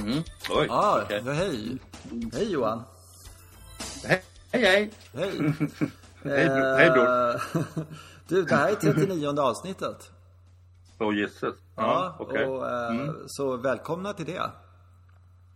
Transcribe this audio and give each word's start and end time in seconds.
Mm. 0.00 0.22
Oj, 0.50 0.66
Ja, 0.68 1.00
okej. 1.04 1.22
hej. 1.34 1.78
Hej 2.32 2.52
Johan. 2.52 2.82
Hej, 4.04 4.22
hej. 4.52 4.62
Hej, 4.62 4.90
Hej. 5.14 5.54
hej, 6.24 6.48
bror. 6.48 6.76
hej 6.78 6.90
bror. 6.90 7.34
Eh, 7.34 7.62
Du, 8.28 8.42
det 8.42 8.54
här 8.56 8.70
är 8.70 8.74
39 8.74 9.40
avsnittet. 9.40 10.10
Åh 10.98 11.14
gisses. 11.14 11.54
Ja, 11.76 12.16
okej. 12.18 12.44
och, 12.46 12.70
eh, 12.70 13.10
så 13.26 13.56
välkomna 13.56 14.12
till 14.12 14.26
det. 14.26 14.50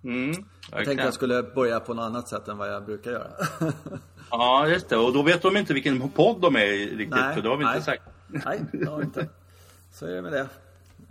Mm, 0.05 0.27
Jag 0.27 0.35
tänkte 0.37 0.77
verkligen. 0.77 1.05
jag 1.05 1.15
skulle 1.15 1.43
börja 1.43 1.81
på 1.81 1.95
något 1.95 2.03
annat 2.03 2.29
sätt 2.29 2.49
än 2.49 2.59
vad 2.59 2.73
jag 2.73 2.85
brukar 2.85 3.11
göra. 3.11 3.31
Ja, 4.31 4.69
just 4.69 4.89
det. 4.89 4.97
Och 4.97 5.13
då 5.13 5.23
vet 5.23 5.43
de 5.43 5.57
inte 5.57 5.75
vilken 5.75 6.11
podd 6.11 6.41
de 6.41 6.57
är 6.57 6.61
i 6.65 6.87
riktigt, 6.97 7.11
Nej, 7.21 7.35
för 7.35 7.43
det 7.43 7.49
har 7.49 7.57
vi 7.57 7.65
nej. 7.65 7.75
inte 7.77 7.85
sagt. 7.85 8.03
Nej, 8.27 8.65
det 8.73 8.87
har 8.91 8.99
vi 8.99 9.05
inte. 9.05 9.29
Så 9.93 10.07
är 10.07 10.11
det 10.11 10.23
med 10.23 10.33
det. 10.33 10.49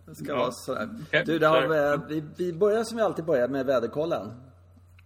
Det 0.06 0.16
ska 0.16 0.28
Ja. 0.32 0.38
vara 0.38 0.52
sådär. 0.52 0.90
Okej, 1.08 1.24
Du, 1.26 1.46
har, 1.46 1.94
eh, 1.94 2.00
vi, 2.10 2.24
vi 2.38 2.54
börjar 2.54 2.84
som 2.84 2.98
vi 2.98 3.04
alltid 3.04 3.26
börjar 3.26 3.48
med 3.48 3.66
väderkollen. 3.66 4.32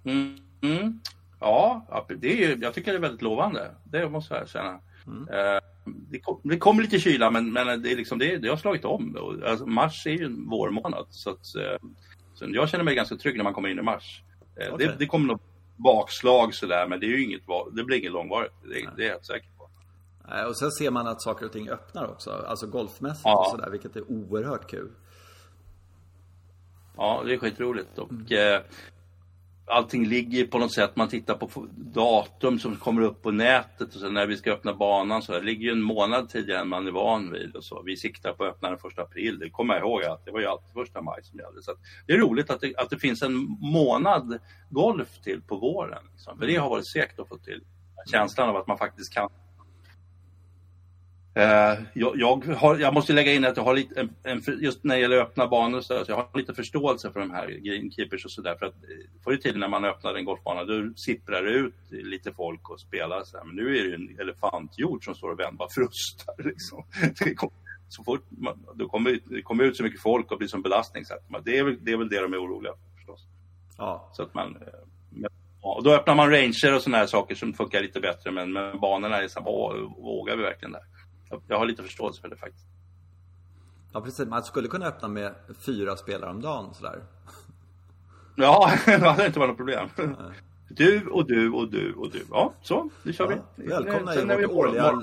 Mm. 0.05 0.37
Mm. 0.61 0.99
Ja, 1.39 2.05
det 2.19 2.43
är, 2.43 2.57
jag 2.61 2.73
tycker 2.73 2.91
det 2.91 2.97
är 2.97 3.01
väldigt 3.01 3.21
lovande. 3.21 3.71
Det 3.83 4.09
måste 4.09 4.33
jag 4.33 4.43
erkänna. 4.43 4.79
Mm. 5.07 5.27
Eh, 5.29 5.61
det, 5.85 6.19
kom, 6.19 6.39
det 6.43 6.57
kommer 6.57 6.83
lite 6.83 6.99
kyla, 6.99 7.31
men, 7.31 7.53
men 7.53 7.81
det, 7.81 7.91
är 7.91 7.95
liksom, 7.95 8.19
det, 8.19 8.37
det 8.37 8.47
har 8.49 8.57
slagit 8.57 8.85
om. 8.85 9.17
Alltså, 9.45 9.65
mars 9.65 10.07
är 10.07 10.11
ju 10.11 10.25
en 10.25 10.49
vårmånad. 10.49 11.05
Så, 11.09 11.29
att, 11.29 11.55
eh, 11.55 11.87
så 12.33 12.45
jag 12.47 12.69
känner 12.69 12.83
mig 12.83 12.95
ganska 12.95 13.15
trygg 13.15 13.37
när 13.37 13.43
man 13.43 13.53
kommer 13.53 13.69
in 13.69 13.79
i 13.79 13.81
mars. 13.81 14.23
Eh, 14.55 14.73
Okej. 14.73 14.87
det, 14.87 14.95
det 14.99 15.05
kommer 15.05 15.27
nog 15.27 15.39
bakslag 15.75 16.53
sådär, 16.53 16.87
men 16.87 16.99
det, 16.99 17.05
är 17.05 17.09
ju 17.09 17.23
inget, 17.23 17.41
det 17.71 17.83
blir 17.83 17.97
inget 17.97 18.11
långvarigt. 18.11 18.53
Det, 18.63 18.89
det 18.97 19.05
är 19.05 19.09
helt 19.09 19.25
säker 19.25 19.49
på. 19.56 19.56
Eh, 19.56 19.56
Och 20.47 20.57
sen 20.57 20.71
ser 20.71 20.91
man 20.91 21.07
att 21.07 21.21
saker 21.21 21.45
och 21.45 21.51
ting 21.51 21.69
öppnar 21.69 22.07
också. 22.11 22.31
Alltså 22.31 22.67
golfmässigt 22.67 23.25
Ja. 23.25 23.39
och 23.39 23.51
sådär, 23.51 23.69
vilket 23.69 23.95
är 23.95 24.11
oerhört 24.11 24.69
kul. 24.69 24.91
Ja, 26.97 27.23
det 27.25 27.33
är 27.33 27.37
skitroligt. 27.37 27.97
Och, 27.97 28.31
eh, 28.31 28.61
allting 29.65 30.05
ligger 30.05 30.47
på 30.47 30.59
något 30.59 30.73
sätt. 30.73 30.95
Man 30.95 31.07
tittar 31.07 31.35
på 31.35 31.67
datum 31.77 32.59
som 32.59 32.75
kommer 32.75 33.01
upp 33.01 33.21
på 33.21 33.31
nätet 33.31 33.95
och 33.95 34.01
sen 34.01 34.13
när 34.13 34.27
vi 34.27 34.37
ska 34.37 34.51
öppna 34.51 34.73
banan 34.73 35.21
så 35.21 35.31
det 35.31 35.41
ligger 35.41 35.65
ju 35.65 35.71
en 35.71 35.81
månad 35.81 36.29
tidigare 36.29 36.61
än 36.61 36.67
man 36.67 36.87
är 36.87 36.91
van 36.91 37.31
vid. 37.31 37.55
Och 37.55 37.63
så. 37.63 37.81
Vi 37.85 37.97
siktar 37.97 38.33
på 38.33 38.43
att 38.43 38.49
öppna 38.49 38.69
den 38.69 38.79
första 38.79 39.01
april. 39.01 39.39
Det 39.39 39.49
kommer 39.49 39.73
jag 39.73 39.83
ihåg 39.83 40.03
att 40.03 40.25
det 40.25 40.31
var 40.31 40.39
ju 40.39 40.45
alltid 40.45 40.73
första 40.73 41.01
maj 41.01 41.23
som 41.23 41.39
gällde. 41.39 41.61
Så 41.61 41.71
det 42.07 42.13
är 42.13 42.17
roligt 42.17 42.49
att 42.49 42.61
det, 42.61 42.75
att 42.75 42.89
det 42.89 42.97
finns 42.99 43.21
en 43.21 43.35
månad 43.61 44.39
golf 44.69 45.21
till 45.23 45.41
på 45.41 45.55
våren. 45.57 46.03
Liksom. 46.11 46.37
För 46.37 46.47
det 46.47 46.55
har 46.55 46.69
varit 46.69 46.87
segt 46.87 47.19
att 47.19 47.27
få 47.29 47.37
till. 47.37 47.61
Känslan 48.11 48.49
av 48.49 48.55
att 48.55 48.67
man 48.67 48.77
faktiskt 48.77 49.13
kan 49.13 49.29
Eh, 49.29 49.46
jag, 51.93 52.19
jag, 52.19 52.45
har, 52.45 52.77
jag 52.77 52.93
måste 52.93 53.13
lägga 53.13 53.33
in 53.33 53.45
att 53.45 53.57
jag 53.57 53.63
har 53.63 53.73
lite, 53.73 53.99
en, 54.01 54.09
en, 54.23 54.41
just 54.59 54.83
när 54.83 54.95
det 54.95 55.01
gäller 55.01 55.17
öppna 55.17 55.47
banor 55.47 55.81
så, 55.81 56.05
så 56.05 56.11
jag 56.11 56.15
har 56.15 56.27
lite 56.33 56.53
förståelse 56.53 57.11
för 57.11 57.19
de 57.19 57.31
här 57.31 57.47
greenkeepers 57.47 58.25
och 58.25 58.31
sådär. 58.31 58.55
För 58.59 58.65
att 58.65 58.73
eh, 58.73 59.23
förr 59.23 59.33
i 59.33 59.37
tiden 59.37 59.59
när 59.59 59.67
man 59.67 59.85
öppnade 59.85 60.19
en 60.19 60.25
golfbana 60.25 60.63
då 60.63 60.93
sipprar 60.95 61.43
det 61.43 61.51
ut 61.51 61.75
lite 61.89 62.31
folk 62.31 62.69
och 62.69 62.79
spelar 62.79 63.23
så 63.23 63.37
här. 63.37 63.45
Men 63.45 63.55
nu 63.55 63.77
är 63.77 63.83
det 63.83 63.89
ju 63.89 63.95
en 63.95 64.19
elefantjord 64.19 65.05
som 65.05 65.15
står 65.15 65.29
och 65.29 65.39
vänder 65.39 65.57
bara 65.57 65.69
frustar 65.69 66.35
liksom. 66.37 66.83
Kom, 67.35 67.49
så 67.89 68.03
fort 68.03 68.25
man, 68.29 68.65
då 68.75 68.87
kommer, 68.89 69.19
det 69.25 69.41
kommer 69.41 69.63
ut 69.63 69.77
så 69.77 69.83
mycket 69.83 70.01
folk 70.01 70.31
och 70.31 70.37
blir 70.37 70.47
som 70.47 70.61
belastning. 70.61 71.05
Så 71.05 71.13
att 71.13 71.29
man, 71.29 71.41
det, 71.45 71.57
är 71.57 71.63
väl, 71.63 71.77
det 71.81 71.91
är 71.91 71.97
väl 71.97 72.09
det 72.09 72.21
de 72.21 72.33
är 72.33 72.43
oroliga 72.43 72.73
för 72.73 72.95
förstås. 72.95 73.27
Ja, 73.77 74.09
Så 74.13 74.23
att 74.23 74.33
man, 74.33 74.55
eh, 74.55 74.67
ja, 75.21 75.29
och 75.61 75.83
då 75.83 75.93
öppnar 75.93 76.15
man 76.15 76.31
ranger 76.31 76.75
och 76.75 76.81
sådana 76.81 76.97
här 76.97 77.05
saker 77.07 77.35
som 77.35 77.53
funkar 77.53 77.81
lite 77.81 77.99
bättre. 77.99 78.31
Men, 78.31 78.53
men 78.53 78.79
banorna 78.79 79.23
är 79.23 79.27
så 79.27 79.39
här, 79.39 79.47
"Åh, 79.49 79.75
vågar 79.97 80.35
vi 80.35 80.43
verkligen 80.43 80.71
det? 80.71 80.83
Jag, 81.29 81.41
jag 81.47 81.57
har 81.57 81.65
lite 81.65 81.83
förståelse 81.83 82.21
för 82.21 82.27
det 82.29 82.35
faktiskt. 82.35 82.65
ja 83.93 84.01
precis. 84.01 84.27
Man 84.27 84.43
skulle 84.43 84.67
kunna 84.67 84.85
öppna 84.87 85.07
med 85.07 85.33
fyra 85.59 85.97
spelare 85.97 86.29
om 86.31 86.41
dagen 86.41 86.73
sådär. 86.73 87.03
Ja, 88.35 88.71
det 88.85 88.91
hade 89.07 89.25
inte 89.25 89.39
varit 89.39 89.49
något 89.49 89.57
problem. 89.57 89.89
Du 90.69 91.07
och 91.07 91.27
du 91.27 91.51
och 91.51 91.71
du 91.71 91.93
och 91.93 92.11
du. 92.11 92.23
Ja, 92.31 92.53
så, 92.61 92.89
nu 93.03 93.13
kör 93.13 93.31
Ja, 93.31 93.37
vi. 93.55 93.67
välkomna 93.67 94.13
i 94.13 94.17
Sen 94.17 94.27
vi 94.27 94.45
vårt 94.45 94.51
årliga, 94.67 94.93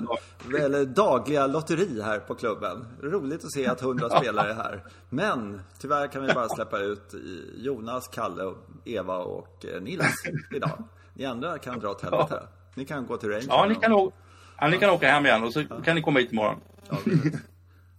eller 0.65 0.85
dagliga 0.85 1.47
lotteri 1.47 2.01
här 2.01 2.19
på 2.19 2.35
klubben. 2.35 2.85
Roligt 3.01 3.43
att 3.45 3.51
se 3.51 3.67
att 3.67 3.81
hundra 3.81 4.09
spelare 4.09 4.49
är 4.51 4.55
här. 4.55 4.83
Men 5.09 5.61
tyvärr 5.79 6.07
kan 6.07 6.25
vi 6.25 6.33
bara 6.33 6.49
släppa 6.49 6.79
ut 6.79 7.13
i 7.13 7.51
Jonas, 7.55 8.07
Kalle, 8.07 8.53
Eva 8.85 9.17
och 9.17 9.65
eh, 9.65 9.81
Nils 9.81 10.23
idag. 10.55 10.83
Ni 11.13 11.25
andra 11.25 11.57
kan 11.57 11.79
dra 11.79 11.89
åt 11.89 12.01
helvete. 12.01 12.47
Ni 12.75 12.85
kan 12.85 13.05
gå 13.05 13.17
till 13.17 13.29
Range. 13.29 13.45
Ja, 13.47 13.65
ni 13.69 13.75
kan, 13.75 13.93
å- 13.93 14.11
ja, 14.59 14.67
ni 14.67 14.77
kan 14.77 14.89
åka 14.89 15.11
hem 15.11 15.25
igen 15.25 15.43
och 15.43 15.53
så 15.53 15.65
kan 15.83 15.95
ni 15.95 16.01
komma 16.01 16.19
hit 16.19 16.31
imorgon. 16.31 16.59
Ja. 16.89 16.97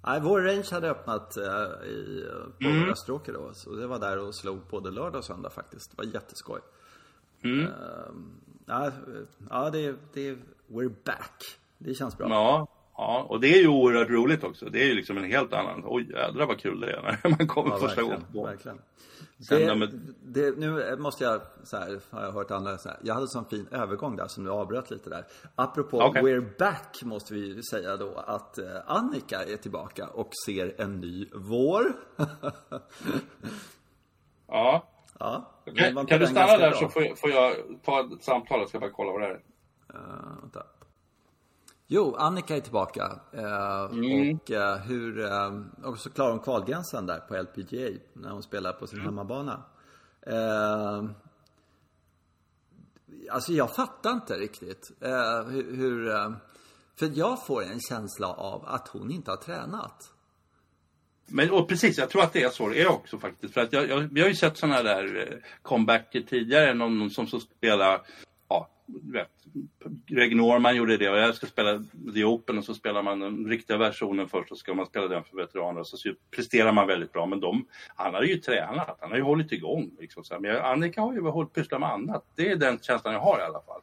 Nej, 0.06 0.20
vår 0.20 0.40
range 0.40 0.68
hade 0.70 0.90
öppnat 0.90 1.36
eh, 1.36 1.88
i, 1.88 2.26
på 2.60 2.68
Mm. 2.68 2.90
Österåker 2.90 3.32
då. 3.32 3.54
Så 3.54 3.74
det 3.74 3.86
var 3.86 3.98
där 3.98 4.18
och 4.18 4.34
slog 4.34 4.60
både 4.70 4.90
lördag 4.90 5.18
och 5.18 5.24
söndag 5.24 5.50
faktiskt. 5.50 5.90
Det 5.90 5.96
var 5.96 6.14
jätteskoj. 6.14 6.60
Mm. 7.42 7.60
Eh, 7.60 7.70
ja, 8.66 8.90
ja 9.50 9.70
det, 9.70 9.96
det, 10.12 10.38
we're 10.68 10.94
back. 11.04 11.58
Det 11.78 11.94
känns 11.94 12.18
bra. 12.18 12.28
Ja, 12.28 12.66
ja, 12.96 13.26
och 13.28 13.40
det 13.40 13.48
är 13.48 13.60
ju 13.60 13.68
oerhört 13.68 14.10
roligt 14.10 14.44
också. 14.44 14.66
Det 14.70 14.82
är 14.82 14.86
ju 14.86 14.94
liksom 14.94 15.18
en 15.18 15.24
helt 15.24 15.52
annan... 15.52 15.82
Oj, 15.86 16.10
jädrar 16.10 16.46
vad 16.46 16.58
kul 16.60 16.80
det 16.80 16.92
är 16.92 17.02
när 17.02 17.30
man 17.38 17.46
kommer 17.48 17.70
Ja, 17.70 17.78
första 17.78 18.02
gången. 18.02 18.24
verkligen. 18.34 18.78
Det, 19.50 19.66
nummer- 19.66 19.90
det, 20.22 20.58
nu 20.58 20.96
måste 20.96 21.24
jag, 21.24 21.40
så 21.64 21.76
här, 21.76 22.00
har 22.10 22.22
jag 22.22 22.32
hört 22.32 22.50
andra 22.50 22.78
så 22.78 22.88
här, 22.88 22.98
jag 23.02 23.14
hade 23.14 23.28
sån 23.28 23.44
fin 23.44 23.66
övergång 23.70 24.16
där 24.16 24.26
som 24.28 24.44
du 24.44 24.50
avbröt 24.50 24.90
lite 24.90 25.10
där. 25.10 25.24
Apropå 25.54 26.00
Okej. 26.00 26.22
we're 26.22 26.58
back 26.58 27.02
måste 27.02 27.34
vi 27.34 27.46
ju 27.54 27.62
säga 27.62 27.96
då 27.96 28.14
att 28.26 28.58
eh, 28.58 28.64
Annika 28.86 29.42
är 29.44 29.56
tillbaka 29.56 30.06
och 30.08 30.30
ser 30.46 30.80
en 30.80 31.00
ny 31.00 31.26
vår. 31.34 31.84
Ja. 34.48 34.88
ja, 35.18 35.50
Kan, 35.76 36.06
kan 36.06 36.20
du 36.20 36.26
stanna 36.26 36.56
där 36.56 36.70
bra? 36.70 36.78
så 36.78 36.88
får 36.88 37.02
jag, 37.02 37.18
får 37.18 37.30
jag 37.30 37.54
ta 37.84 38.00
ett 38.00 38.24
samtal. 38.24 38.60
Jag 38.60 38.68
ska 38.68 38.80
bara 38.80 38.90
kolla 38.90 39.12
vad 39.12 39.20
det 39.20 39.26
är. 39.26 39.40
Eh, 39.94 40.40
vänta. 40.40 40.62
Jo, 41.88 42.14
Annika 42.14 42.56
är 42.56 42.60
tillbaka. 42.60 43.20
Eh, 43.32 43.84
Mm. 43.90 44.36
Och 44.36 44.50
eh, 44.50 44.76
hur, 44.76 45.24
eh, 45.24 45.60
och 45.84 45.98
så 45.98 46.10
klarar 46.10 46.30
hon 46.30 46.40
kvalgränsen 46.40 47.06
där 47.06 47.18
på 47.20 47.36
LPGA 47.36 47.98
när 48.12 48.30
hon 48.30 48.42
spelar 48.42 48.72
på 48.72 48.78
Mm. 48.78 48.86
sin 48.88 49.00
hemmabana. 49.00 49.62
Eh, 50.26 51.04
alltså 53.30 53.52
jag 53.52 53.74
fattar 53.74 54.10
inte 54.12 54.34
riktigt 54.34 54.90
hur, 55.50 56.06
för 56.98 57.10
jag 57.14 57.46
får 57.46 57.62
en 57.62 57.80
känsla 57.80 58.26
av 58.28 58.64
att 58.66 58.88
hon 58.88 59.10
inte 59.10 59.30
har 59.30 59.36
tränat. 59.36 60.12
Men 61.28 61.50
och 61.50 61.68
precis, 61.68 61.98
jag 61.98 62.10
tror 62.10 62.22
att 62.22 62.32
det 62.32 62.42
är 62.42 62.48
så 62.50 62.68
det 62.68 62.82
är 62.82 62.88
också 62.88 63.18
faktiskt. 63.18 63.54
För 63.54 63.60
att 63.60 63.72
jag, 63.72 63.88
jag, 63.88 63.98
vi 64.12 64.20
har 64.20 64.28
ju 64.28 64.34
sett 64.34 64.56
sådana 64.58 64.82
där 64.82 65.44
comebacker 65.62 66.20
tidigare. 66.20 66.74
Någon, 66.74 66.98
någon 66.98 67.10
som 67.10 67.26
så 67.26 67.40
spelar, 67.40 68.02
ja, 68.48 68.68
vet. 68.86 69.30
Greg 70.06 70.36
Norman 70.36 70.76
gjorde 70.76 70.96
det 70.96 71.10
och 71.10 71.18
jag 71.18 71.34
ska 71.34 71.46
spela 71.46 71.84
The 72.14 72.24
Open 72.24 72.58
och 72.58 72.64
så 72.64 72.74
spelar 72.74 73.02
man 73.02 73.20
den 73.20 73.46
riktiga 73.46 73.76
versionen 73.76 74.28
först 74.28 74.52
och 74.52 74.58
så 74.58 74.60
ska 74.60 74.74
man 74.74 74.86
spela 74.86 75.08
den 75.08 75.24
för 75.24 75.36
veteraner 75.36 75.80
och 75.80 75.86
så, 75.86 76.14
presterar 76.30 76.72
man 76.72 76.86
väldigt 76.86 77.12
bra. 77.12 77.26
Men 77.26 77.40
de, 77.40 77.66
han 77.94 78.14
har 78.14 78.22
ju 78.22 78.36
tränat, 78.36 78.98
han 79.00 79.10
har 79.10 79.16
ju 79.16 79.22
hållit 79.22 79.52
igång. 79.52 79.90
Liksom, 80.00 80.24
så. 80.24 80.40
Men 80.40 80.56
Annika 80.56 81.00
har 81.00 81.12
ju 81.12 81.20
hållit 81.20 81.52
pysslat 81.52 81.80
med 81.80 81.92
annat. 81.92 82.24
Det 82.34 82.50
är 82.50 82.56
den 82.56 82.78
känslan 82.78 83.14
jag 83.14 83.20
har 83.20 83.38
i 83.38 83.42
alla 83.42 83.60
fall. 83.60 83.80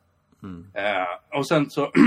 Eh, 0.74 1.38
och 1.40 1.48
sen 1.48 1.70
så 1.70 1.92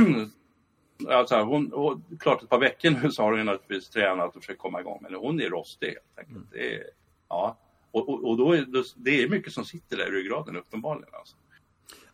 Alltså, 1.08 1.42
hon, 1.42 1.72
hon, 1.74 2.04
klart 2.20 2.42
ett 2.42 2.48
par 2.48 2.58
veckor 2.58 2.90
nu 2.90 3.10
så 3.10 3.22
har 3.22 3.30
hon 3.30 3.38
ju 3.38 3.44
naturligtvis 3.44 3.90
tränat 3.90 4.36
och 4.36 4.42
försökt 4.42 4.60
komma 4.60 4.80
igång. 4.80 4.98
Men 5.02 5.14
hon 5.14 5.40
är 5.40 5.50
rostig 5.50 5.86
helt 5.86 6.18
enkelt. 6.18 6.50
Det 6.52 6.74
är, 6.74 6.82
ja. 7.28 7.58
Och, 7.90 8.08
och, 8.08 8.28
och 8.28 8.36
då 8.36 8.52
är 8.52 8.66
det 8.96 9.22
är 9.22 9.28
mycket 9.28 9.52
som 9.52 9.64
sitter 9.64 9.96
där 9.96 10.06
i 10.06 10.10
ryggraden 10.10 10.56
uppenbarligen. 10.56 11.14
Alltså. 11.14 11.36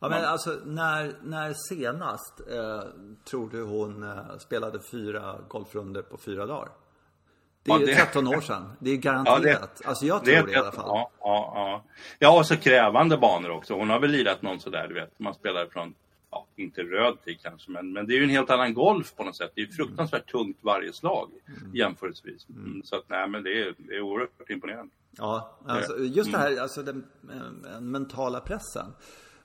Ja, 0.02 0.08
men 0.08 0.24
alltså 0.24 0.50
när, 0.64 1.12
när 1.22 1.52
senast 1.68 2.40
eh, 2.50 2.82
tror 3.24 3.50
du 3.50 3.62
hon 3.62 4.02
eh, 4.02 4.38
spelade 4.38 4.80
fyra 4.80 5.38
golfrunder 5.48 6.02
på 6.02 6.16
fyra 6.19 6.46
dagar? 6.46 6.69
Det 7.62 7.70
är 7.70 7.75
Ja, 7.75 7.81
ju 7.81 7.87
det- 7.87 7.94
13 7.94 8.26
år 8.28 8.40
sedan. 8.40 8.72
Det 8.78 8.90
är 8.90 8.96
garanterat. 8.96 9.82
alltså 9.84 10.06
jag 10.06 10.25
tror 10.25 10.46
det, 10.46 10.52
i 10.52 10.56
alla 10.56 10.72
fall. 10.72 10.84
Ja, 10.88 11.10
ja, 11.20 11.52
ja. 11.54 11.84
ja, 12.19 12.38
och 12.38 12.46
så 12.46 12.56
krävande 12.56 13.16
banor 13.19 13.50
också. 13.50 13.75
Hon 13.75 13.90
har 13.90 14.00
väl 14.00 14.10
lirat 14.10 14.43
någon 14.43 14.60
sådär, 14.60 14.88
du 14.88 14.94
vet. 14.94 15.19
Man 15.19 15.34
spelar 15.34 15.66
från, 15.66 15.94
ja, 16.31 16.46
inte 16.56 16.82
röd 16.82 17.16
tid 17.25 17.38
kanske, 17.43 17.70
men, 17.70 17.93
men 17.93 18.06
det 18.06 18.14
är 18.14 18.16
ju 18.16 18.25
en 18.25 18.31
helt 18.31 18.50
annan 18.50 18.75
golf 18.75 19.14
på 19.16 19.25
något 19.25 19.37
sätt. 19.37 19.52
Det 19.55 19.60
är 19.60 19.66
ju 19.66 19.72
fruktansvärt 19.72 20.31
tungt 20.31 20.58
varje 20.60 20.93
slag 20.93 21.31
jämförelsevis. 21.75 22.46
Mm, 22.48 22.82
så 22.84 22.96
att 22.96 23.05
nej, 23.08 23.28
men 23.28 23.43
det 23.43 23.62
är, 23.62 23.75
det 23.78 23.94
är 23.94 24.00
oerhört 24.00 24.50
imponerande. 24.50 24.93
Ja, 25.19 25.58
alltså, 25.66 25.98
just 25.98 26.32
det 26.32 26.38
här, 26.38 26.60
alltså 26.60 26.82
den, 26.82 27.06
eh, 27.75 27.81
mentala 27.81 28.40
pressen. 28.40 28.87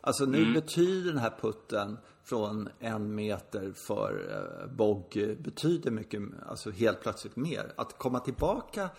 Alltså 0.01 0.25
nu 0.25 0.53
betyder 0.53 1.11
den 1.11 1.21
här 1.21 1.37
putten 1.41 1.97
från 2.23 2.69
en 2.79 3.15
meter 3.15 3.71
för 3.71 4.29
eh, 4.31 4.67
bogg 4.75 5.35
betyder 5.39 5.91
mycket, 5.91 6.21
alltså 6.47 6.71
helt 6.71 7.01
plötsligt 7.01 7.35
mer. 7.35 7.71
Att 7.75 7.97
komma 7.97 8.19
tillbaka 8.19 8.89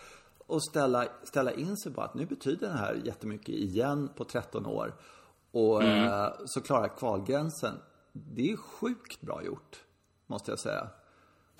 och 0.47 0.63
ställa, 0.63 1.07
ställa 1.23 1.51
in 1.51 1.77
sig 1.77 1.93
på 1.93 2.01
att 2.01 2.13
nu 2.13 2.25
betyder 2.25 2.67
den 2.67 2.77
här 2.77 3.01
jättemycket 3.03 3.55
igen 3.55 4.09
på 4.15 4.23
13 4.23 4.65
år. 4.65 4.95
Och 5.51 5.83
eh, 5.83 6.33
så 6.45 6.61
klara 6.61 6.89
kvalgränsen. 6.89 7.73
Det 8.13 8.51
är 8.51 8.57
sjukt 8.57 9.21
bra 9.21 9.43
gjort, 9.43 9.83
måste 10.27 10.51
jag 10.51 10.59
säga. 10.59 10.89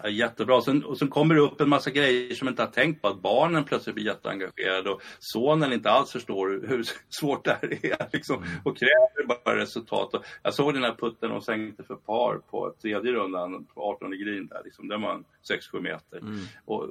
Ja, 0.04 0.10
jättebra. 0.10 0.62
Sen, 0.62 0.84
och 0.84 0.98
sen 0.98 1.08
kommer 1.08 1.36
det 1.36 1.42
upp 1.42 1.62
en 1.62 1.70
massa 1.70 1.92
grejer 1.92 2.36
som 2.36 2.48
inte 2.48 2.62
har 2.62 2.70
tänkt 2.70 3.02
på. 3.02 3.08
Att 3.08 3.22
barnen 3.22 3.64
plötsligt 3.64 3.96
blir 3.96 4.06
jätteengagerade 4.06 4.90
och 4.90 5.02
sonen 5.20 5.74
inte 5.74 5.90
alls 5.90 6.12
förstår 6.12 6.68
hur 6.68 6.86
svårt 7.10 7.46
det 7.46 7.58
här 7.62 7.86
är. 7.86 8.10
Liksom, 8.14 8.44
mm. 8.44 8.50
och 8.64 8.78
kräver 8.78 9.44
bara 9.46 9.58
resultat. 9.58 10.14
Och 10.14 10.26
jag 10.44 10.54
såg 10.54 10.74
den 10.74 10.84
här 10.84 10.96
putten 10.96 11.32
och 11.32 11.44
sänkte 11.44 11.84
för 11.84 11.96
par 11.96 12.38
på 12.38 12.76
tredje 12.82 13.12
rundan 13.12 13.66
på 13.66 13.82
18 13.82 14.12
green 14.12 14.48
där. 14.48 14.62
Liksom, 14.64 14.88
den 14.88 15.02
var 15.02 15.24
6-7 15.74 15.82
meter. 15.82 16.18
Mm. 16.18 16.40
Och 16.66 16.88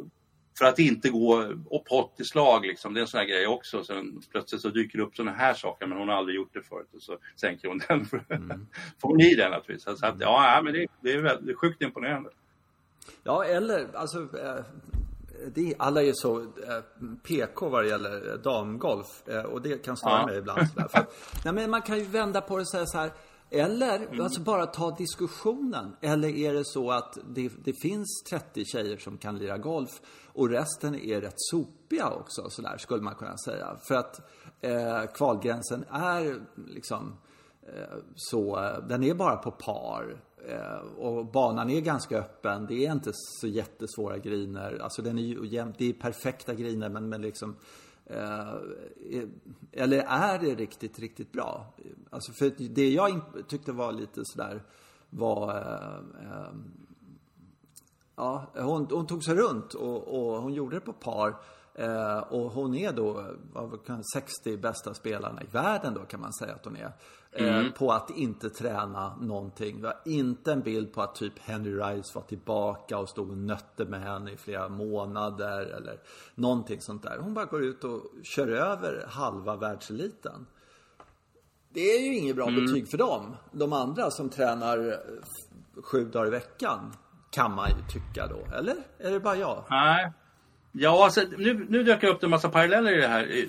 för 0.58 0.64
att 0.64 0.78
inte 0.78 1.10
gå 1.10 1.52
på 1.88 2.12
80 2.14 2.24
slag 2.24 2.66
liksom. 2.66 2.94
Det 2.94 3.00
är 3.00 3.02
en 3.02 3.08
sån 3.08 3.18
här 3.18 3.26
grej 3.26 3.46
också. 3.46 3.84
Sen 3.84 4.22
plötsligt 4.30 4.60
så 4.60 4.68
dyker 4.68 4.98
det 4.98 5.04
upp 5.04 5.16
såna 5.16 5.32
här 5.32 5.54
saker 5.54 5.86
men 5.86 5.98
hon 5.98 6.08
har 6.08 6.14
aldrig 6.14 6.36
gjort 6.36 6.54
det 6.54 6.62
förut 6.62 6.88
och 6.94 7.02
så 7.02 7.18
sänker 7.40 7.68
hon 7.68 7.80
den. 7.88 8.06
Mm. 8.28 8.66
Får 9.00 9.08
hon 9.08 9.20
i 9.20 9.34
den 9.34 9.50
naturligtvis. 9.50 9.98
Så 10.00 10.06
att, 10.06 10.20
ja, 10.20 10.60
men 10.64 10.72
det, 10.72 10.86
det 11.02 11.12
är 11.12 11.22
väldigt, 11.22 11.58
sjukt 11.58 11.82
imponerande. 11.82 12.30
Ja, 13.22 13.44
eller 13.44 13.88
alltså 13.94 14.18
eh, 14.18 14.64
det, 15.54 15.74
alla 15.78 16.02
är 16.02 16.12
så 16.14 16.40
eh, 16.40 16.82
PK 17.22 17.68
vad 17.68 17.84
det 17.84 17.88
gäller 17.88 18.40
damgolf 18.44 19.28
eh, 19.28 19.42
och 19.42 19.62
det 19.62 19.84
kan 19.84 19.96
störa 19.96 20.20
ja. 20.20 20.26
mig 20.26 20.38
ibland. 20.38 20.68
Sådär. 20.68 20.88
För, 20.88 21.06
nej, 21.44 21.54
men 21.54 21.70
man 21.70 21.82
kan 21.82 21.98
ju 21.98 22.04
vända 22.04 22.40
på 22.40 22.56
det 22.56 22.60
och 22.60 22.70
säga 22.70 22.86
så 22.86 22.98
här 22.98 23.12
eller 23.50 23.96
mm. 23.96 24.20
alltså 24.20 24.40
bara 24.40 24.66
ta 24.66 24.90
diskussionen. 24.90 25.96
Eller 26.00 26.28
är 26.28 26.54
det 26.54 26.64
så 26.64 26.90
att 26.90 27.18
det, 27.28 27.52
det, 27.64 27.72
finns 27.72 28.22
30 28.30 28.64
tjejer 28.64 28.96
som 28.96 29.18
kan 29.18 29.38
lira 29.38 29.58
golf 29.58 29.90
och 30.26 30.48
resten 30.48 30.94
är 30.94 31.20
rätt 31.20 31.34
sopiga 31.36 32.10
också, 32.10 32.50
så 32.50 32.62
där 32.62 32.78
skulle 32.78 33.02
man 33.02 33.14
kunna 33.14 33.36
säga. 33.36 33.76
För 33.88 33.94
att 33.94 34.20
eh, 34.60 35.02
kvalgränsen 35.14 35.84
är 35.90 36.40
liksom 36.66 37.16
eh, 37.62 37.98
så, 38.16 38.70
den 38.88 39.04
är 39.04 39.14
bara 39.14 39.36
på 39.36 39.50
par. 39.50 40.22
Eh, 40.48 40.98
och 40.98 41.26
banan 41.26 41.70
är 41.70 41.80
ganska 41.80 42.18
öppen. 42.18 42.66
Det 42.66 42.86
är 42.86 42.92
inte 42.92 43.10
så 43.14 43.46
jättesvåra 43.46 44.18
griner. 44.18 44.78
Alltså 44.82 45.02
den 45.02 45.18
är 45.18 45.22
ju 45.22 45.64
det 45.78 45.88
är 45.88 45.92
perfekta 45.92 46.54
griner 46.54 46.88
men, 46.88 47.08
men 47.08 47.22
liksom 47.22 47.56
Eh, 48.10 48.54
eller 49.72 50.04
är 50.08 50.38
det 50.38 50.54
riktigt, 50.54 50.98
riktigt 50.98 51.32
bra? 51.32 51.74
Alltså 52.10 52.32
för 52.32 52.68
det 52.68 52.90
jag 52.90 53.20
tyckte 53.48 53.72
var 53.72 53.92
lite 53.92 54.20
sådär 54.24 54.62
var 55.10 55.56
eh, 55.56 56.30
eh, 56.30 56.52
Ja, 58.16 58.46
hon, 58.54 58.86
hon, 58.90 59.06
tog 59.06 59.24
sig 59.24 59.34
runt 59.34 59.74
och, 59.74 60.08
och, 60.08 60.42
hon 60.42 60.54
gjorde 60.54 60.76
det 60.76 60.80
på 60.80 60.92
par. 60.92 61.36
Eh, 61.74 62.18
och 62.18 62.52
hon 62.52 62.74
är 62.74 62.92
då 62.92 63.24
60 64.14 64.56
bästa 64.56 64.94
spelarna 64.94 65.42
i 65.42 65.46
världen 65.46 65.94
då 65.94 66.00
kan 66.00 66.20
man 66.20 66.32
säga 66.32 66.54
att 66.54 66.64
hon 66.64 66.76
är. 66.76 66.92
Eh, 67.32 67.58
mm. 67.58 67.72
På 67.72 67.92
att 67.92 68.10
inte 68.10 68.50
träna 68.50 69.16
någonting. 69.16 69.80
Vi 69.80 69.86
har 69.86 70.00
inte 70.04 70.52
en 70.52 70.60
bild 70.60 70.92
på 70.92 71.02
att 71.02 71.14
typ 71.14 71.38
Henry 71.38 71.72
Rice 71.72 72.12
var 72.14 72.22
tillbaka 72.22 72.98
och 72.98 73.08
stod 73.08 73.30
och 73.30 73.38
nötte 73.38 73.84
med 73.84 74.02
henne 74.02 74.32
i 74.32 74.36
flera 74.36 74.68
månader 74.68 75.60
eller 75.60 76.00
någonting 76.34 76.80
sånt 76.80 77.02
där. 77.02 77.18
Hon 77.18 77.34
bara 77.34 77.44
går 77.44 77.64
ut 77.64 77.84
och 77.84 78.02
kör 78.22 78.48
över 78.48 79.06
halva 79.08 79.56
världseliten. 79.56 80.46
Det 81.70 81.80
är 81.80 82.00
ju 82.00 82.16
inget 82.16 82.36
bra 82.36 82.48
mm. 82.48 82.66
betyg 82.66 82.90
för 82.90 82.98
dem. 82.98 83.36
De 83.52 83.72
andra 83.72 84.10
som 84.10 84.28
tränar 84.28 84.96
sju 85.82 86.04
dagar 86.04 86.26
i 86.26 86.30
veckan. 86.30 86.92
Kan 87.30 87.54
man 87.54 87.68
ju 87.68 87.84
tycka 87.88 88.26
då. 88.26 88.56
Eller? 88.56 88.76
Är 88.98 89.10
det 89.10 89.20
bara 89.20 89.36
jag? 89.36 89.64
Nej. 89.70 90.12
Ja, 90.72 91.04
alltså, 91.04 91.20
nu, 91.38 91.66
nu 91.68 91.82
dök 91.82 92.00
det 92.00 92.08
upp 92.08 92.22
en 92.22 92.30
massa 92.30 92.48
paralleller 92.48 92.92
i 92.92 93.00
det 93.00 93.08
här, 93.08 93.26
i, 93.26 93.48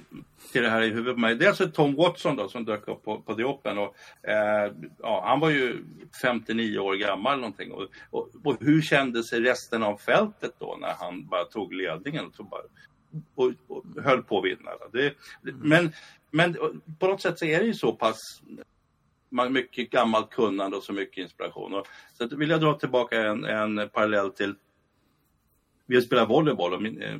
till 0.51 0.63
det 0.63 0.69
här 0.69 0.81
i 0.81 0.89
huvudet 0.89 1.15
på 1.15 1.19
mig. 1.19 1.35
Dels 1.35 1.61
är 1.61 1.67
Tom 1.67 1.95
Watson 1.95 2.35
då, 2.35 2.49
som 2.49 2.65
dök 2.65 2.87
upp 2.87 3.03
på, 3.03 3.21
på 3.21 3.35
The 3.35 3.43
Open. 3.43 3.77
Och, 3.77 3.95
eh, 4.29 4.73
ja, 4.99 5.23
han 5.27 5.39
var 5.39 5.49
ju 5.49 5.83
59 6.21 6.79
år 6.79 6.95
gammal 6.95 7.39
någonting. 7.39 7.71
Och, 7.71 7.87
och, 8.09 8.29
och, 8.43 8.57
hur 8.59 8.81
kände 8.81 9.23
sig 9.23 9.41
resten 9.41 9.83
av 9.83 9.97
fältet 9.97 10.53
då 10.59 10.77
när 10.81 10.93
han 10.99 11.27
bara 11.27 11.45
tog 11.45 11.73
ledningen 11.73 12.25
och, 12.25 12.33
tog 12.33 12.49
bara, 12.49 12.61
och, 13.35 13.51
och 13.67 13.83
höll 14.03 14.23
på 14.23 14.37
att 14.39 14.45
vinna? 14.45 14.71
Det, 14.93 15.13
men, 15.41 15.91
men 16.31 16.57
på 16.99 17.07
något 17.07 17.21
sätt 17.21 17.39
så 17.39 17.45
är 17.45 17.59
det 17.59 17.65
ju 17.65 17.73
så 17.73 17.93
pass 17.93 18.41
mycket 19.49 19.89
gammalt 19.89 20.29
kunnande 20.29 20.77
och 20.77 20.83
så 20.83 20.93
mycket 20.93 21.17
inspiration. 21.17 21.73
Och, 21.73 21.87
så 22.13 22.35
vill 22.35 22.49
jag 22.49 22.61
dra 22.61 22.73
tillbaka 22.73 23.21
en, 23.21 23.45
en 23.45 23.89
parallell 23.89 24.31
till 24.31 24.55
vi 25.89 26.01
spelade 26.01 26.27
volleyboll 26.27 26.73
och 26.73 26.81
min, 26.81 27.01
eh, 27.01 27.17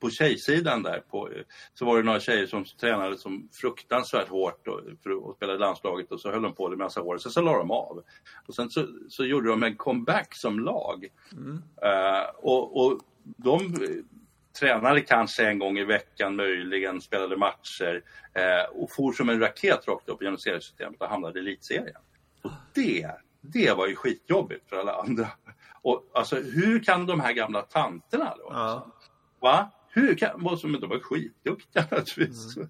på 0.00 0.10
tjejsidan 0.10 0.82
där 0.82 1.00
på, 1.10 1.30
så 1.74 1.84
var 1.84 1.96
det 1.96 2.02
några 2.02 2.20
tjejer 2.20 2.46
som 2.46 2.64
tränade 2.64 3.18
som 3.18 3.48
fruktansvärt 3.52 4.28
hårt 4.28 4.68
och, 4.68 4.80
för 5.02 5.30
att 5.30 5.36
spela 5.36 5.54
i 5.54 5.58
landslaget 5.58 6.12
och 6.12 6.20
så 6.20 6.30
höll 6.30 6.42
de 6.42 6.54
på 6.54 6.68
det 6.68 6.76
massa 6.76 7.02
år. 7.02 7.18
Sen 7.18 7.32
så 7.32 7.40
la 7.40 7.58
de 7.58 7.70
av. 7.70 8.02
Och 8.46 8.54
sen 8.54 8.70
så, 8.70 8.86
så 9.08 9.24
gjorde 9.24 9.48
de 9.48 9.62
en 9.62 9.76
comeback 9.76 10.34
som 10.34 10.60
lag. 10.60 11.08
Mm. 11.32 11.52
Uh, 11.52 12.28
och, 12.36 12.86
och 12.86 13.00
de 13.22 13.76
tränade 14.60 15.00
kanske 15.00 15.48
en 15.48 15.58
gång 15.58 15.78
i 15.78 15.84
veckan 15.84 16.36
möjligen, 16.36 17.00
spelade 17.00 17.36
matcher 17.36 18.02
uh, 18.38 18.82
och 18.82 18.90
for 18.90 19.12
som 19.12 19.28
en 19.28 19.40
raket 19.40 19.88
rakt 19.88 20.08
upp 20.08 20.22
genom 20.22 20.38
seriesystemet 20.38 21.02
och 21.02 21.08
hamnade 21.08 21.38
i 21.38 21.42
elitserien. 21.42 22.00
Och 22.42 22.50
det, 22.74 23.10
det 23.40 23.76
var 23.76 23.86
ju 23.86 23.96
skitjobbigt 23.96 24.68
för 24.68 24.76
alla 24.76 24.92
andra. 24.92 25.28
Och 25.88 26.10
alltså 26.14 26.36
hur 26.36 26.84
kan 26.84 27.06
de 27.06 27.20
här 27.20 27.32
gamla 27.32 27.62
tanterna 27.62 28.34
då? 28.36 28.48
Ja. 28.50 28.86
Va? 29.40 29.70
Hur 29.88 30.14
kan, 30.14 30.30
de 30.32 30.44
var 30.88 31.00
skitduktiga 31.00 31.86
naturligtvis. 31.90 32.56
Mm. 32.56 32.68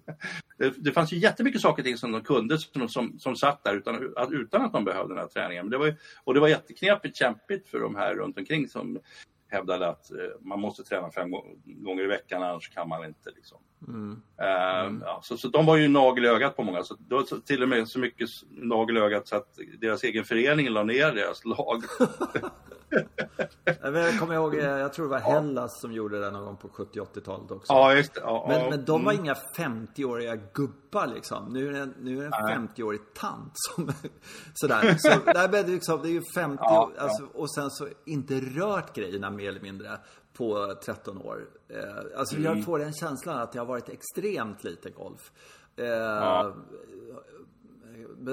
Det, 0.57 0.73
det 0.77 0.91
fanns 0.91 1.13
ju 1.13 1.17
jättemycket 1.17 1.61
saker 1.61 1.81
och 1.81 1.85
ting 1.85 1.97
som 1.97 2.11
de 2.11 2.21
kunde 2.21 2.57
som, 2.57 2.89
som, 2.89 3.19
som 3.19 3.35
satt 3.35 3.63
där 3.63 3.75
utan, 3.75 4.13
utan 4.31 4.61
att 4.61 4.73
de 4.73 4.85
behövde 4.85 5.13
den 5.13 5.21
här 5.21 5.27
träningen. 5.27 5.65
Men 5.65 5.71
det 5.71 5.77
var 5.77 5.85
ju, 5.85 5.95
och 6.23 6.33
det 6.33 6.39
var 6.39 6.47
jätteknepigt, 6.47 7.17
kämpigt 7.17 7.69
för 7.69 7.79
de 7.79 7.95
här 7.95 8.15
runt 8.15 8.37
omkring 8.37 8.67
som 8.67 8.99
hävdade 9.47 9.87
att 9.87 10.11
eh, 10.11 10.17
man 10.41 10.59
måste 10.59 10.83
träna 10.83 11.11
fem 11.11 11.31
gånger 11.65 12.03
i 12.03 12.07
veckan 12.07 12.43
annars 12.43 12.69
kan 12.69 12.89
man 12.89 13.05
inte. 13.05 13.29
Liksom. 13.35 13.57
Mm. 13.87 14.21
Mm. 14.37 15.03
ja, 15.05 15.19
så, 15.23 15.37
så 15.37 15.47
de 15.47 15.65
var 15.65 15.77
ju 15.77 15.87
nagel 15.87 16.25
i 16.25 16.27
ögat 16.27 16.55
på 16.55 16.63
många. 16.63 16.83
Så 16.83 16.95
det 16.99 17.15
var 17.15 17.45
till 17.45 17.63
och 17.63 17.69
med 17.69 17.87
så 17.87 17.99
mycket 17.99 18.29
nagel 18.49 18.97
i 18.97 18.99
ögat 18.99 19.27
så 19.27 19.35
att 19.35 19.57
deras 19.81 20.03
egen 20.03 20.25
förening 20.25 20.69
la 20.69 20.83
ner 20.83 21.11
deras 21.11 21.45
lag. 21.45 21.83
jag 23.83 24.19
kommer 24.19 24.33
ihåg, 24.33 24.55
eh, 24.55 24.65
jag 24.65 24.93
tror 24.93 25.05
det 25.05 25.11
var 25.11 25.19
Hellas 25.19 25.81
som 25.81 25.93
gjorde 25.93 26.19
det 26.19 26.31
någon 26.31 26.45
gång 26.45 26.57
på 26.57 26.67
70-80-talet 26.67 27.51
också. 27.51 27.73
Ja, 27.73 27.95
just 27.95 28.13
det. 28.13 28.21
Ja, 28.23 28.45
men, 28.49 28.69
men 28.69 28.85
de 28.85 29.05
var 29.05 29.13
mm. 29.13 29.25
inga 29.25 29.33
50-åriga 29.33 30.35
gubbar 30.53 31.07
liksom. 31.07 31.53
Nu 31.53 31.67
är 31.67 31.71
det 31.71 31.79
en, 31.79 31.95
nu 31.99 32.23
är 32.23 32.25
en 32.25 32.67
50-årig 32.67 33.01
tant 33.13 33.51
som 33.53 33.91
sådär. 34.53 34.95
Så, 34.97 35.31
där 35.33 35.47
det, 35.47 35.67
liksom, 35.67 36.01
det 36.01 36.09
är 36.09 36.11
ju 36.11 36.23
50 36.35 36.57
ja, 36.61 36.91
alltså, 36.97 37.23
och 37.33 37.51
sen 37.51 37.69
så 37.69 37.87
inte 38.05 38.33
rört 38.39 38.95
grejerna 38.95 39.29
mer 39.29 39.49
eller 39.49 39.61
mindre 39.61 39.99
på 40.39 40.75
13 40.83 41.17
år. 41.17 41.49
Eh, 41.67 42.19
alltså 42.19 42.35
mm. 42.35 42.45
jag 42.45 42.65
får 42.65 42.79
den 42.79 42.93
känslan 42.93 43.39
att 43.39 43.51
det 43.51 43.59
har 43.59 43.65
varit 43.65 43.89
extremt 43.89 44.63
lite 44.63 44.89
golf. 44.89 45.31
Eh, 45.75 45.85
ja. 45.85 46.55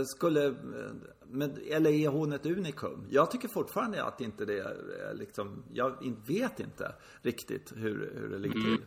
Skulle 0.05 0.55
men, 1.31 1.59
eller 1.71 1.91
är 1.91 2.09
hon 2.09 2.33
ett 2.33 2.47
unikum? 2.47 3.07
Jag 3.11 3.31
tycker 3.31 3.49
fortfarande 3.49 4.05
att 4.05 4.21
inte 4.21 4.45
det 4.45 4.59
är 4.59 5.15
liksom, 5.15 5.63
jag 5.73 6.17
vet 6.27 6.61
inte 6.61 6.95
riktigt 7.23 7.73
hur, 7.77 8.13
hur 8.15 8.29
det 8.29 8.39
ligger 8.39 8.57
mm. 8.57 8.77
till. 8.77 8.87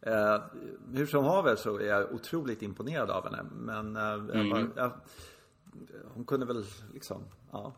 Eh, 0.00 0.42
hur 0.92 1.06
som 1.06 1.24
haver 1.24 1.56
så 1.56 1.78
är 1.78 1.86
jag 1.86 2.12
otroligt 2.12 2.62
imponerad 2.62 3.10
av 3.10 3.24
henne. 3.24 3.46
Men 3.52 3.96
eh, 3.96 4.12
mm. 4.12 4.48
jag, 4.48 4.68
jag, 4.76 4.92
hon 6.14 6.24
kunde 6.24 6.46
väl 6.46 6.64
liksom, 6.92 7.22
ja. 7.50 7.74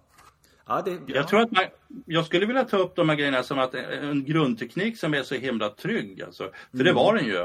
Ja, 0.70 0.82
det, 0.82 0.90
ja. 0.90 0.98
Jag 1.06 1.28
tror 1.28 1.40
att 1.40 1.50
man, 1.50 1.64
jag 2.06 2.26
skulle 2.26 2.46
vilja 2.46 2.64
ta 2.64 2.76
upp 2.76 2.96
de 2.96 3.08
här 3.08 3.16
grejerna 3.16 3.42
som 3.42 3.58
att 3.58 3.74
en 3.74 4.24
grundteknik 4.24 4.98
som 4.98 5.14
är 5.14 5.22
så 5.22 5.34
himla 5.34 5.68
trygg. 5.68 6.22
Alltså. 6.22 6.44
För 6.70 6.74
mm. 6.74 6.86
det 6.86 6.92
var 6.92 7.14
den 7.14 7.26
ju. 7.26 7.36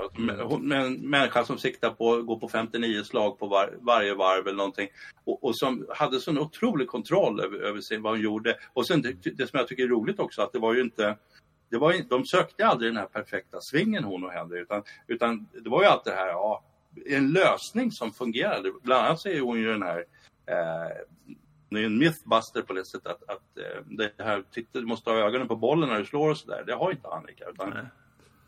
En 0.76 0.94
människa 0.94 1.46
som 1.46 1.58
siktar 1.58 1.90
på 1.90 2.14
att 2.14 2.26
gå 2.26 2.40
på 2.40 2.50
59 2.50 3.04
slag 3.04 3.40
på 3.40 3.48
var, 3.48 3.78
varje 3.82 4.14
varv 4.14 4.48
eller 4.48 4.58
någonting. 4.58 4.88
Och, 5.24 5.44
och 5.44 5.58
som 5.58 5.86
hade 5.90 6.20
sån 6.20 6.40
otrolig 6.40 6.88
kontroll 6.88 7.40
över, 7.40 7.58
över 7.60 7.82
sig, 7.82 7.98
vad 7.98 8.14
hon 8.14 8.22
gjorde. 8.22 8.56
Och 8.74 8.88
sen 8.88 9.02
det, 9.02 9.38
det, 9.38 9.48
som 9.48 9.60
jag 9.60 9.68
tycker 9.68 9.84
är 9.84 9.88
roligt 9.88 10.20
också 10.20 10.42
att 10.42 10.54
det 10.54 10.60
var 10.60 10.74
ju 10.74 10.82
inte 10.82 11.18
det 11.70 11.78
var, 11.78 12.10
de 12.10 12.26
sökte 12.26 12.66
aldrig 12.66 12.92
den 12.92 12.98
här 12.98 13.06
perfekta 13.06 13.62
svingen 13.62 14.04
hon 14.04 14.24
och 14.24 14.32
Henry 14.32 14.60
utan, 14.60 14.84
utan 15.08 15.48
det 15.64 15.70
var 15.70 15.82
ju 15.82 15.88
alltid 15.88 16.14
det 16.14 16.18
här, 16.18 16.28
ja, 16.28 16.64
en 17.06 17.32
lösning 17.32 17.92
som 17.92 18.12
fungerade. 18.12 18.72
Bland 18.84 19.06
annat 19.06 19.20
så 19.20 19.30
är 19.30 19.42
hon 19.42 19.60
ju 19.60 19.72
den 19.72 19.84
här 19.84 20.06
eh, 20.46 21.36
det 21.76 21.82
är 21.82 21.86
en 21.86 21.98
mythbuster 21.98 22.62
på 22.62 22.74
det 22.74 22.86
sättet 22.86 23.08
att, 23.08 23.24
att 23.30 23.58
eh, 23.58 23.84
det 23.86 24.24
här, 24.24 24.44
titta, 24.52 24.80
du 24.80 24.86
måste 24.86 25.10
ha 25.10 25.18
ögonen 25.18 25.48
på 25.48 25.56
bollen 25.56 25.90
när 25.90 26.00
du 26.00 26.06
slår 26.06 26.30
och 26.30 26.38
sådär. 26.38 26.64
Det 26.68 26.74
har 26.74 26.92
inte 26.92 27.08
Annika. 27.08 27.46
Utan, 27.54 27.70
Nej. 27.70 27.86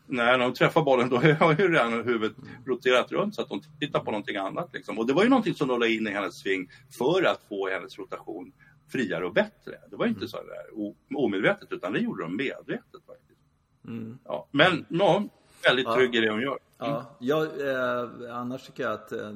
när 0.06 0.38
de 0.38 0.54
träffar 0.54 0.82
bollen 0.82 1.08
då 1.08 1.16
har 1.40 1.56
ju 1.58 1.72
redan 1.72 1.92
huvudet 1.92 2.36
roterat 2.66 3.12
runt 3.12 3.34
så 3.34 3.42
att 3.42 3.48
de 3.48 3.60
tittar 3.80 4.00
på 4.00 4.10
någonting 4.10 4.36
annat. 4.36 4.70
Liksom. 4.72 4.98
Och 4.98 5.06
det 5.06 5.12
var 5.12 5.22
ju 5.22 5.28
någonting 5.28 5.54
som 5.54 5.68
de 5.68 5.80
la 5.80 5.86
in 5.86 6.06
i 6.06 6.10
hennes 6.10 6.38
sving 6.40 6.70
för 6.98 7.22
att 7.22 7.42
få 7.48 7.68
hennes 7.68 7.98
rotation 7.98 8.52
friare 8.88 9.26
och 9.26 9.32
bättre. 9.32 9.72
Det 9.90 9.96
var 9.96 10.06
inte 10.06 10.18
mm. 10.18 10.28
så 10.28 10.36
där 10.36 10.94
omedvetet 11.14 11.72
utan 11.72 11.92
det 11.92 11.98
gjorde 11.98 12.22
de 12.22 12.36
medvetet 12.36 13.06
faktiskt. 13.06 13.40
Mm. 13.84 14.18
Ja. 14.24 14.48
Men 14.50 14.86
no, 14.88 15.28
väldigt 15.64 15.94
trygg 15.94 16.14
ja. 16.14 16.18
i 16.18 16.24
det 16.24 16.30
hon 16.30 16.40
gör. 16.40 16.58
Mm. 16.80 16.92
Ja, 16.92 17.16
jag, 17.18 17.42
eh, 17.42 18.36
annars 18.36 18.66
tycker 18.66 18.82
jag 18.82 18.92
att 18.92 19.12
eh, 19.12 19.30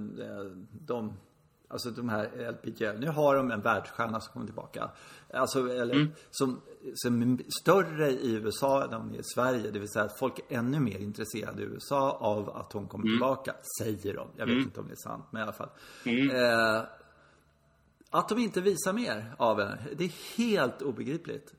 de 0.87 1.13
Alltså 1.73 1.91
de 1.91 2.09
här 2.09 2.51
LPGA. 2.53 2.93
Nu 2.93 3.07
har 3.09 3.37
de 3.37 3.51
en 3.51 3.61
världsstjärna 3.61 4.21
som 4.21 4.33
kommer 4.33 4.47
tillbaka. 4.47 4.91
Alltså, 5.35 5.73
eller 5.73 6.11
som, 6.31 6.61
som 6.95 7.23
är 7.23 7.39
större 7.61 8.11
i 8.11 8.35
USA 8.35 8.85
än 8.85 8.91
de 8.91 9.15
är 9.15 9.19
i 9.19 9.23
Sverige. 9.23 9.71
Det 9.71 9.79
vill 9.79 9.89
säga 9.89 10.05
att 10.05 10.19
folk 10.19 10.39
är 10.39 10.59
ännu 10.59 10.81
mer 10.81 10.99
intresserade 10.99 11.63
i 11.63 11.65
USA 11.65 12.11
av 12.11 12.51
att 12.51 12.73
hon 12.73 12.89
kommer 12.89 13.05
tillbaka. 13.05 13.55
Säger 13.79 14.15
de. 14.15 14.29
Jag 14.37 14.47
vet 14.47 14.65
inte 14.65 14.81
om 14.81 14.87
det 14.87 14.93
är 14.93 15.09
sant, 15.09 15.25
men 15.31 15.41
i 15.41 15.43
alla 15.43 15.53
fall. 15.53 15.69
Eh, 16.05 16.83
att 18.11 18.29
de 18.29 18.39
inte 18.39 18.61
visar 18.61 18.93
mer 18.93 19.35
av 19.39 19.61
henne. 19.61 19.79
Det 19.97 20.05
är 20.05 20.37
helt 20.37 20.83
obegripligt. 20.83 21.55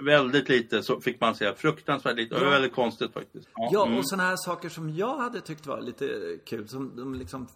Väldigt 0.00 0.48
lite 0.48 0.82
så 0.82 1.00
fick 1.00 1.20
man 1.20 1.34
säga. 1.34 1.54
Fruktansvärt 1.54 2.16
lite. 2.16 2.34
Det 2.34 2.44
var 2.44 2.50
väldigt 2.50 2.74
konstigt 2.74 3.12
faktiskt. 3.12 3.48
Ja, 3.54 3.86
mm. 3.86 3.98
och 3.98 4.08
sådana 4.08 4.28
här 4.28 4.36
saker 4.36 4.68
som 4.68 4.90
jag 4.90 5.16
hade 5.16 5.40
tyckt 5.40 5.66
var 5.66 5.80
lite 5.80 6.38
kul. 6.44 6.68
Som 6.68 6.96
de 6.96 7.14
liksom, 7.14 7.48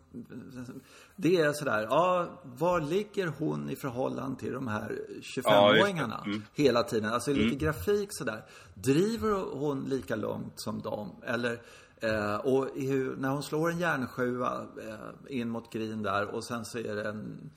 det 1.16 1.36
är 1.36 1.52
sådär, 1.52 1.86
ja, 1.90 2.40
var 2.58 2.80
ligger 2.80 3.26
hon 3.26 3.70
i 3.70 3.76
förhållande 3.76 4.40
till 4.40 4.52
de 4.52 4.68
här 4.68 4.98
25-åringarna? 5.36 6.24
Mm. 6.24 6.42
Hela 6.54 6.82
tiden. 6.82 7.12
Alltså 7.12 7.32
lite 7.32 7.56
grafik 7.56 8.08
sådär. 8.12 8.44
Driver 8.74 9.58
hon 9.58 9.84
lika 9.84 10.16
långt 10.16 10.60
som 10.60 10.80
dem? 10.80 11.16
Eller, 11.26 11.60
eh, 11.96 12.36
och 12.36 12.68
hur, 12.74 13.16
när 13.16 13.28
hon 13.28 13.42
slår 13.42 13.70
en 13.70 13.78
järnsjua 13.78 14.66
eh, 14.88 15.38
in 15.38 15.48
mot 15.48 15.72
green 15.72 16.02
där 16.02 16.34
och 16.34 16.44
sen 16.44 16.64
så 16.64 16.78
är 16.78 16.94
det 16.94 17.08
en 17.08 17.50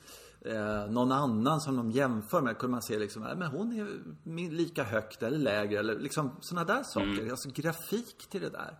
eh, 0.44 0.90
någon 0.90 1.12
annan 1.12 1.60
som 1.60 1.76
de 1.76 1.90
jämför 1.90 2.42
med 2.42 2.58
kunde 2.58 2.70
man 2.70 2.82
se 2.82 2.98
liksom, 2.98 3.26
äh, 3.26 3.36
men 3.36 3.48
hon 3.48 3.72
är 3.72 4.50
lika 4.50 4.84
högt 4.84 5.22
eller 5.22 5.38
lägre 5.38 5.78
eller 5.78 5.98
liksom 5.98 6.36
sådana 6.40 6.74
där 6.74 6.82
saker. 6.82 7.30
Alltså 7.30 7.50
grafik 7.54 8.26
till 8.30 8.40
det 8.40 8.50
där. 8.50 8.78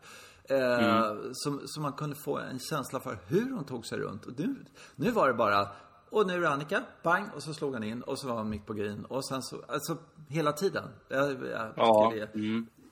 Eh, 0.49 1.16
som, 1.33 1.61
som 1.64 1.83
man 1.83 1.92
kunde 1.92 2.16
få 2.16 2.38
en 2.38 2.59
känsla 2.59 3.00
för 3.00 3.18
hur 3.26 3.52
hon 3.54 3.64
tog 3.64 3.87
sig 3.87 3.99
runt. 3.99 4.26
Och 4.26 4.33
nu, 4.38 4.56
nu 4.97 5.11
var 5.11 5.28
det 5.28 5.35
bara, 5.35 5.68
och 6.11 6.26
nu 6.26 6.44
är 6.44 6.49
Annika, 6.49 6.83
bang, 7.02 7.26
och 7.35 7.42
så 7.42 7.54
slog 7.54 7.75
han 7.75 7.85
in 7.85 8.02
och 8.02 8.18
så 8.18 8.28
var 8.28 8.37
han 8.37 8.50
mitt 8.50 8.66
på 8.66 8.73
green. 8.73 9.04
Och 9.04 9.25
sen 9.25 9.42
så, 9.42 9.62
alltså 9.68 9.99
hela 10.28 10.52
tiden. 10.52 10.85
Jag, 11.09 11.30
jag 11.30 11.73
Ja, 11.76 12.12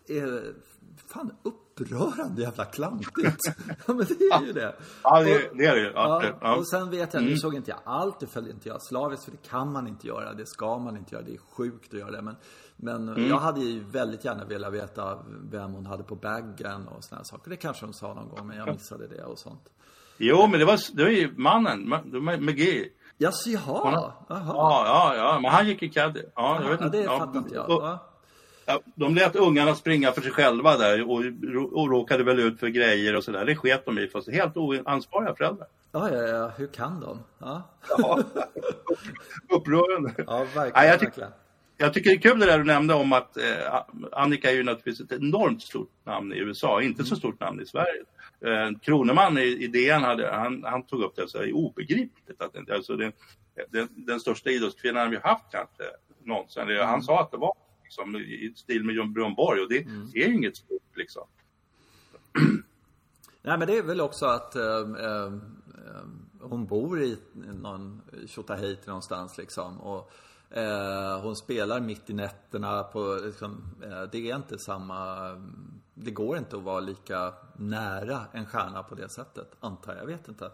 det 0.06 0.18
är 0.18 0.54
fan 0.96 1.30
upprörande 1.42 2.42
jävla 2.42 2.64
klantigt. 2.64 3.10
ja 3.86 3.94
men 3.94 4.06
det 4.18 4.24
är 4.24 4.46
ju 4.46 4.52
det. 4.52 4.74
Ja, 5.02 5.20
det, 5.22 5.34
Och- 5.50 5.56
det 5.56 5.66
är 5.66 5.74
det 5.74 5.80
ju. 5.80 5.92
Ja, 5.94 6.22
Ja, 6.40 6.56
och 6.56 6.68
sen 6.68 6.90
vet 6.90 7.14
jag, 7.14 7.22
nu 7.22 7.36
såg 7.36 7.54
inte 7.54 7.70
jag 7.70 7.80
allt, 7.84 8.20
det 8.20 8.26
följde 8.26 8.50
inte 8.50 8.68
jag 8.68 8.82
slaviskt, 8.82 9.24
för 9.24 9.30
det 9.30 9.48
kan 9.48 9.72
man 9.72 9.86
inte 9.86 10.06
göra, 10.06 10.32
det 10.34 10.46
ska 10.46 10.78
man 10.78 10.96
inte 10.96 11.14
göra, 11.14 11.24
det 11.24 11.32
är 11.34 11.38
sjukt 11.56 11.94
att 11.94 12.00
göra 12.00 12.10
det. 12.10 12.22
Men, 12.22 12.36
men 12.76 13.28
jag 13.28 13.38
hade 13.38 13.60
ju 13.60 13.84
väldigt 13.84 14.24
gärna 14.24 14.44
velat 14.44 14.72
veta 14.72 15.18
vem 15.50 15.72
hon 15.72 15.86
hade 15.86 16.02
på 16.02 16.14
baggen 16.14 16.88
och 16.88 17.02
här 17.10 17.22
saker. 17.22 17.50
Det 17.50 17.56
kanske 17.56 17.86
de 17.86 17.92
sa 17.92 18.14
någon 18.14 18.28
gång, 18.28 18.46
men 18.46 18.56
jag 18.56 18.68
missade 18.72 19.06
det 19.08 19.24
och 19.24 19.38
sånt. 19.38 19.68
Jo, 20.16 20.46
men 20.46 20.58
det 20.60 20.64
var, 20.66 20.78
det 20.96 21.02
var 21.02 21.10
ju 21.10 21.34
mannen, 21.36 21.94
det 22.04 22.20
McGee. 22.40 22.88
Jaså, 23.18 23.50
jaha, 23.50 24.12
jaha. 24.28 24.42
Ja, 24.46 24.84
ja, 24.86 25.14
ja, 25.16 25.38
men 25.42 25.50
han 25.50 25.66
gick 25.68 25.82
i 25.82 25.88
caddy. 25.88 26.22
Ja, 26.34 26.58
jag 26.62 26.68
vet 26.70 26.80
Ja, 26.80 26.86
inte. 26.86 26.98
det 26.98 27.04
Ja, 27.04 27.18
fattar 27.18 27.38
inte 27.38 27.54
jag. 27.54 27.70
och- 27.70 28.11
de 28.94 29.14
lät 29.14 29.36
ungarna 29.36 29.74
springa 29.74 30.12
för 30.12 30.20
sig 30.22 30.30
själva 30.30 30.76
där 30.76 31.02
och, 31.10 31.22
och 31.72 31.90
råkade 31.90 32.24
väl 32.24 32.38
ut 32.38 32.60
för 32.60 32.68
grejer 32.68 33.16
och 33.16 33.24
sådär. 33.24 33.44
Det 33.44 33.56
sket 33.56 33.84
de 33.84 33.98
i, 33.98 34.08
fast 34.08 34.30
helt 34.32 34.56
oansvariga 34.56 35.34
föräldrar. 35.34 35.66
Ja, 35.92 36.10
ja, 36.10 36.22
ja, 36.22 36.52
hur 36.56 36.66
kan 36.66 37.00
de? 37.00 37.18
Ja, 37.38 37.62
Ja. 37.98 38.22
Upprörande. 39.48 40.12
ja 40.26 40.38
verkligen. 40.38 40.70
Ja, 40.74 40.84
jag 40.84 40.98
tyck- 41.00 41.04
verkligen. 41.04 41.30
Jag 41.76 41.94
tycker 41.94 42.10
det 42.10 42.16
är 42.16 42.20
kul 42.20 42.38
det 42.40 42.46
där 42.46 42.58
du 42.58 42.64
nämnde 42.64 42.94
om 42.94 43.12
att 43.12 43.36
eh, 43.36 43.44
Annika 44.12 44.50
är 44.50 44.54
ju 44.54 44.62
naturligtvis 44.62 45.00
ett 45.10 45.18
enormt 45.20 45.62
stort 45.62 45.90
namn 46.04 46.32
i 46.32 46.36
USA, 46.38 46.82
inte 46.82 47.04
så 47.04 47.16
stort 47.16 47.40
namn 47.40 47.60
i 47.60 47.66
Sverige. 47.66 48.02
Eh, 48.46 48.78
Kroneman 48.82 49.38
i, 49.38 49.42
i 49.42 49.66
DN 49.66 50.02
hade, 50.02 50.30
han, 50.32 50.64
han 50.64 50.82
tog 50.86 51.02
upp 51.02 51.16
det, 51.16 51.28
så 51.28 51.38
det 51.38 51.44
är 51.48 51.52
obegripligt 51.56 52.42
att 52.42 52.70
alltså 52.70 52.96
det, 52.96 53.12
den, 53.70 53.88
den 53.90 54.20
största 54.20 54.50
idrottskvinnan 54.50 55.10
vi 55.10 55.16
haft 55.16 55.44
kanske 55.50 55.82
någonsin. 56.24 56.66
Det- 56.66 56.84
Han 56.84 57.02
sa 57.02 57.20
att 57.20 57.30
det 57.30 57.36
var 57.36 57.52
liksom, 57.92 58.16
i 58.16 58.52
stil 58.56 58.84
med 58.84 58.94
John 58.94 59.12
Björn 59.12 59.34
Borg 59.34 59.60
och 59.60 59.68
det 59.68 59.76
är 60.22 60.28
ju 60.28 60.34
inget 60.34 60.56
stort 60.56 60.96
liksom. 60.96 61.26
Nej 63.42 63.58
men 63.58 63.68
det 63.68 63.78
är 63.78 63.82
väl 63.82 64.00
också 64.00 64.26
att 64.26 64.56
eh, 64.56 64.78
eh, 64.78 65.32
hon 66.40 66.66
bor 66.66 67.02
i 67.02 67.18
någon 67.62 68.02
Tjotahejti 68.26 68.86
någonstans 68.86 69.38
liksom. 69.38 69.80
Och 69.80 70.12
eh, 70.50 71.20
hon 71.20 71.36
spelar 71.36 71.80
mitt 71.80 72.10
i 72.10 72.12
nätterna 72.12 72.82
på 72.82 73.20
liksom, 73.24 73.62
det 74.12 74.30
är 74.30 74.36
inte 74.36 74.58
samma, 74.58 75.28
det 75.94 76.10
går 76.10 76.38
inte 76.38 76.56
att 76.56 76.62
vara 76.62 76.80
lika 76.80 77.34
nära 77.56 78.26
en 78.32 78.46
stjärna 78.46 78.82
på 78.82 78.94
det 78.94 79.08
sättet, 79.08 79.56
antar 79.60 79.92
jag. 79.92 80.02
Jag 80.02 80.06
vet 80.06 80.28
inte. 80.28 80.50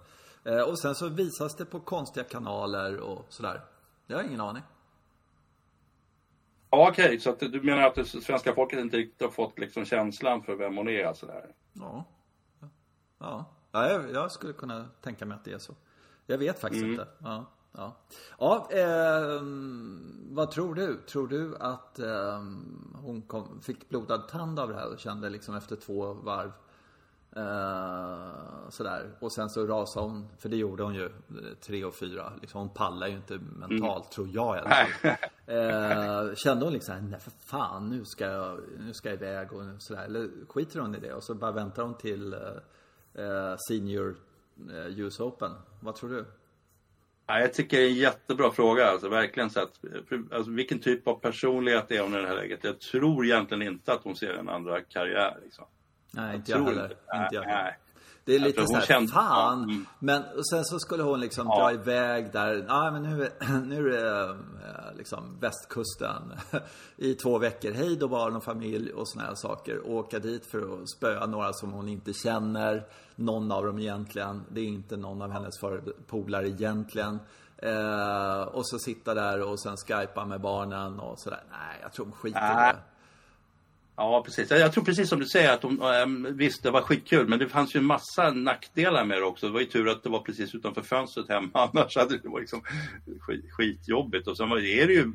Och 0.66 0.78
sen 0.78 0.95
så 0.95 1.09
visas 1.09 1.57
det 1.57 1.64
på 1.64 1.80
konstiga 1.80 2.25
kanaler 2.25 3.00
och 3.00 3.26
sådär. 3.28 3.61
Jag 4.07 4.16
har 4.16 4.25
ingen 4.25 4.40
aning. 4.40 4.62
Ja, 6.71 6.89
okej, 6.91 7.21
så 7.21 7.31
att 7.31 7.41
du 7.41 7.63
menar 7.63 7.83
att 7.83 7.95
det 7.95 8.05
svenska 8.05 8.55
folket 8.55 8.79
inte 8.79 8.97
riktigt 8.97 9.23
har 9.23 9.31
fått 9.31 9.59
liksom 9.59 9.85
känslan 9.85 10.43
för 10.43 10.55
vem 10.55 10.77
hon 10.77 10.89
är 10.89 11.05
alltså 11.05 11.27
där. 11.27 11.55
Ja. 11.73 12.05
Ja, 13.19 13.45
ja 13.73 13.91
jag, 13.91 14.13
jag 14.13 14.33
skulle 14.33 14.53
kunna 14.53 14.89
tänka 15.03 15.27
mig 15.27 15.35
att 15.35 15.45
det 15.45 15.53
är 15.53 15.59
så. 15.59 15.75
Jag 16.27 16.39
vet 16.39 16.61
faktiskt 16.61 16.85
inte. 16.85 17.09
Ja, 17.19 17.45
ja. 17.73 17.97
ja 18.39 18.69
ehm, 18.71 20.29
vad 20.31 20.51
tror 20.51 20.75
du? 20.75 21.01
Tror 21.01 21.29
du 21.29 21.57
att 21.57 21.99
ehm, 21.99 22.95
hon 23.03 23.23
kom, 23.23 23.61
fick 23.61 23.89
blodad 23.89 24.29
tand 24.29 24.59
av 24.59 24.69
det 24.69 24.75
här 24.75 24.93
och 24.93 24.99
kände 24.99 25.31
liksom 25.31 25.57
efter 25.57 25.77
två 25.77 26.15
varv 26.15 26.53
eh, 27.37 28.69
sådär. 28.69 29.11
Och 29.21 29.33
sen 29.33 29.49
så 29.49 29.67
rasade 29.67 30.07
hon, 30.07 30.29
för 30.39 30.49
det 30.49 30.57
gjorde 30.57 30.83
hon 30.83 30.95
ju, 30.95 31.05
eh, 31.05 31.55
tre 31.61 31.85
och 31.85 31.95
fyra. 31.95 32.33
Liksom, 32.41 32.61
hon 32.61 32.75
pallar 32.75 33.07
ju 33.07 33.17
inte 33.17 33.39
mentalt, 33.39 34.11
tror 34.11 34.29
jag 34.33 34.57
i 34.57 34.61
alla. 34.61 34.87
Eh, 35.49 36.35
kände 36.35 36.65
hon 36.65 36.73
liksom, 36.73 37.11
nej 37.11 37.21
för 37.21 37.31
fan, 37.31 37.91
nu 37.91 38.05
ska 38.05 38.25
jag, 38.25 38.61
nu 38.79 38.95
ska 38.95 39.09
jag 39.09 39.17
iväg 39.17 39.53
och 39.53 39.63
sådär. 39.79 40.05
Eller 40.05 40.31
skiter 40.49 40.81
hon 40.81 40.95
i 40.95 40.99
det 40.99 41.13
och 41.13 41.25
så 41.25 41.35
bara 41.35 41.53
väntar 41.53 41.83
hon 41.83 41.97
till 41.97 42.35
eh, 43.15 43.57
Senior 43.69 44.17
US 44.97 45.21
Open. 45.21 45.53
Vad 45.81 45.95
tror 45.95 46.11
du? 46.11 46.25
Ja, 47.27 47.41
jag 47.41 47.55
tycker 47.55 47.77
det 47.77 47.83
är 47.83 47.89
en 47.89 47.95
jättebra 47.95 48.51
fråga. 48.51 48.87
Alltså, 48.87 49.09
verkligen 49.09 49.51
så 49.51 49.61
att, 49.61 49.81
alltså, 50.33 50.51
vilken 50.51 50.79
typ 50.79 51.09
av 51.09 51.15
personlighet 51.15 51.91
är 51.91 52.03
hon 52.03 52.15
i 52.15 52.21
det 52.21 52.27
här 52.27 52.37
läget? 52.37 52.65
Jag 52.65 52.81
tror 52.81 53.25
egentligen 53.25 53.63
inte 53.63 53.93
att 53.93 54.05
hon 54.05 54.17
ser 54.17 54.35
en 54.35 54.49
andra 54.49 54.81
karriär. 54.81 55.39
Liksom. 55.43 55.65
Nej, 56.11 56.37
inte 56.37 56.50
jag 56.50 56.59
tror 56.59 56.69
heller. 56.69 56.85
inte. 57.15 57.29
Jag 57.35 57.43
heller. 57.43 57.79
Det 58.25 58.35
är 58.35 58.38
Jag 58.38 58.47
lite 58.47 58.67
såhär, 58.67 58.83
kände- 58.87 59.12
fan. 59.12 59.62
mm. 59.65 59.87
Men 59.99 60.23
och 60.37 60.49
sen 60.49 60.65
så 60.65 60.79
skulle 60.79 61.03
hon 61.03 61.21
liksom 61.21 61.47
Ja. 61.47 61.59
dra 61.61 61.73
iväg 61.73 62.33
där. 62.33 62.65
Ja, 62.69 62.91
men 62.91 63.03
nu, 63.03 63.29
nu 63.67 63.95
är 63.95 64.05
det 64.05 64.25
eh, 64.29 64.97
liksom 64.97 65.37
västkusten 65.41 66.33
i 66.97 67.15
två 67.15 67.38
veckor. 67.38 67.73
Hej 67.73 67.97
då 67.97 68.09
barn 68.09 68.37
och 68.37 68.45
familj 68.45 68.93
och 68.93 69.09
såna 69.09 69.25
här 69.25 69.35
saker. 69.35 69.79
Och 69.79 69.95
åka 69.95 70.19
dit 70.19 70.47
för 70.47 70.59
att 70.83 70.91
spöa 70.91 71.27
några 71.27 71.53
som 71.53 71.73
hon 71.73 71.88
inte 71.88 72.12
känner. 72.12 72.87
Någon 73.17 73.53
av 73.53 73.65
dem 73.65 73.79
egentligen. 73.79 74.45
Det 74.49 74.61
är 74.61 74.65
inte 74.65 74.97
någon 74.97 75.23
av 75.23 75.31
hennes 75.31 75.55
polare 76.07 76.49
egentligen. 76.49 77.19
Eh, 77.57 78.41
och 78.41 78.69
så 78.69 78.79
sitta 78.79 79.15
där 79.15 79.43
och 79.50 79.61
sen 79.61 79.77
skypa 79.77 80.25
med 80.25 80.41
barnen 80.41 81.00
och 81.00 81.21
sådär. 81.21 81.43
Nej, 81.50 81.79
jag 81.83 81.93
tror 81.93 82.05
hon 82.07 82.12
skiter 82.15 82.38
i 82.38 82.73
det. 82.73 82.77
Ja, 84.00 84.23
precis. 84.25 84.50
Jag 84.50 84.73
tror 84.73 84.85
precis 84.85 85.09
som 85.09 85.19
du 85.19 85.26
säger 85.26 85.52
att 85.52 85.62
hon, 85.62 85.83
ähm, 85.83 86.26
visst 86.31 86.62
det 86.62 86.71
var 86.71 86.81
skitkul 86.81 87.28
men 87.28 87.38
det 87.38 87.49
fanns 87.49 87.76
ju 87.76 87.78
en 87.78 87.85
massa 87.85 88.31
nackdelar 88.31 89.05
med 89.05 89.19
det 89.19 89.25
också. 89.25 89.47
Det 89.47 89.52
var 89.52 89.61
ju 89.61 89.67
tur 89.67 89.88
att 89.88 90.02
det 90.02 90.09
var 90.09 90.21
precis 90.21 90.55
utanför 90.55 90.83
fönstret 90.83 91.28
hemma 91.28 91.50
annars 91.73 91.97
hade 91.97 92.19
det 92.19 92.28
varit 92.28 92.40
liksom 92.40 92.62
skit, 93.21 93.52
skitjobbigt. 93.52 94.28
Och 94.28 94.37
sen 94.37 94.50
var, 94.50 94.59
är 94.59 94.87
det 94.87 94.93
ju 94.93 95.12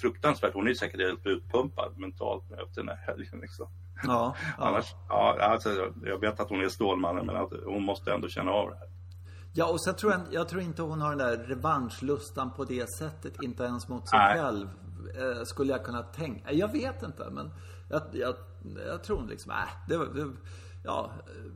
fruktansvärt. 0.00 0.54
Hon 0.54 0.64
är 0.64 0.68
ju 0.68 0.74
säkert 0.74 1.00
helt 1.00 1.26
utpumpad 1.26 1.98
mentalt 1.98 2.44
efter 2.52 2.80
den 2.80 2.88
här 2.88 2.96
helgen 2.96 3.40
liksom. 3.40 3.66
Ja, 4.02 4.34
ja. 4.58 4.64
Annars, 4.64 4.94
ja, 5.08 5.38
alltså, 5.40 5.92
jag 6.04 6.18
vet 6.20 6.40
att 6.40 6.48
hon 6.48 6.64
är 6.64 6.68
Stålmannen 6.68 7.26
men 7.26 7.36
att 7.36 7.52
hon 7.64 7.82
måste 7.82 8.12
ändå 8.12 8.28
känna 8.28 8.50
av 8.50 8.70
det 8.70 8.76
här. 8.76 8.88
Ja, 9.52 9.66
och 9.70 9.84
sen 9.84 9.94
tror 9.94 10.12
jag, 10.12 10.20
jag 10.30 10.48
tror 10.48 10.62
inte 10.62 10.82
hon 10.82 11.00
har 11.00 11.16
den 11.16 11.18
där 11.18 11.36
revanschlustan 11.36 12.50
på 12.56 12.64
det 12.64 12.90
sättet. 12.98 13.42
Inte 13.42 13.62
ens 13.62 13.88
mot 13.88 14.08
sig 14.08 14.18
Nej. 14.18 14.34
själv. 14.34 14.68
Eh, 15.18 15.42
skulle 15.44 15.72
jag 15.72 15.84
kunna 15.84 16.02
tänka. 16.02 16.52
Jag 16.52 16.72
vet 16.72 17.02
inte, 17.02 17.30
men 17.30 17.50
jag, 17.90 18.02
jag, 18.12 18.34
jag 18.86 19.04
tror 19.04 19.26
liksom, 19.28 19.50
äh, 19.52 19.56
det, 19.88 19.96
det, 19.96 20.30
ja, 20.84 21.10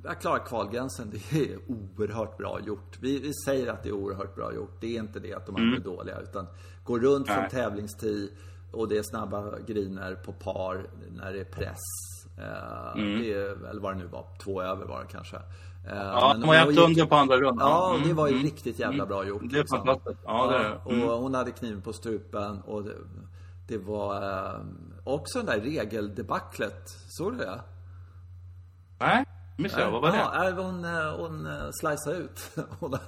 jag 0.05 0.21
klarar 0.21 0.39
kvalgränsen. 0.47 1.11
Det 1.11 1.53
är 1.53 1.59
oerhört 1.69 2.37
bra 2.37 2.61
gjort. 2.61 2.99
Vi, 3.01 3.19
vi 3.19 3.35
säger 3.35 3.73
att 3.73 3.83
det 3.83 3.89
är 3.89 3.93
oerhört 3.93 4.35
bra 4.35 4.55
gjort. 4.55 4.77
Det 4.81 4.97
är 4.97 5.01
inte 5.01 5.21
det 5.21 5.35
att 5.35 5.47
de 5.47 5.57
andra 5.57 5.77
är 5.77 5.81
dåliga. 5.81 6.21
Utan 6.21 6.47
gå 6.85 6.99
runt 6.99 7.27
från 7.27 7.37
Nej. 7.41 7.51
tävlingstid 7.51 8.31
och 8.73 8.89
det 8.89 8.99
är 8.99 9.03
snabba 9.03 9.59
griner 9.67 10.15
på 10.15 10.33
par 10.33 10.87
när 11.11 11.33
det 11.33 11.41
är 11.41 11.45
press. 11.45 11.81
Eh, 12.39 12.95
Det 12.97 13.33
är, 13.33 13.67
eller 13.71 13.81
vad 13.81 13.95
det 13.95 13.99
nu 13.99 14.07
var, 14.07 14.27
två 14.43 14.63
över 14.63 14.87
var 14.87 15.01
det 15.01 15.07
kanske. 15.13 15.37
Eh, 15.37 15.43
Ja, 15.97 16.31
men 16.33 16.41
de 16.41 16.47
var 16.47 16.71
gick- 16.71 16.81
under 16.85 17.07
på 17.07 17.15
andra 17.15 17.37
rundan. 17.37 17.69
Ja, 17.71 17.93
och 17.93 17.99
det 17.99 18.05
Mm, 18.05 18.17
var 18.17 18.27
ju 18.27 18.33
mm. 18.33 18.45
riktigt 18.45 18.79
jävla 18.79 19.07
bra 19.07 19.25
gjort. 19.27 19.43
Det 19.51 19.59
är 19.59 19.65
fantastiskt. 19.67 20.21
Ja, 20.25 20.47
det 20.47 20.57
är 20.57 20.63
det. 20.85 20.95
Mm. 20.95 21.09
Och 21.09 21.19
hon 21.19 21.35
hade 21.35 21.51
kniven 21.51 21.83
på 21.83 21.93
strupen 21.93 22.61
och 22.63 22.83
det, 22.85 22.95
det 23.69 23.79
var 23.79 24.23
eh, 24.23 24.61
också 25.05 25.39
den 25.39 25.47
där 25.47 25.61
regeldebaclet. 25.61 26.89
Såg 27.09 27.33
du 27.33 27.39
det? 27.39 27.61
Nej, 28.99 29.25
Missade 29.57 29.83
jag, 29.83 29.91
vad 29.91 30.03
var 30.03 30.11
det? 30.11 30.17
Ja, 30.17 30.63
hon, 30.63 30.85
eh, 30.85 31.17
hon 31.17 31.47
eh, 31.47 31.69
sliceade 31.81 32.19
ut. 32.19 32.51
Hon 32.81 32.99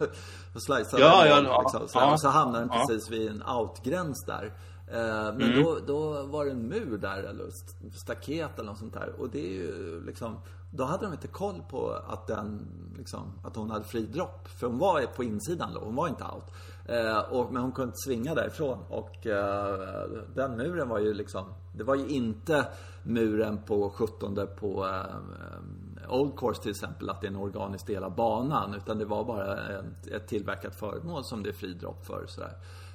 sliceade 0.67 1.05
Ja, 1.05 1.27
ja, 1.27 1.43
ja, 1.43 1.61
liksom. 1.61 1.89
så, 1.89 1.99
ja. 1.99 2.19
så 2.19 2.29
hamnade 2.29 2.65
den 2.65 2.69
precis 2.69 3.11
vid 3.11 3.31
en 3.31 3.43
outgräns 3.43 4.25
där. 4.27 4.53
Eh, 4.93 5.35
Men 5.37 5.43
Mm. 5.43 5.63
då, 5.65 5.79
då 5.87 6.23
var 6.27 6.45
det 6.45 6.51
en 6.51 6.69
mur 6.69 6.99
där, 6.99 7.23
eller 7.23 7.49
st- 7.49 7.91
staket 7.91 8.51
eller 8.59 8.69
något 8.69 8.79
sånt 8.79 8.95
där. 8.95 9.13
Och 9.21 9.31
det 9.31 9.41
är 9.47 9.53
ju 9.55 10.01
liksom, 10.07 10.37
då 10.71 10.85
hade 10.85 11.05
de 11.07 11.13
inte 11.13 11.29
koll 11.29 11.63
på 11.71 11.91
att 12.09 12.27
den, 12.27 12.67
liksom, 12.99 13.33
att 13.45 13.57
hon 13.57 13.71
hade 13.71 13.85
fri 13.85 14.03
dropp. 14.07 14.49
För 14.49 14.67
hon 14.67 14.79
var 14.79 15.03
på 15.17 15.25
insidan 15.25 15.71
då, 15.75 15.81
hon 15.81 15.95
var 15.95 16.09
inte 16.09 16.25
out. 16.25 16.45
Eh, 16.89 17.19
och, 17.19 17.53
men 17.53 17.63
hon 17.63 17.73
kunde 17.73 17.89
inte 17.89 17.97
svinga 18.07 18.35
därifrån. 18.35 18.79
Och 18.89 19.27
eh, 19.27 20.05
den 20.35 20.57
muren 20.57 20.89
var 20.89 20.99
ju 20.99 21.15
liksom, 21.15 21.45
det 21.77 21.85
var 21.85 21.95
ju 21.95 22.09
inte 22.09 22.67
muren 23.03 23.59
på 23.67 23.91
17 23.91 24.39
på 24.61 24.87
eh, 24.87 26.11
Old 26.11 26.39
Course 26.39 26.63
till 26.63 26.71
exempel, 26.71 27.11
att 27.11 27.21
det 27.21 27.27
är 27.27 27.31
en 27.31 27.37
organisk 27.37 27.87
del 27.87 28.05
av 28.05 28.15
banan. 28.15 28.75
Utan 28.75 28.99
det 28.99 29.05
var 29.05 29.25
bara 29.25 29.57
ett, 29.79 30.07
ett 30.07 30.29
tillverkat 30.29 30.75
föremål 30.75 31.25
som 31.25 31.43
det 31.43 31.49
är 31.49 31.53
fri 31.53 31.73
dropp 31.75 32.07
för. 32.07 32.25
Sådär. 32.27 32.53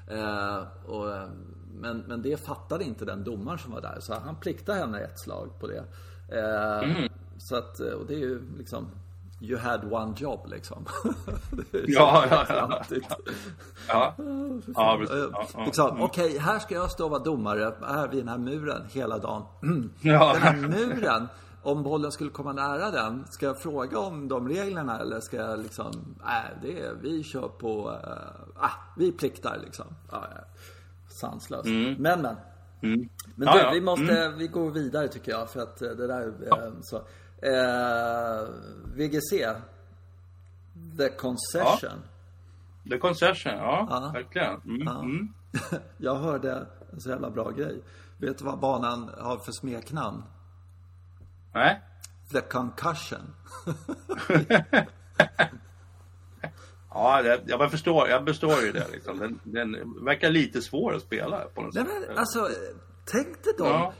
Eh, 0.07 0.63
och, 0.89 1.11
eh, 1.11 1.27
men, 1.75 1.97
men 2.07 2.21
det 2.21 2.37
fattade 2.45 2.83
inte 2.83 3.05
den 3.05 3.23
domaren 3.23 3.59
som 3.59 3.71
var 3.73 3.81
där. 3.81 3.97
Så 3.99 4.13
han 4.13 4.35
pliktade 4.35 4.79
henne 4.79 4.99
ett 4.99 5.19
slag 5.19 5.59
på 5.59 5.67
det. 5.67 5.83
Eh, 6.37 7.05
Så 7.37 7.55
att, 7.55 7.79
eh, 7.79 7.87
och 7.93 8.05
det 8.07 8.13
är 8.13 8.19
ju 8.19 8.41
liksom 8.57 8.87
You 9.43 9.59
had 9.59 9.93
one 9.93 10.13
job 10.17 10.47
liksom. 10.49 10.85
Ja, 11.71 12.25
ja, 12.29 12.45
ja. 12.49 12.67
klantigt. 12.67 13.07
Ja, 13.87 14.13
ja. 14.17 14.23
Eh, 14.23 14.59
Ja, 14.75 14.99
ja. 15.53 15.65
Liksom, 15.65 16.01
Okej, 16.01 16.37
här 16.37 16.59
ska 16.59 16.75
jag 16.75 16.91
stå 16.91 17.05
och 17.05 17.11
vara 17.11 17.23
domare 17.23 17.73
här 17.87 18.07
vid 18.07 18.19
den 18.19 18.27
här 18.27 18.37
muren 18.37 18.81
hela 18.91 19.17
dagen. 19.17 19.43
Ja. 20.01 20.33
Den 20.33 20.41
här 20.41 20.55
muren, 20.55 21.27
om 21.63 21.83
bollen 21.83 22.11
skulle 22.11 22.29
komma 22.29 22.53
nära 22.53 22.91
den, 22.91 23.25
ska 23.29 23.45
jag 23.45 23.59
fråga 23.61 23.99
om 23.99 24.27
de 24.27 24.49
reglerna 24.49 24.99
eller 24.99 25.19
ska 25.19 25.37
jag 25.37 25.59
liksom, 25.59 25.91
nej, 26.25 26.43
det 26.61 26.81
är, 26.81 26.93
vi 27.01 27.23
kör 27.23 27.47
på, 27.47 27.97
ah, 28.59 28.69
vi 28.97 29.11
pliktar 29.11 29.59
liksom. 29.65 29.85
Ja, 30.11 30.23
ja. 30.35 30.41
Sanslöst. 31.21 31.65
Men, 31.65 32.01
men. 32.01 32.21
Men 32.21 32.35
Mm. 32.83 33.09
Ja, 33.37 33.53
du, 33.53 33.59
ja. 33.59 33.71
vi 33.73 33.81
måste, 33.81 34.33
vi 34.37 34.47
går 34.47 34.71
vidare 34.71 35.07
tycker 35.07 35.31
jag, 35.31 35.49
för 35.49 35.59
att 35.59 35.81
eh, 35.81 35.89
det 35.89 36.07
där, 36.07 36.27
eh, 36.27 36.73
så. 36.81 36.97
Eh, 37.41 38.49
VGC, 38.95 39.31
The 40.97 41.09
Concession. 41.09 42.01
The 42.89 42.97
Concession, 42.97 43.53
ja, 43.53 43.87
Ja. 43.89 44.11
verkligen. 44.13 44.61
Mm, 44.61 44.87
mm. 44.87 45.33
Jag 45.97 46.15
hörde 46.15 46.67
en 46.91 47.01
så 47.01 47.09
jävla 47.09 47.29
bra 47.29 47.49
grej. 47.49 47.83
Vet 48.17 48.37
du 48.37 48.45
vad 48.45 48.59
banan 48.59 49.09
har 49.17 49.37
för 49.37 49.51
smeknamn? 49.51 50.23
Nej? 51.53 51.81
The 52.31 52.41
Concussion. 52.41 53.33
Ja, 56.93 57.21
det, 57.21 57.41
jag 57.47 57.71
förstår, 57.71 58.07
jag 58.07 58.25
förstår 58.27 58.61
ju 58.61 58.71
det 58.71 58.87
liksom. 58.91 59.19
Den, 59.19 59.39
den 59.43 59.71
verkar 60.05 60.29
lite 60.29 60.61
svår 60.61 60.93
att 60.95 61.01
spela 61.01 61.39
på 61.39 61.61
något 61.61 61.73
Nej 61.73 61.83
sätt. 61.83 61.93
men 62.09 62.17
alltså, 62.17 62.47
tänk 63.05 63.43
dig 63.43 63.53
de 63.57 63.67
Ja. 63.67 63.93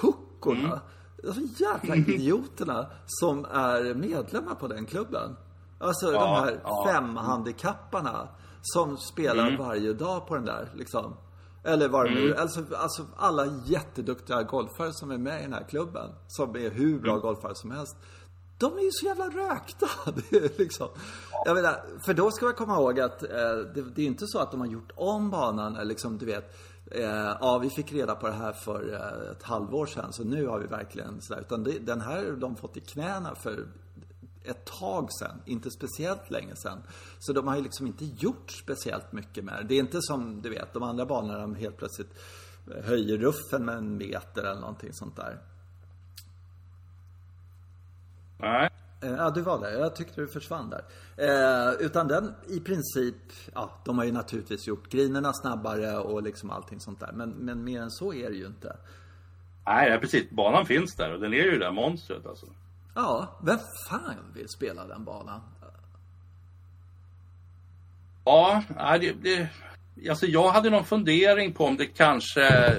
puckorna. 0.00 0.80
Alltså 1.26 1.62
jävla 1.62 1.96
idioterna 2.14 2.86
som 3.06 3.44
är 3.44 3.94
medlemmar 3.94 4.54
på 4.54 4.68
den 4.68 4.86
klubben. 4.86 5.36
Alltså 5.78 6.12
Ja, 6.12 6.20
de 6.20 6.44
här 6.44 6.60
ja. 6.64 6.84
femhandikapparna 6.92 8.28
som 8.62 8.96
spelar 8.96 9.56
varje 9.58 9.92
dag 9.92 10.26
på 10.26 10.34
den 10.34 10.44
där 10.44 10.68
liksom. 10.74 11.16
Eller 11.64 11.88
vad 11.88 12.06
det 12.06 12.14
nu 12.14 12.36
alltså, 12.36 12.64
alltså 12.76 13.06
alla 13.16 13.46
jätteduktiga 13.64 14.42
golfare 14.42 14.92
som 14.92 15.10
är 15.10 15.18
med 15.18 15.40
i 15.40 15.42
den 15.42 15.52
här 15.52 15.64
klubben. 15.68 16.10
Som 16.28 16.56
är 16.56 16.70
hur 16.70 16.98
bra 17.00 17.16
golfare 17.18 17.54
som 17.54 17.70
helst. 17.70 17.96
De 18.58 18.78
är 18.78 18.82
ju 18.82 18.90
så 18.92 19.06
jävla 19.06 19.28
rökta. 19.28 19.86
Det 20.30 20.36
är 20.36 20.58
liksom, 20.58 20.88
jag 21.44 21.54
menar, 21.54 21.82
för 22.06 22.14
då 22.14 22.30
ska 22.30 22.44
man 22.44 22.54
komma 22.54 22.74
ihåg 22.74 23.00
att 23.00 23.22
eh, 23.22 23.28
det, 23.74 23.82
det 23.94 24.02
är 24.02 24.06
inte 24.06 24.26
så 24.26 24.38
att 24.38 24.50
de 24.50 24.60
har 24.60 24.66
gjort 24.66 24.92
om 24.94 25.30
banan. 25.30 25.76
Eh, 25.76 25.84
liksom, 25.84 26.18
du 26.18 26.26
vet, 26.26 26.56
eh, 26.90 27.36
ja 27.40 27.58
vi 27.62 27.70
fick 27.70 27.92
reda 27.92 28.14
på 28.14 28.26
det 28.26 28.32
här 28.32 28.52
för 28.52 28.94
eh, 28.94 29.30
ett 29.30 29.42
halvår 29.42 29.86
sedan 29.86 30.12
så 30.12 30.24
nu 30.24 30.46
har 30.46 30.58
vi 30.58 30.66
verkligen 30.66 31.22
sådär. 31.22 31.40
Utan 31.40 31.64
det, 31.64 31.78
den 31.78 32.00
här 32.00 32.16
har 32.16 32.36
de 32.36 32.56
fått 32.56 32.76
i 32.76 32.80
knäna 32.80 33.34
för 33.34 33.66
ett 34.44 34.64
tag 34.64 35.08
sedan, 35.12 35.42
inte 35.44 35.70
speciellt 35.70 36.30
länge 36.30 36.56
sedan. 36.56 36.82
Så 37.18 37.32
de 37.32 37.48
har 37.48 37.56
ju 37.56 37.62
liksom 37.62 37.86
inte 37.86 38.04
gjort 38.04 38.50
speciellt 38.50 39.12
mycket 39.12 39.44
med 39.44 39.54
det. 39.58 39.64
Det 39.68 39.74
är 39.74 39.80
inte 39.80 39.98
som, 40.02 40.42
du 40.42 40.50
vet, 40.50 40.72
de 40.72 40.82
andra 40.82 41.06
banorna 41.06 41.38
de 41.38 41.54
helt 41.54 41.76
plötsligt 41.76 42.10
eh, 42.74 42.84
höjer 42.84 43.18
ruffen 43.18 43.64
med 43.64 43.76
en 43.76 43.96
meter 43.96 44.42
eller 44.42 44.60
någonting 44.60 44.92
sånt 44.92 45.16
där. 45.16 45.38
Nej. 48.38 48.70
Eh, 49.02 49.10
Ja, 49.10 49.30
du 49.30 49.42
var 49.42 49.60
där. 49.60 49.70
Jag 49.80 49.96
tyckte 49.96 50.20
du 50.20 50.28
försvann 50.28 50.70
där. 50.70 50.82
Eh, 51.16 51.72
utan 51.86 52.08
den 52.08 52.34
i 52.48 52.60
princip, 52.60 53.14
ja, 53.54 53.70
de 53.84 53.98
har 53.98 54.04
ju 54.04 54.12
naturligtvis 54.12 54.66
gjort 54.66 54.88
grinerna 54.88 55.32
snabbare 55.32 55.98
och 55.98 56.22
liksom 56.22 56.50
allting 56.50 56.80
sånt 56.80 57.00
där. 57.00 57.12
Men, 57.12 57.30
men 57.30 57.64
mer 57.64 57.80
än 57.82 57.90
så 57.90 58.14
är 58.14 58.30
det 58.30 58.36
ju 58.36 58.46
inte. 58.46 58.76
Nej, 59.66 59.98
precis. 60.00 60.30
Banan 60.30 60.66
finns 60.66 60.94
där 60.94 61.12
och 61.14 61.20
den 61.20 61.32
är 61.32 61.36
ju 61.44 61.50
det 61.50 61.58
där 61.64 61.72
monstret 61.72 62.26
alltså. 62.26 62.46
Ja, 62.94 63.38
vem 63.42 63.58
fan 63.88 64.32
vill 64.34 64.48
spela 64.48 64.86
den 64.86 65.04
banan? 65.04 65.40
Ja, 68.24 68.62
det, 69.00 69.12
det, 69.12 69.48
alltså 70.10 70.26
jag 70.26 70.50
hade 70.50 70.70
någon 70.70 70.84
fundering 70.84 71.52
på 71.52 71.64
om 71.64 71.76
det 71.76 71.86
kanske, 71.86 72.74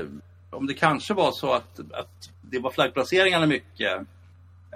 om 0.50 0.67
det 0.67 0.74
kanske 0.74 1.13
var 1.13 1.32
så 1.32 1.54
att, 1.54 1.80
att 1.80 2.30
det 2.41 2.60
var 2.60 2.72
flaggplaceringarna 2.72 3.46
mycket. 3.46 4.02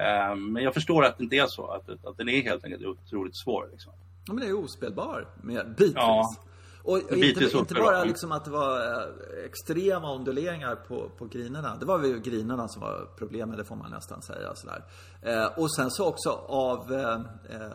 Eh, 0.01 0.35
men 0.35 0.63
jag 0.63 0.73
förstår 0.73 1.05
att 1.05 1.17
det 1.17 1.23
inte 1.23 1.35
är 1.35 1.47
så, 1.47 1.67
att, 1.67 1.89
att 2.05 2.17
den 2.17 2.29
är 2.29 2.41
helt 2.41 2.65
enkelt 2.65 2.85
otroligt 2.85 3.37
svår. 3.37 3.67
Liksom. 3.71 3.93
Ja, 4.27 4.33
men 4.33 4.43
det 4.43 4.49
är 4.49 4.63
ospelbar 4.63 5.27
med 5.41 5.67
bitvis. 5.67 5.93
Ja. 5.95 6.35
Och, 6.83 6.93
och 6.93 7.17
inte, 7.17 7.57
inte 7.57 7.73
bara 7.73 8.03
liksom 8.03 8.31
att 8.31 8.45
det 8.45 8.51
var 8.51 8.77
eh, 8.79 9.45
extrema 9.45 10.13
onduleringar 10.13 10.75
på, 10.75 11.09
på 11.17 11.25
grinerna. 11.25 11.75
Det 11.79 11.85
var 11.85 11.97
väl 11.97 12.19
grinerna 12.19 12.67
som 12.67 12.81
var 12.81 13.07
problemet, 13.17 13.57
det 13.57 13.63
får 13.65 13.75
man 13.75 13.91
nästan 13.91 14.21
säga. 14.21 14.55
Sådär. 14.55 14.83
Eh, 15.21 15.45
och 15.59 15.75
sen 15.75 15.91
så 15.91 16.05
också 16.07 16.29
av 16.47 16.93
eh, 16.93 17.13
eh, 17.55 17.71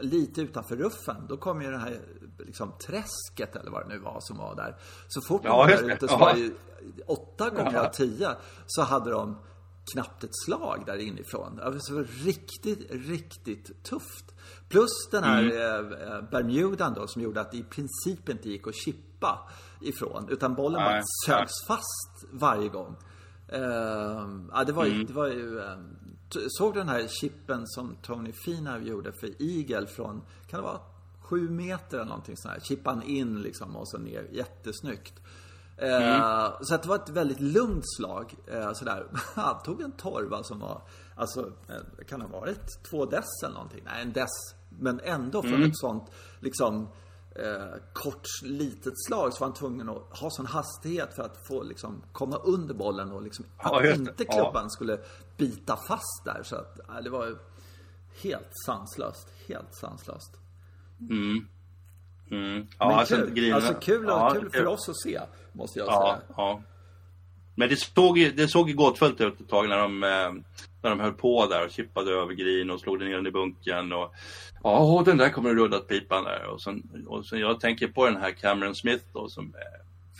lite 0.00 0.40
utanför 0.42 0.76
ruffen, 0.76 1.16
då 1.28 1.36
kom 1.36 1.62
ju 1.62 1.70
det 1.70 1.78
här 1.78 1.98
liksom, 2.38 2.72
träsket 2.86 3.56
eller 3.56 3.70
vad 3.70 3.88
det 3.88 3.94
nu 3.94 3.98
var 3.98 4.18
som 4.20 4.38
var 4.38 4.54
där. 4.54 4.76
Så 5.08 5.20
fort 5.28 5.40
Ja, 5.44 5.50
de 5.50 5.56
var 5.58 5.70
just 5.70 5.82
där 5.82 5.94
ute 5.94 6.08
så 6.08 6.14
Ja. 6.14 6.18
var 6.18 6.32
det 6.34 6.40
ju 6.40 6.54
åtta 7.06 7.50
gånger 7.50 7.72
Ja. 7.74 7.86
av 7.86 7.90
tio 7.90 8.28
så 8.66 8.82
hade 8.82 9.10
de 9.10 9.36
knappt 9.92 10.24
ett 10.24 10.36
slag 10.44 10.82
där 10.86 10.96
inifrån. 10.98 11.60
Alltså, 11.62 11.92
det 11.92 11.98
var 12.00 12.08
riktigt, 12.24 12.86
riktigt 12.90 13.82
tufft. 13.82 14.34
Plus 14.68 15.08
den 15.10 15.24
här 15.24 15.42
Mm. 15.42 15.92
eh, 15.92 16.02
eh, 16.12 16.22
Bermudan 16.30 16.94
då 16.94 17.06
som 17.06 17.22
gjorde 17.22 17.40
att 17.40 17.50
det 17.50 17.56
i 17.56 17.62
princip 17.64 18.28
inte 18.28 18.48
gick 18.50 18.66
att 18.66 18.74
chippa 18.74 19.50
ifrån. 19.80 20.28
Utan 20.28 20.54
bollen 20.54 20.80
Nej, 20.82 20.92
bara 20.92 21.02
sögs 21.26 21.66
fast 21.66 22.24
varje 22.32 22.68
gång. 22.68 22.96
Eh, 23.48 23.60
ja, 24.52 24.64
det 24.66 24.72
var 24.72 24.84
Mm. 24.86 24.98
ju, 24.98 25.04
det 25.04 25.12
var 25.12 25.26
ju 25.28 25.58
eh, 25.60 25.76
t- 26.34 26.40
Såg 26.48 26.74
du 26.74 26.78
den 26.80 26.88
här 26.88 27.06
chippen 27.08 27.62
som 27.66 27.96
Tony 28.02 28.32
Finau 28.32 28.78
gjorde 28.78 29.12
för 29.12 29.42
Eagle 29.42 29.86
från, 29.86 30.22
kan 30.46 30.60
det 30.60 30.66
vara 30.66 30.80
sju 31.20 31.50
meter 31.50 31.96
eller 31.96 32.08
någonting 32.08 32.36
sånt 32.36 32.54
här. 32.54 32.60
Chippan 32.60 33.02
in 33.02 33.42
liksom 33.42 33.76
och 33.76 33.88
så 33.88 33.98
ner. 33.98 34.28
Jättesnyggt. 34.32 35.21
Eh, 35.82 36.52
Så 36.60 36.74
att 36.74 36.82
det 36.82 36.88
var 36.88 36.96
ett 36.96 37.08
väldigt 37.08 37.40
lugnt 37.40 37.84
slag. 37.96 38.34
Eh, 38.46 38.72
sådär. 38.72 39.06
Han 39.34 39.62
tog 39.62 39.80
en 39.80 39.92
torva 39.92 40.42
som 40.42 40.58
var, 40.60 40.82
alltså, 41.16 41.52
eh, 41.68 42.04
kan 42.08 42.20
ha 42.20 42.28
varit 42.28 42.82
två 42.90 43.06
dess 43.06 43.42
eller 43.44 43.54
någonting? 43.54 43.82
Nej, 43.84 44.02
en 44.02 44.12
dess. 44.12 44.54
Men 44.80 45.00
ändå 45.04 45.42
från 45.42 45.62
ett 45.62 45.78
sånt, 45.78 46.10
liksom, 46.40 46.88
eh, 47.36 47.74
kort, 47.92 48.26
litet 48.42 48.94
slag 49.06 49.32
så 49.32 49.40
var 49.40 49.46
han 49.46 49.54
tvungen 49.54 49.88
att 49.88 50.18
ha 50.18 50.30
sån 50.30 50.46
hastighet 50.46 51.14
för 51.16 51.22
att 51.22 51.46
få 51.48 51.62
liksom 51.62 52.02
komma 52.12 52.36
under 52.36 52.74
bollen 52.74 53.12
och 53.12 53.22
liksom 53.22 53.44
Ja, 53.62 53.80
att 53.90 53.96
inte 53.96 54.24
Ja. 54.28 54.32
klubban 54.32 54.70
skulle 54.70 54.98
bita 55.36 55.76
fast 55.88 56.24
där. 56.24 56.42
Så 56.42 56.56
att, 56.56 56.80
ja, 56.88 57.00
det 57.00 57.10
var 57.10 57.38
helt 58.22 58.50
sanslöst. 58.66 59.28
Helt 59.48 59.74
sanslöst. 59.74 60.36
Mm. 61.00 61.46
Men 62.28 62.68
Ja, 62.78 62.98
alltså, 62.98 63.16
kul. 63.16 63.30
grejerna- 63.30 63.56
Alltså 63.56 63.74
kul, 63.74 64.04
ja, 64.08 64.30
kul 64.40 64.50
för 64.50 64.66
oss 64.66 64.88
att 64.88 65.00
se, 65.00 65.20
måste 65.52 65.78
jag 65.78 65.88
Ja, 65.88 66.02
säga. 66.18 66.34
ja. 66.36 66.60
Men 67.54 67.68
det 67.68 67.76
såg, 67.76 68.16
det 68.36 68.48
såg 68.48 68.74
gåtfullt 68.74 69.20
ut 69.20 69.40
ett 69.40 69.48
tag 69.48 69.68
när 69.68 69.78
de, 69.78 70.02
eh, 70.02 70.32
när 70.82 70.90
de 70.90 71.00
höll 71.00 71.12
på 71.12 71.46
där 71.46 71.64
och 71.64 71.70
chippade 71.70 72.10
över 72.12 72.34
green 72.34 72.70
och 72.70 72.80
slog 72.80 73.00
ner 73.00 73.16
den 73.16 73.26
i 73.26 73.30
bunken. 73.30 73.92
Och, 73.92 74.14
ja, 74.62 75.02
den 75.06 75.16
där 75.16 75.28
kommer 75.30 75.50
att 75.50 75.56
rulla 75.56 75.76
åt 75.76 75.88
pipan 75.88 76.24
där. 76.24 76.44
Och 76.46 76.62
sen, 76.62 77.04
och 77.08 77.26
sen 77.26 77.40
jag 77.40 77.60
tänker 77.60 77.88
på 77.88 78.06
den 78.06 78.16
här 78.16 78.30
Cameron 78.30 78.74
Smith 78.74 79.04
då 79.12 79.28
som 79.28 79.54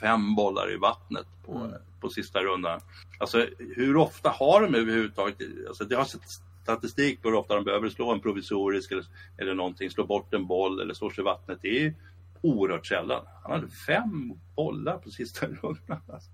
fem 0.01 0.35
bollar 0.35 0.73
i 0.75 0.77
vattnet 0.77 1.27
på, 1.47 1.53
Mm. 1.59 1.71
på 2.01 2.09
sista 2.09 2.42
rundan. 2.42 2.81
Alltså 3.21 3.47
hur 3.77 3.97
ofta 3.97 4.31
har 4.31 4.61
de 4.62 4.75
överhuvudtaget, 4.75 5.37
alltså 5.68 5.85
det 5.85 5.95
har 5.97 6.05
sett 6.05 6.21
statistik 6.62 7.23
på 7.23 7.29
hur 7.29 7.37
ofta 7.37 7.55
de 7.55 7.64
behöver 7.64 7.88
slå 7.88 8.12
en 8.12 8.21
provisorisk 8.21 8.92
eller, 8.92 9.05
eller 9.38 9.55
någonting, 9.55 9.90
slå 9.90 10.05
bort 10.07 10.35
en 10.35 10.47
boll 10.47 10.81
eller 10.81 10.95
slå 10.95 11.11
sig 11.11 11.23
i 11.23 11.25
vattnet. 11.25 11.59
Det 11.62 11.85
är 11.87 11.95
oerhört 12.43 12.87
sällan. 12.87 13.25
Han 13.43 13.53
hade 13.53 13.69
fem 13.69 14.33
bollar 14.57 14.99
på 14.99 15.11
sista 15.11 15.47
rundan. 15.63 16.01
Alltså. 16.09 16.31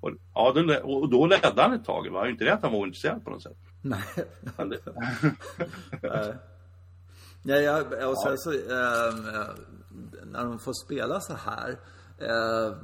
Och, 0.00 0.10
ja, 0.34 0.52
då, 0.54 0.74
och 0.74 1.10
då 1.10 1.26
ledde 1.26 1.62
han 1.62 1.72
ett 1.72 1.84
tag. 1.84 2.04
Det 2.04 2.10
var 2.10 2.24
ju 2.24 2.32
inte 2.32 2.44
det 2.44 2.54
att 2.54 2.62
han 2.62 2.72
var 2.72 2.78
ointresserad 2.78 3.24
på 3.24 3.30
något 3.30 3.42
sätt. 3.42 3.56
Nej. 3.82 4.02
Det, 4.56 4.78
Ja, 7.42 7.56
ja, 7.56 8.06
och 8.06 8.18
sen 8.18 8.38
så, 8.38 8.52
eh, 8.52 9.14
när 10.24 10.44
de 10.44 10.58
får 10.58 10.72
spela 10.84 11.20
så 11.20 11.34
här 11.34 11.78
eh, 12.18 12.74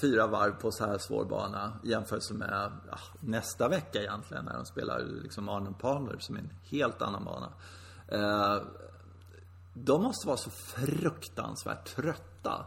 fyra 0.00 0.26
varv 0.26 0.52
på 0.52 0.70
så 0.72 0.86
här 0.86 0.98
svår 0.98 1.24
bana 1.24 1.72
i 1.84 1.90
jämförelse 1.90 2.34
med 2.34 2.72
ja, 2.90 2.98
nästa 3.20 3.68
vecka 3.68 4.00
egentligen 4.00 4.44
när 4.44 4.54
de 4.54 4.64
spelar 4.66 4.98
liksom 5.22 5.48
Arnold 5.48 5.78
Palmer 5.78 6.16
som 6.18 6.36
är 6.36 6.40
en 6.40 6.52
helt 6.64 7.02
annan 7.02 7.24
bana. 7.24 7.52
Eh, 8.08 8.62
de 9.74 10.02
måste 10.02 10.26
vara 10.26 10.36
så 10.36 10.50
fruktansvärt 10.50 11.84
trötta. 11.96 12.66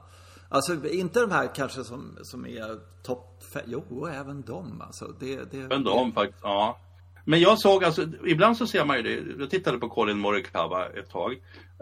Alltså 0.49 0.87
inte 0.89 1.19
de 1.19 1.31
här 1.31 1.55
kanske 1.55 1.83
som, 1.83 2.17
som 2.21 2.45
är 2.45 2.79
topp 3.03 3.43
jo 3.65 4.07
även 4.07 4.41
de 4.41 4.81
alltså. 4.81 5.05
Det, 5.19 5.51
det, 5.51 5.57
även 5.57 5.83
de 5.83 6.11
faktiskt, 6.13 6.43
ja. 6.43 6.79
Men 7.27 7.39
jag 7.39 7.59
såg 7.59 7.83
alltså, 7.83 8.05
ibland 8.25 8.57
så 8.57 8.67
ser 8.67 8.85
man 8.85 8.97
ju 8.97 9.03
det. 9.03 9.39
Jag 9.39 9.49
tittade 9.49 9.77
på 9.77 9.89
Colin 9.89 10.19
Morikawa 10.19 10.85
ett 10.85 11.09
tag. 11.09 11.33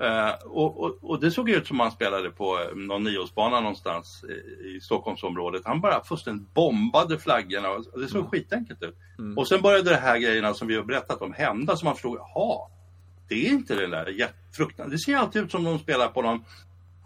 Eh, 0.02 0.34
och, 0.46 0.84
och, 0.84 0.98
och, 1.02 1.20
det 1.20 1.32
såg 1.32 1.50
ut 1.50 1.68
som 1.68 1.80
han 1.80 1.92
spelade 1.92 2.30
på 2.30 2.60
eh, 2.60 2.76
någon 2.76 3.04
nioårsbana 3.04 3.60
någonstans 3.60 4.24
i, 4.24 4.68
i 4.68 4.80
Stockholmsområdet. 4.82 5.62
Han 5.66 5.82
bara 5.82 6.04
fullständigt 6.04 6.54
bombade 6.54 7.20
flaggorna. 7.20 7.68
Det 7.96 8.08
såg 8.08 8.20
mm. 8.20 8.30
skitenkelt 8.30 8.84
ut. 8.84 8.98
Mm. 9.20 9.38
Och 9.38 9.48
sen 9.48 9.62
började 9.62 9.90
det 9.90 9.96
här 9.96 10.18
grejerna 10.18 10.54
som 10.54 10.68
vi 10.68 10.76
har 10.76 10.84
berättat 10.84 11.22
om 11.22 11.34
hända. 11.34 11.76
Så 11.76 11.86
man 11.86 11.96
förstod, 11.96 12.18
jaha, 12.18 12.70
det 13.34 13.48
är 13.48 13.50
inte 13.50 13.76
den 13.76 13.92
där 13.92 14.30
fruktan. 14.52 14.90
Det 14.90 15.00
ser 15.00 15.16
alltid 15.16 15.44
ut 15.44 15.52
som 15.52 15.64
de 15.64 15.80
spelar 15.80 16.08
på 16.08 16.22
någon 16.22 16.44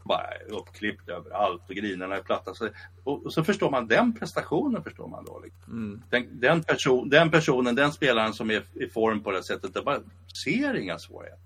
bara 0.04 0.28
uppklippt 0.50 1.10
överallt 1.10 1.62
och 1.70 1.76
grinerna 1.76 2.16
är 2.16 2.22
platta. 2.22 2.54
Så, 2.54 2.70
och, 3.04 3.26
och, 3.26 3.34
så 3.34 3.44
förstår 3.44 3.72
man 3.72 3.88
den 3.88 4.14
prestationen 4.14 4.84
förstår 4.84 5.08
man 5.08 5.26
då. 5.26 5.40
Liksom. 5.44 5.74
Mm. 5.74 6.02
Den, 6.10 6.40
den, 6.40 6.64
person, 6.64 7.10
den 7.10 7.32
personen, 7.32 7.76
den 7.76 7.92
spelaren 7.92 8.34
som 8.34 8.52
är 8.52 8.64
i 8.74 8.90
form 8.90 9.24
på 9.24 9.32
det 9.32 9.44
sättet, 9.44 9.74
det 9.74 9.82
bara 9.82 10.00
ser 10.44 10.76
inga 10.76 11.00
svårigheter. 11.00 11.44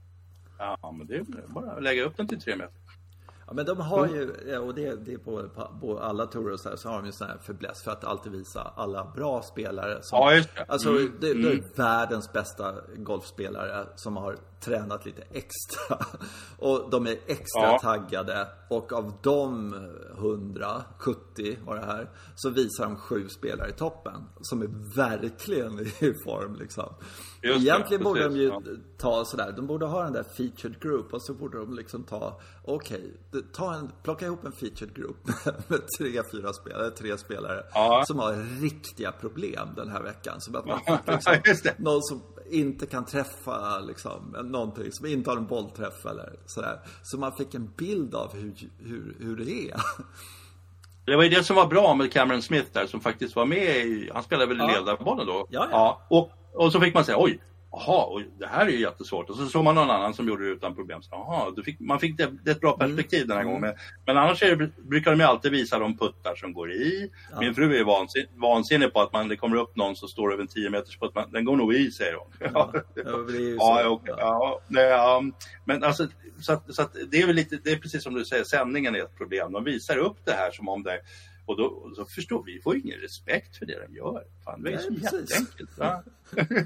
Ja, 0.57 0.91
men 0.97 1.07
det 1.07 1.15
är 1.15 1.23
bara 1.47 1.71
att 1.71 1.83
lägga 1.83 2.03
upp 2.03 2.17
den 2.17 2.27
till 2.27 2.41
tre 2.41 2.55
meter. 2.55 2.73
Ja, 3.51 3.55
men 3.55 3.65
de 3.65 3.79
har 3.79 4.07
ju, 4.07 4.57
och 4.57 4.75
det, 4.75 5.05
det 5.05 5.13
är 5.13 5.17
på, 5.17 5.49
på 5.81 5.99
alla 5.99 6.25
tourer 6.25 6.57
så, 6.57 6.69
här, 6.69 6.75
så 6.75 6.89
har 6.89 6.95
de 6.95 7.05
ju 7.05 7.11
sån 7.11 7.27
här 7.27 7.37
förbläss 7.37 7.83
för 7.83 7.91
att 7.91 8.03
alltid 8.03 8.31
visa 8.31 8.73
alla 8.75 9.11
bra 9.15 9.41
spelare. 9.41 10.03
Som, 10.03 10.19
ja, 10.19 10.33
just 10.33 10.55
det. 10.55 10.65
Alltså, 10.67 10.89
mm. 10.89 11.11
det, 11.19 11.33
det 11.33 11.49
är 11.49 11.53
mm. 11.53 11.65
världens 11.75 12.33
bästa 12.33 12.73
golfspelare 12.95 13.87
som 13.95 14.17
har 14.17 14.37
tränat 14.59 15.05
lite 15.05 15.21
extra. 15.21 16.05
Och 16.57 16.89
de 16.89 17.07
är 17.07 17.11
extra 17.11 17.61
ja. 17.61 17.79
taggade. 17.81 18.47
Och 18.69 18.93
av 18.93 19.13
de 19.21 19.73
170, 20.17 21.57
var 21.65 21.75
det 21.75 21.85
här, 21.85 22.09
så 22.35 22.49
visar 22.49 22.83
de 22.83 22.95
sju 22.95 23.29
spelare 23.29 23.69
i 23.69 23.73
toppen. 23.73 24.23
Som 24.41 24.61
är 24.61 24.95
verkligen 24.95 25.79
i 25.79 26.13
form 26.25 26.55
liksom. 26.55 26.93
Just 27.43 27.65
Egentligen 27.65 27.99
det, 27.99 28.03
borde 28.03 28.23
de 28.23 28.35
ju 28.35 28.47
ja. 28.47 28.61
ta 28.97 29.25
sådär, 29.25 29.53
de 29.55 29.67
borde 29.67 29.85
ha 29.85 30.03
den 30.03 30.13
där 30.13 30.23
featured 30.23 30.79
group 30.79 31.13
och 31.13 31.21
så 31.21 31.33
borde 31.33 31.57
de 31.57 31.73
liksom 31.73 32.03
ta, 32.03 32.39
okej, 32.65 33.13
okay, 33.31 33.87
plocka 34.03 34.25
ihop 34.25 34.45
en 34.45 34.51
featured 34.51 34.95
group 34.95 35.17
med 35.67 35.79
tre, 35.97 36.21
fyra 36.31 36.53
spelare, 36.53 36.91
tre 36.91 37.17
spelare 37.17 37.63
ja. 37.73 38.03
som 38.07 38.19
har 38.19 38.61
riktiga 38.61 39.11
problem 39.11 39.69
den 39.75 39.89
här 39.89 40.01
veckan. 40.01 40.41
Som 40.41 40.55
att 40.55 40.65
man 40.65 40.79
liksom, 41.45 41.71
någon 41.77 42.03
som 42.03 42.21
inte 42.49 42.85
kan 42.85 43.05
träffa 43.05 43.79
liksom, 43.79 44.35
någonting, 44.43 44.91
som 44.91 45.05
inte 45.05 45.29
har 45.29 45.37
en 45.37 45.47
bollträff 45.47 46.05
eller 46.05 46.33
sådär. 46.45 46.79
Så 47.03 47.17
man 47.17 47.31
fick 47.31 47.53
en 47.53 47.71
bild 47.77 48.15
av 48.15 48.33
hur, 48.33 48.53
hur, 48.77 49.15
hur 49.19 49.35
det 49.35 49.69
är. 49.69 49.81
Det 51.05 51.15
var 51.15 51.23
ju 51.23 51.29
det 51.29 51.43
som 51.43 51.55
var 51.55 51.67
bra 51.67 51.95
med 51.95 52.13
Cameron 52.13 52.41
Smith 52.41 52.69
där 52.73 52.87
som 52.87 53.01
faktiskt 53.01 53.35
var 53.35 53.45
med 53.45 53.85
i, 53.85 54.09
han 54.13 54.23
spelade 54.23 54.47
väl 54.47 54.57
ja. 54.57 54.67
ledarbollen 54.67 55.27
då? 55.27 55.33
Ja, 55.33 55.45
ja. 55.49 55.67
ja. 55.71 56.01
Och 56.09 56.31
och 56.53 56.71
så 56.71 56.79
fick 56.79 56.93
man 56.93 57.05
säga 57.05 57.17
oj, 57.19 57.39
jaha, 57.71 58.23
det 58.39 58.47
här 58.47 58.65
är 58.65 58.69
ju 58.69 58.79
jättesvårt. 58.79 59.29
Och 59.29 59.35
så 59.35 59.45
såg 59.45 59.63
man 59.63 59.75
någon 59.75 59.89
annan 59.89 60.13
som 60.13 60.27
gjorde 60.27 60.45
det 60.45 60.51
utan 60.51 60.75
problem. 60.75 61.01
Så, 61.01 61.15
aha, 61.15 61.53
fick, 61.65 61.79
man 61.79 61.99
fick 61.99 62.17
det, 62.17 62.31
det 62.43 62.51
ett 62.51 62.59
bra 62.59 62.75
mm. 62.75 62.79
perspektiv 62.79 63.19
mm. 63.19 63.27
den 63.27 63.37
här 63.37 63.43
gången. 63.43 63.61
Men, 63.61 63.73
men 64.05 64.17
annars 64.17 64.43
är 64.43 64.55
det, 64.55 64.71
brukar 64.77 65.11
de 65.11 65.19
ju 65.19 65.25
alltid 65.25 65.51
visa 65.51 65.79
de 65.79 65.97
puttar 65.97 66.35
som 66.35 66.53
går 66.53 66.71
i. 66.71 67.11
Ja. 67.31 67.39
Min 67.39 67.55
fru 67.55 67.79
är 67.79 67.83
vansin, 67.83 68.25
vansinnig 68.35 68.93
på 68.93 69.01
att 69.01 69.13
man, 69.13 69.27
det 69.27 69.35
kommer 69.35 69.57
upp 69.57 69.75
någon 69.75 69.95
som 69.95 70.07
står 70.07 70.33
över 70.33 70.41
en 70.41 70.47
10 70.47 70.69
meters 70.69 70.99
putt. 70.99 71.15
Man, 71.15 71.31
den 71.31 71.45
går 71.45 71.55
nog 71.55 71.73
i, 71.73 71.91
säger 71.91 72.15
hon. 72.15 72.49
Ja, 72.53 72.73
ja, 72.95 73.89
okay, 73.89 74.15
ja, 74.17 74.61
ja, 74.69 75.23
Men 75.65 75.83
alltså, 75.83 76.07
så, 76.39 76.53
att, 76.53 76.75
så 76.75 76.81
att 76.81 76.95
det 77.11 77.21
är 77.21 77.27
väl 77.27 77.35
lite, 77.35 77.59
det 77.63 77.71
är 77.71 77.77
precis 77.77 78.03
som 78.03 78.13
du 78.13 78.25
säger, 78.25 78.43
sändningen 78.43 78.95
är 78.95 78.99
ett 78.99 79.17
problem. 79.17 79.51
De 79.51 79.63
visar 79.63 79.97
upp 79.97 80.17
det 80.25 80.31
här 80.31 80.51
som 80.51 80.69
om 80.69 80.83
det 80.83 80.99
och 81.51 81.57
då, 81.57 81.65
och 81.65 81.95
så 81.95 82.05
förstår 82.05 82.43
vi, 82.43 82.61
får 82.61 82.77
ingen 82.77 82.99
respekt 82.99 83.57
för 83.57 83.65
det 83.65 83.87
de 83.87 83.95
gör. 83.95 84.23
Fan, 84.45 84.63
det 84.63 84.73
är 84.73 84.77
så 84.77 84.93
jätteenkelt. 84.93 85.69
Ja. 85.77 86.03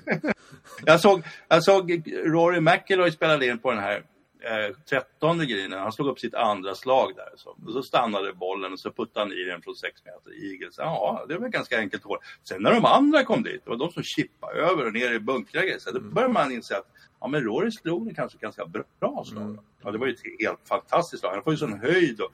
jag, 0.85 1.01
såg, 1.01 1.23
jag 1.47 1.63
såg 1.63 2.03
Rory 2.07 2.59
McIlroy 2.59 3.11
spelade 3.11 3.47
in 3.47 3.59
på 3.59 3.71
den 3.71 3.79
här 3.79 4.03
eh, 4.45 4.75
trettonde 4.89 5.45
grinen. 5.45 5.79
Han 5.79 5.91
slog 5.91 6.07
upp 6.07 6.19
sitt 6.19 6.33
andra 6.33 6.75
slag 6.75 7.13
där. 7.15 7.29
Så, 7.35 7.49
och 7.65 7.73
så 7.73 7.83
stannade 7.83 8.33
bollen 8.33 8.73
och 8.73 8.79
så 8.79 8.91
puttade 8.91 9.25
han 9.25 9.31
i 9.31 9.43
den 9.43 9.61
från 9.61 9.75
sex 9.75 10.01
meter. 10.05 10.51
Eagles. 10.51 10.75
Ja, 10.77 11.25
det 11.27 11.37
var 11.37 11.47
ganska 11.47 11.79
enkelt 11.79 12.03
hål. 12.03 12.17
Sen 12.43 12.61
när 12.61 12.73
de 12.73 12.85
andra 12.85 13.23
kom 13.23 13.43
dit, 13.43 13.61
det 13.63 13.69
var 13.69 13.77
de 13.77 13.91
som 13.91 14.03
chippade 14.03 14.59
över 14.59 14.85
och 14.85 14.93
ner 14.93 15.11
i 15.11 15.19
bunkrar. 15.19 15.79
Så 15.79 15.91
då 15.91 15.99
mm. 15.99 16.13
började 16.13 16.33
man 16.33 16.51
inse 16.51 16.77
att 16.77 16.87
ja, 17.19 17.27
men 17.27 17.43
Rory 17.43 17.71
slog 17.71 18.07
det 18.07 18.13
kanske 18.13 18.37
ganska 18.37 18.65
bra 18.65 19.23
slag. 19.25 19.43
Mm. 19.43 19.59
Ja, 19.83 19.91
det 19.91 19.97
var 19.97 20.07
ju 20.07 20.13
ett 20.13 20.39
helt 20.39 20.67
fantastiskt 20.67 21.19
slag. 21.19 21.33
Han 21.33 21.43
får 21.43 21.53
ju 21.53 21.57
sån 21.57 21.79
höjd 21.79 22.21
och 22.21 22.31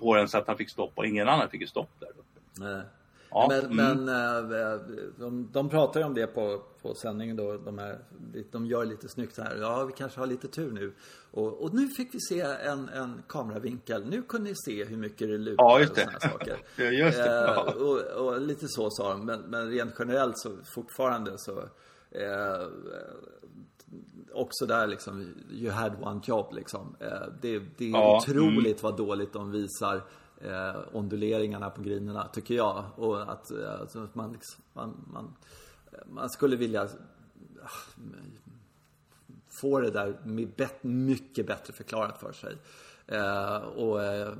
på 0.00 0.14
den 0.16 0.28
så 0.28 0.38
att 0.38 0.46
han 0.46 0.56
fick 0.56 0.70
stopp 0.70 0.92
och 0.94 1.06
ingen 1.06 1.28
annan 1.28 1.48
fick 1.48 1.68
stopp 1.68 1.90
där. 1.98 2.08
Nej. 2.58 2.82
Ja, 3.30 3.46
men, 3.48 3.64
mm. 3.64 4.04
men 4.04 4.08
eh, 4.08 4.80
de, 5.18 5.48
de 5.52 5.68
pratar 5.68 6.00
ju 6.00 6.06
om 6.06 6.14
det 6.14 6.26
på, 6.26 6.62
på 6.82 6.94
sändningen 6.94 7.36
då. 7.36 7.56
De, 7.56 7.78
här, 7.78 7.98
de 8.50 8.66
gör 8.66 8.84
lite 8.84 9.08
snyggt 9.08 9.34
så 9.34 9.42
här. 9.42 9.56
Ja, 9.60 9.84
vi 9.84 9.92
kanske 9.92 10.20
har 10.20 10.26
lite 10.26 10.48
tur 10.48 10.70
nu. 10.70 10.92
Och, 11.30 11.62
och 11.62 11.74
nu 11.74 11.88
fick 11.88 12.14
vi 12.14 12.20
se 12.20 12.40
en, 12.40 12.88
en 12.88 13.22
kameravinkel. 13.28 14.06
Nu 14.06 14.22
kunde 14.22 14.50
ni 14.50 14.56
se 14.56 14.84
hur 14.84 14.96
mycket 14.96 15.28
det 15.28 15.38
lutar 15.38 15.64
ja, 15.64 15.80
just 15.80 15.94
det. 15.94 16.04
och 16.04 16.12
sådana 16.12 16.38
saker. 16.38 16.56
ja, 16.76 16.84
just 16.84 17.18
det. 17.18 17.26
Ja. 17.26 17.66
Eh, 17.68 17.82
och, 17.82 18.26
och, 18.26 18.40
lite 18.40 18.68
så 18.68 18.90
sa 18.90 19.10
de. 19.10 19.26
Men, 19.26 19.40
men 19.40 19.70
rent 19.70 19.94
generellt 19.98 20.38
så 20.38 20.56
fortfarande 20.74 21.38
så 21.38 21.58
eh, 22.10 22.66
också 24.32 24.66
där 24.66 24.86
liksom, 24.86 25.34
you 25.50 25.70
had 25.70 25.92
one 26.02 26.20
job 26.24 26.54
liksom. 26.54 26.96
Eh, 27.00 27.08
det, 27.40 27.58
det 27.76 27.84
är 27.84 27.90
ja, 27.90 28.16
otroligt 28.16 28.82
mm. 28.82 28.82
vad 28.82 28.96
dåligt 28.96 29.32
de 29.32 29.50
visar 29.50 30.02
eh, 30.40 30.80
onduleringarna 30.92 31.70
på 31.70 31.82
grinerna, 31.82 32.28
tycker 32.28 32.54
jag. 32.54 32.84
Och 32.96 33.22
att 33.22 33.52
alltså, 33.80 34.08
man, 34.12 34.32
liksom, 34.32 34.64
man, 34.72 35.04
man, 35.12 35.36
man 36.06 36.30
skulle 36.30 36.56
vilja 36.56 36.88
ah, 37.62 38.02
få 39.60 39.80
det 39.80 39.90
där 39.90 40.16
mycket 40.86 41.46
bättre 41.46 41.72
förklarat 41.72 42.20
för 42.20 42.32
sig. 42.32 42.56
Eh, 43.06 43.56
och 43.56 44.04
eh, 44.04 44.32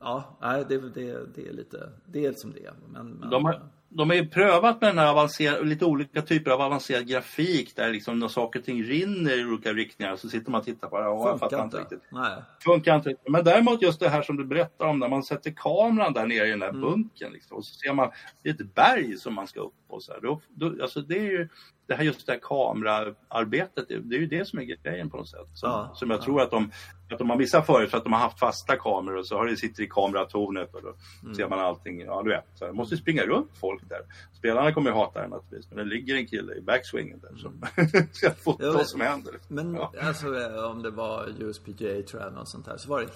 ja, 0.00 0.38
det, 0.68 0.78
det, 0.78 1.34
det 1.34 1.48
är 1.48 1.52
lite, 1.52 1.92
det 2.06 2.26
är 2.26 2.32
som 2.32 2.52
det 2.52 2.66
är. 2.66 2.74
Men, 2.92 3.06
men, 3.06 3.30
de 3.30 3.44
har 3.44 3.68
de 3.94 4.10
har 4.10 4.16
ju 4.16 4.26
prövat 4.26 4.80
med 4.80 4.90
den 4.90 4.98
här 4.98 5.10
avancerade, 5.10 5.64
lite 5.64 5.84
olika 5.84 6.22
typer 6.22 6.50
av 6.50 6.60
avancerad 6.60 7.08
grafik 7.08 7.76
där 7.76 7.90
liksom 7.90 8.18
när 8.18 8.28
saker 8.28 8.58
och 8.58 8.64
ting 8.64 8.82
rinner 8.82 9.40
i 9.40 9.44
olika 9.44 9.72
riktningar 9.72 10.16
så 10.16 10.28
sitter 10.28 10.50
man 10.50 10.60
och 10.60 10.64
tittar 10.64 10.88
på 10.88 11.00
det 11.00 11.06
och 11.06 11.40
Funkar 11.40 11.64
inte 11.64 11.76
riktigt. 11.76 12.02
Nej. 12.12 12.42
Funkar 12.64 12.96
inte 12.96 13.08
riktigt. 13.08 13.32
Men 13.32 13.44
däremot 13.44 13.82
just 13.82 14.00
det 14.00 14.08
här 14.08 14.22
som 14.22 14.36
du 14.36 14.44
berättar 14.44 14.86
om 14.86 14.98
när 14.98 15.08
man 15.08 15.22
sätter 15.22 15.50
kameran 15.50 16.12
där 16.12 16.26
nere 16.26 16.46
i 16.46 16.50
den 16.50 16.60
där 16.60 16.68
mm. 16.68 16.80
bunken 16.80 17.32
liksom, 17.32 17.56
och 17.56 17.64
så 17.64 17.74
ser 17.74 17.92
man 17.92 18.10
det 18.42 18.48
är 18.48 18.54
ett 18.54 18.74
berg 18.74 19.16
som 19.16 19.34
man 19.34 19.46
ska 19.46 19.60
upp 19.60 19.74
på. 19.88 20.00
Så 20.00 20.12
här. 20.12 20.20
Då, 20.20 20.40
då, 20.48 20.82
alltså 20.82 21.00
det 21.00 21.18
är 21.18 21.30
ju 21.30 21.48
det 21.86 21.94
här 21.94 22.04
just 22.04 22.26
det 22.26 22.32
här 22.32 22.40
kameraarbetet, 22.40 23.88
det 23.88 24.16
är 24.16 24.20
ju 24.20 24.26
det 24.26 24.48
som 24.48 24.58
är 24.58 24.62
grejen 24.62 25.10
på 25.10 25.16
något 25.16 25.28
sätt. 25.28 25.48
Som, 25.54 25.70
ja, 25.70 25.92
som 25.94 26.10
jag 26.10 26.20
ja. 26.20 26.24
tror 26.24 26.40
att 26.40 26.50
de, 26.50 26.70
att 27.10 27.18
de 27.18 27.30
har 27.30 27.36
vissa 27.36 27.62
förut 27.62 27.90
för 27.90 27.98
att 27.98 28.04
de 28.04 28.12
har 28.12 28.20
haft 28.20 28.38
fasta 28.38 28.76
kameror 28.76 29.16
och 29.16 29.26
så 29.26 29.36
har 29.36 29.46
det 29.46 29.56
sitter 29.56 29.82
i 29.82 29.86
kameratornet 29.86 30.74
och 30.74 30.82
då 30.82 30.94
mm. 31.22 31.34
ser 31.34 31.48
man 31.48 31.58
allting. 31.58 32.00
Ja, 32.00 32.22
du 32.22 32.30
vet. 32.30 32.44
Så 32.54 32.66
det 32.66 32.72
måste 32.72 32.96
springa 32.96 33.22
runt 33.22 33.50
folk 33.60 33.88
där. 33.88 34.00
Spelarna 34.32 34.72
kommer 34.72 34.90
ju 34.90 34.96
hata 34.96 35.22
det 35.22 35.28
naturligtvis, 35.28 35.70
men 35.70 35.78
det 35.78 35.94
ligger 35.94 36.16
en 36.16 36.26
kille 36.26 36.54
i 36.54 36.60
backswingen 36.60 37.20
där 37.20 37.36
som 37.36 37.64
mm. 37.76 38.06
ska 38.12 38.30
fota 38.30 38.72
vad 38.72 38.88
som 38.88 39.00
händer. 39.00 39.34
Men 39.48 39.74
ja. 39.74 39.92
alltså 40.00 40.26
om 40.70 40.82
det 40.82 40.90
var 40.90 41.28
USPGA 41.38 42.02
tror 42.02 42.22
jag, 42.22 42.32
något 42.32 42.50
sånt 42.50 42.66
här, 42.66 42.76
så 42.76 42.88
var 42.88 43.00
det 43.00 43.08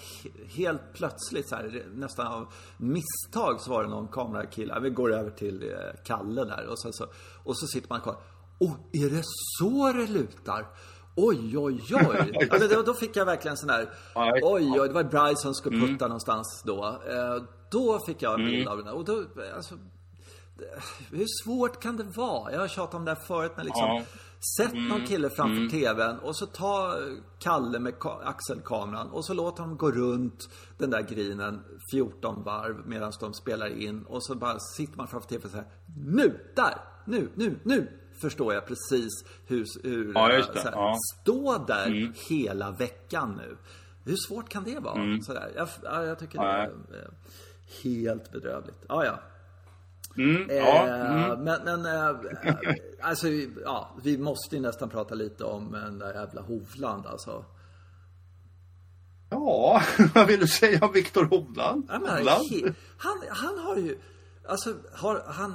helt 0.63 0.93
plötsligt 0.93 1.49
så 1.49 1.55
här, 1.55 1.85
nästan 1.93 2.27
av 2.27 2.53
misstag 2.77 3.61
så 3.61 3.71
var 3.71 3.83
det 3.83 3.89
någon 3.89 4.07
kamerakille, 4.07 4.79
vi 4.79 4.89
går 4.89 5.13
över 5.13 5.31
till 5.31 5.63
eh, 5.63 5.77
Kalle 6.05 6.43
där 6.43 6.67
och 6.67 6.79
så, 6.79 6.91
så, 6.91 7.05
och 7.43 7.57
så 7.57 7.67
sitter 7.67 7.89
man 7.89 8.01
kvar. 8.01 8.15
Oh, 8.59 8.75
är 8.91 9.09
det 9.09 9.23
så 9.59 9.93
det 9.93 10.07
lutar? 10.07 10.67
Oj, 11.15 11.57
oj, 11.57 11.81
oj. 11.91 12.47
alltså, 12.51 12.67
då, 12.67 12.81
då, 12.81 12.93
fick 12.93 13.15
jag 13.15 13.25
verkligen 13.25 13.57
sån 13.57 13.69
här, 13.69 13.89
oj, 14.41 14.79
oj, 14.79 14.87
det 14.87 14.93
var 14.93 15.03
Bryce 15.03 15.41
som 15.41 15.53
skulle 15.53 15.79
putta 15.79 16.05
mm. 16.05 16.09
någonstans 16.09 16.63
då. 16.65 16.85
Eh, 16.85 17.43
då 17.71 17.99
fick 18.05 18.21
jag 18.21 18.39
en 18.39 18.45
bild 18.45 18.67
mm. 18.67 18.67
av 18.67 18.77
den. 18.77 18.87
Och 18.87 19.05
då, 19.05 19.25
alltså, 19.55 19.77
hur 21.11 21.25
svårt 21.43 21.81
kan 21.81 21.97
det 21.97 22.03
vara? 22.03 22.51
Jag 22.51 22.59
har 22.59 22.67
tjatat 22.67 22.93
om 22.93 23.05
det 23.05 23.11
här 23.11 23.21
förut, 23.27 23.51
men 23.55 23.65
liksom, 23.65 23.85
ja. 23.85 24.03
Sätt 24.57 24.73
någon 24.73 25.05
kille 25.05 25.29
framför 25.29 25.69
TVn 25.69 26.19
och 26.19 26.37
så 26.37 26.45
ta 26.45 26.95
Kalle 27.39 27.79
med 27.79 27.93
ka- 27.93 28.23
axelkameran 28.23 29.09
och 29.09 29.25
så 29.25 29.33
låt 29.33 29.57
honom 29.57 29.77
gå 29.77 29.91
runt 29.91 30.49
den 30.77 30.89
där 30.89 31.01
grinen 31.01 31.61
14 31.91 32.43
varv 32.43 32.87
medan 32.87 33.11
de 33.19 33.33
spelar 33.33 33.81
in 33.81 34.03
och 34.05 34.23
så 34.23 34.35
bara 34.35 34.59
sitter 34.59 34.97
man 34.97 35.07
framför 35.07 35.29
TVn 35.29 35.45
och 35.45 35.51
säger 35.51 35.67
Nu! 36.05 36.39
Där! 36.55 36.77
Nu, 37.05 37.29
nu, 37.35 37.59
nu! 37.63 37.99
Förstår 38.21 38.53
jag 38.53 38.65
precis 38.65 39.11
hur... 39.45 39.65
hur 39.83 40.11
Ja, 40.13 40.33
just 40.33 40.53
det. 40.53 40.59
så 40.59 40.67
här, 40.67 40.75
Ja. 40.75 40.95
Stå 41.21 41.57
där 41.57 42.11
hela 42.29 42.71
veckan 42.71 43.35
nu. 43.37 43.57
Hur 44.05 44.15
svårt 44.27 44.49
kan 44.49 44.63
det 44.63 44.79
vara? 44.79 45.21
Sådär. 45.21 45.51
Jag, 45.55 45.67
ja, 45.83 46.03
jag 46.05 46.19
tycker 46.19 46.39
det 46.39 46.45
är 46.45 46.65
eh, 46.65 47.09
helt 47.83 48.31
bedrövligt. 48.31 48.85
Ja, 48.87 49.05
ja. 49.05 49.19
Mm, 50.17 50.47
ja, 50.49 50.87
Eh, 50.87 51.39
Men, 51.39 51.61
men 51.63 51.85
eh, 51.85 52.15
alltså, 53.01 53.27
ja, 53.63 53.97
vi 54.03 54.17
måste 54.17 54.55
ju 54.55 54.61
nästan 54.61 54.89
prata 54.89 55.15
lite 55.15 55.43
om 55.43 55.71
den 55.71 55.99
där 55.99 56.13
jävla 56.13 56.41
Hovland 56.41 57.05
alltså. 57.05 57.45
ja, 59.29 59.81
vad 60.15 60.27
vill 60.27 60.39
du 60.39 60.47
säga 60.47 60.85
om 60.85 60.91
Viktor 60.93 61.25
Hovland? 61.25 61.89
Hovland? 61.89 62.27
he, 62.51 62.73
han, 62.97 63.23
han 63.29 63.57
har 63.59 63.77
ju, 63.77 63.97
alltså 64.47 64.75
har 64.93 65.23
han, 65.27 65.53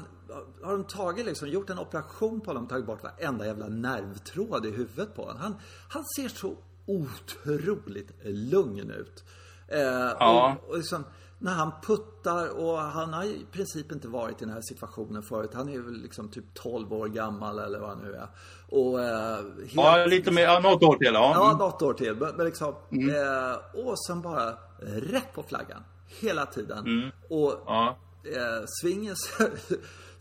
har 0.62 0.72
de 0.72 0.84
tagit 0.84 1.26
liksom, 1.26 1.48
gjort 1.48 1.70
en 1.70 1.78
operation 1.78 2.40
på 2.40 2.50
honom, 2.50 2.68
tagit 2.68 2.86
bort 2.86 3.02
varenda 3.02 3.46
jävla 3.46 3.68
nervtråd 3.68 4.66
i 4.66 4.70
huvudet 4.70 5.14
på 5.14 5.22
honom. 5.22 5.36
Han, 5.40 5.54
han 5.88 6.04
ser 6.16 6.28
så 6.28 6.54
otroligt 6.86 8.10
lugn 8.24 8.90
ut. 8.90 9.24
Eh, 9.68 9.80
Ja. 9.80 10.56
och, 10.64 10.70
och 10.70 10.76
liksom, 10.76 11.04
när 11.38 11.52
han 11.52 11.72
puttar 11.82 12.48
och 12.60 12.78
han 12.78 13.12
har 13.12 13.24
i 13.24 13.46
princip 13.52 13.92
inte 13.92 14.08
varit 14.08 14.42
i 14.42 14.44
den 14.44 14.54
här 14.54 14.60
situationen 14.62 15.22
förut. 15.22 15.50
Han 15.54 15.68
är 15.68 15.78
väl 15.78 16.02
liksom 16.02 16.28
typ 16.28 16.44
12 16.54 16.92
år 16.92 17.08
gammal 17.08 17.58
eller 17.58 17.78
vad 17.78 17.88
han 17.88 17.98
nu 17.98 18.14
är. 18.14 18.28
Och 18.68 19.02
eh, 19.02 19.36
helt, 19.58 19.72
Ja, 19.74 20.06
lite 20.06 20.30
mer, 20.30 20.42
ja, 20.42 20.60
något 20.60 20.82
år 20.82 20.96
till. 20.96 21.10
Ja. 21.14 21.32
Ja, 21.34 21.44
Mm. 21.46 21.58
något 21.58 21.82
år 21.82 21.94
till. 21.94 22.14
Men, 22.16 22.36
men 22.36 22.46
liksom, 22.46 22.74
eh, 22.92 23.80
och 23.86 23.98
sen 24.06 24.22
bara 24.22 24.58
rätt 24.80 25.32
på 25.34 25.42
flaggan. 25.42 25.82
Hela 26.20 26.46
tiden. 26.46 27.12
Och 27.30 27.54
Ja. 27.66 27.96
eh, 28.24 28.64
svingen 28.82 29.16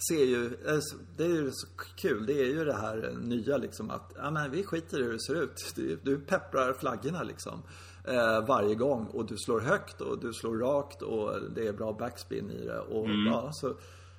ser, 0.10 0.26
ju, 0.26 0.46
eh, 0.46 0.80
det 1.18 1.24
är 1.24 1.30
ju 1.30 1.52
så 1.52 1.68
kul. 1.96 2.26
Det 2.26 2.42
är 2.42 2.46
ju 2.46 2.66
det 2.66 2.74
här 2.74 3.16
nya 3.22 3.58
liksom 3.58 3.90
att, 3.90 4.14
ja 4.16 4.32
men 4.32 4.52
vi 4.52 4.64
skiter 4.64 5.00
i 5.00 5.04
hur 5.04 5.14
det 5.14 5.20
ser 5.20 5.44
ut. 5.44 5.56
Du, 5.76 6.00
du 6.04 6.20
pepprar 6.20 6.74
flaggorna 6.74 7.24
liksom. 7.24 7.62
Eh, 8.08 8.46
varje 8.48 8.76
gång 8.76 9.06
och 9.06 9.26
du 9.26 9.38
slår 9.38 9.60
högt 9.60 10.02
och 10.02 10.20
du 10.20 10.34
slår 10.34 10.58
rakt 10.58 11.02
och 11.02 11.32
det 11.56 11.68
är 11.68 11.74
bra 11.74 11.94
backspin 11.94 12.52
i 12.52 12.66
det. 12.66 12.80
Och, 12.80 13.08
ja, 13.10 13.50
så, 13.54 13.76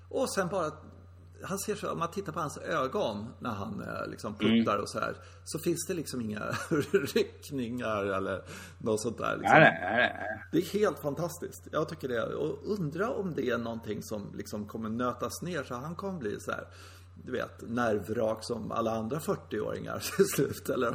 och 0.08 0.34
sen 0.34 0.48
bara 0.48 0.70
han 1.44 1.58
ser 1.58 1.74
så, 1.74 1.92
om 1.92 1.98
man 1.98 2.10
tittar 2.10 2.32
på 2.32 2.40
hans 2.40 2.58
ögon 2.58 3.26
när 3.38 3.50
han 3.50 3.80
eh, 3.80 4.10
liksom 4.10 4.34
puttar 4.34 4.76
och 4.78 4.88
så 4.88 4.98
här. 4.98 5.14
Så 5.44 5.58
finns 5.58 5.86
det 5.88 5.94
liksom 5.94 6.20
inga 6.20 6.42
ryckningar 7.14 8.04
eller 8.04 8.42
något 8.78 9.00
sånt 9.00 9.18
där. 9.18 9.36
Liksom. 9.36 9.58
Nej, 9.58 9.78
nej, 9.82 10.14
nej. 10.18 10.42
Det 10.52 10.58
är 10.58 10.78
helt 10.78 10.98
fantastiskt. 10.98 11.68
Jag 11.72 11.88
tycker 11.88 12.08
det. 12.08 12.22
Och 12.22 12.58
undra 12.78 13.10
om 13.10 13.34
det 13.34 13.48
är 13.48 13.58
någonting 13.58 14.02
som 14.02 14.34
liksom 14.34 14.66
kommer 14.66 14.88
nötas 14.88 15.42
ner 15.42 15.62
så 15.62 15.74
han 15.74 15.94
kommer 15.94 16.18
bli 16.18 16.40
så 16.40 16.50
här. 16.50 16.66
Du 17.24 17.32
vet, 17.32 17.62
nervrak 17.68 18.44
som 18.44 18.72
alla 18.72 18.90
andra 18.90 19.18
40-åringar 19.18 19.98
till 20.16 20.26
slut. 20.26 20.68
Eller 20.68 20.94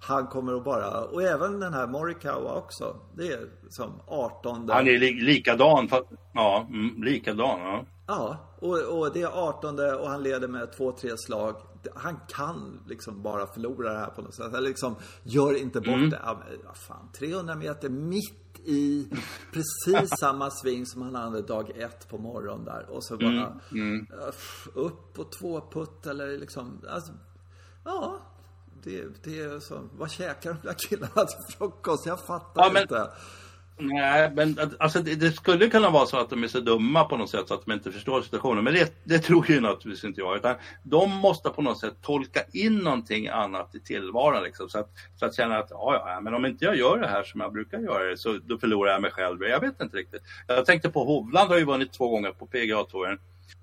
han 0.00 0.26
kommer 0.26 0.54
att 0.56 0.64
bara, 0.64 1.00
och 1.04 1.22
även 1.22 1.60
den 1.60 1.74
här 1.74 1.86
Morikawa 1.86 2.54
också. 2.54 2.96
Det 3.16 3.32
är 3.32 3.40
som 3.68 4.00
18 4.06 4.68
Han 4.68 4.88
är 4.88 4.98
li 4.98 5.12
likadan, 5.12 5.88
fast, 5.88 6.04
ja, 6.34 6.66
mm, 6.70 7.02
likadan. 7.02 7.60
Ja. 7.60 7.84
Ja, 8.06 8.36
och, 8.58 8.98
och 8.98 9.12
det 9.12 9.22
är 9.22 9.48
18 9.48 9.78
och 9.78 10.08
han 10.08 10.22
leder 10.22 10.48
med 10.48 10.72
två, 10.76 10.92
tre 10.92 11.10
slag. 11.16 11.56
Han 11.94 12.20
kan 12.28 12.80
liksom 12.86 13.22
bara 13.22 13.46
förlora 13.46 13.92
det 13.92 13.98
här 13.98 14.10
på 14.10 14.22
något 14.22 14.34
sätt. 14.34 14.54
Eller 14.54 14.68
liksom, 14.68 14.96
gör 15.22 15.54
inte 15.56 15.80
bort 15.80 16.10
det. 16.10 16.20
Ja, 16.24 16.42
men 16.48 16.58
vad 16.66 16.76
fan, 16.76 17.08
300 17.18 17.54
meter 17.54 17.88
mitt 17.88 18.60
i 18.64 19.08
precis 19.52 20.10
samma 20.20 20.50
sving 20.50 20.86
som 20.86 21.02
han 21.02 21.14
hade 21.14 21.42
dag 21.42 21.70
ett 21.70 22.08
på 22.08 22.18
morgonen 22.18 22.64
där. 22.64 22.86
Och 22.90 23.04
så 23.04 23.16
bara 23.16 23.60
öff, 24.28 24.68
upp 24.74 25.18
och 25.18 25.32
två 25.32 25.60
putt 25.72 26.06
eller 26.06 26.38
liksom, 26.38 26.80
alltså, 26.88 27.12
ja. 27.84 28.18
Det, 28.82 29.06
det 29.24 29.40
är 29.40 29.60
så, 29.60 29.80
vad 29.98 30.10
käkar 30.10 30.50
de 30.62 30.68
där 30.68 30.74
killarna 30.88 31.24
till 31.26 31.54
frukost? 31.58 32.06
Jag 32.06 32.20
fattar 32.20 32.62
Ja, 32.62 32.70
men- 32.72 32.82
inte. 32.82 33.10
Nej, 33.78 34.30
men 34.34 34.58
alltså, 34.78 35.02
det, 35.02 35.14
det 35.14 35.32
skulle 35.32 35.68
kunna 35.68 35.90
vara 35.90 36.06
så 36.06 36.16
att 36.16 36.30
de 36.30 36.44
är 36.44 36.48
så 36.48 36.60
dumma 36.60 37.04
på 37.04 37.16
något 37.16 37.30
sätt 37.30 37.48
så 37.48 37.54
att 37.54 37.66
de 37.66 37.72
inte 37.72 37.92
förstår 37.92 38.22
situationen. 38.22 38.64
Men 38.64 38.74
det, 38.74 38.94
det 39.04 39.18
tror 39.18 39.50
ju 39.50 39.60
naturligtvis 39.60 40.04
inte 40.04 40.20
jag. 40.20 40.36
Utan 40.36 40.56
de 40.82 41.10
måste 41.10 41.50
på 41.50 41.62
något 41.62 41.80
sätt 41.80 41.94
tolka 42.02 42.40
in 42.52 42.78
någonting 42.78 43.28
annat 43.28 43.74
i 43.74 43.80
tillvaron. 43.80 44.42
Liksom, 44.42 44.68
så, 44.68 44.78
att, 44.78 44.90
så 45.16 45.26
att 45.26 45.34
känna 45.34 45.58
att 45.58 45.70
ja, 45.70 46.02
ja, 46.06 46.20
men 46.20 46.34
om 46.34 46.46
inte 46.46 46.64
jag 46.64 46.76
gör 46.76 46.98
det 46.98 47.06
här 47.06 47.22
som 47.22 47.40
jag 47.40 47.52
brukar 47.52 47.78
göra 47.78 48.04
det, 48.04 48.16
så 48.16 48.38
då 48.44 48.58
förlorar 48.58 48.92
jag 48.92 49.02
mig 49.02 49.10
själv. 49.10 49.42
Jag 49.42 49.60
vet 49.60 49.80
inte 49.80 49.96
riktigt. 49.96 50.22
Jag 50.46 50.66
tänkte 50.66 50.90
på 50.90 51.04
Hovland 51.04 51.50
har 51.50 51.58
ju 51.58 51.64
vunnit 51.64 51.92
två 51.92 52.08
gånger 52.08 52.30
på 52.30 52.46
PGA-touren. 52.46 53.18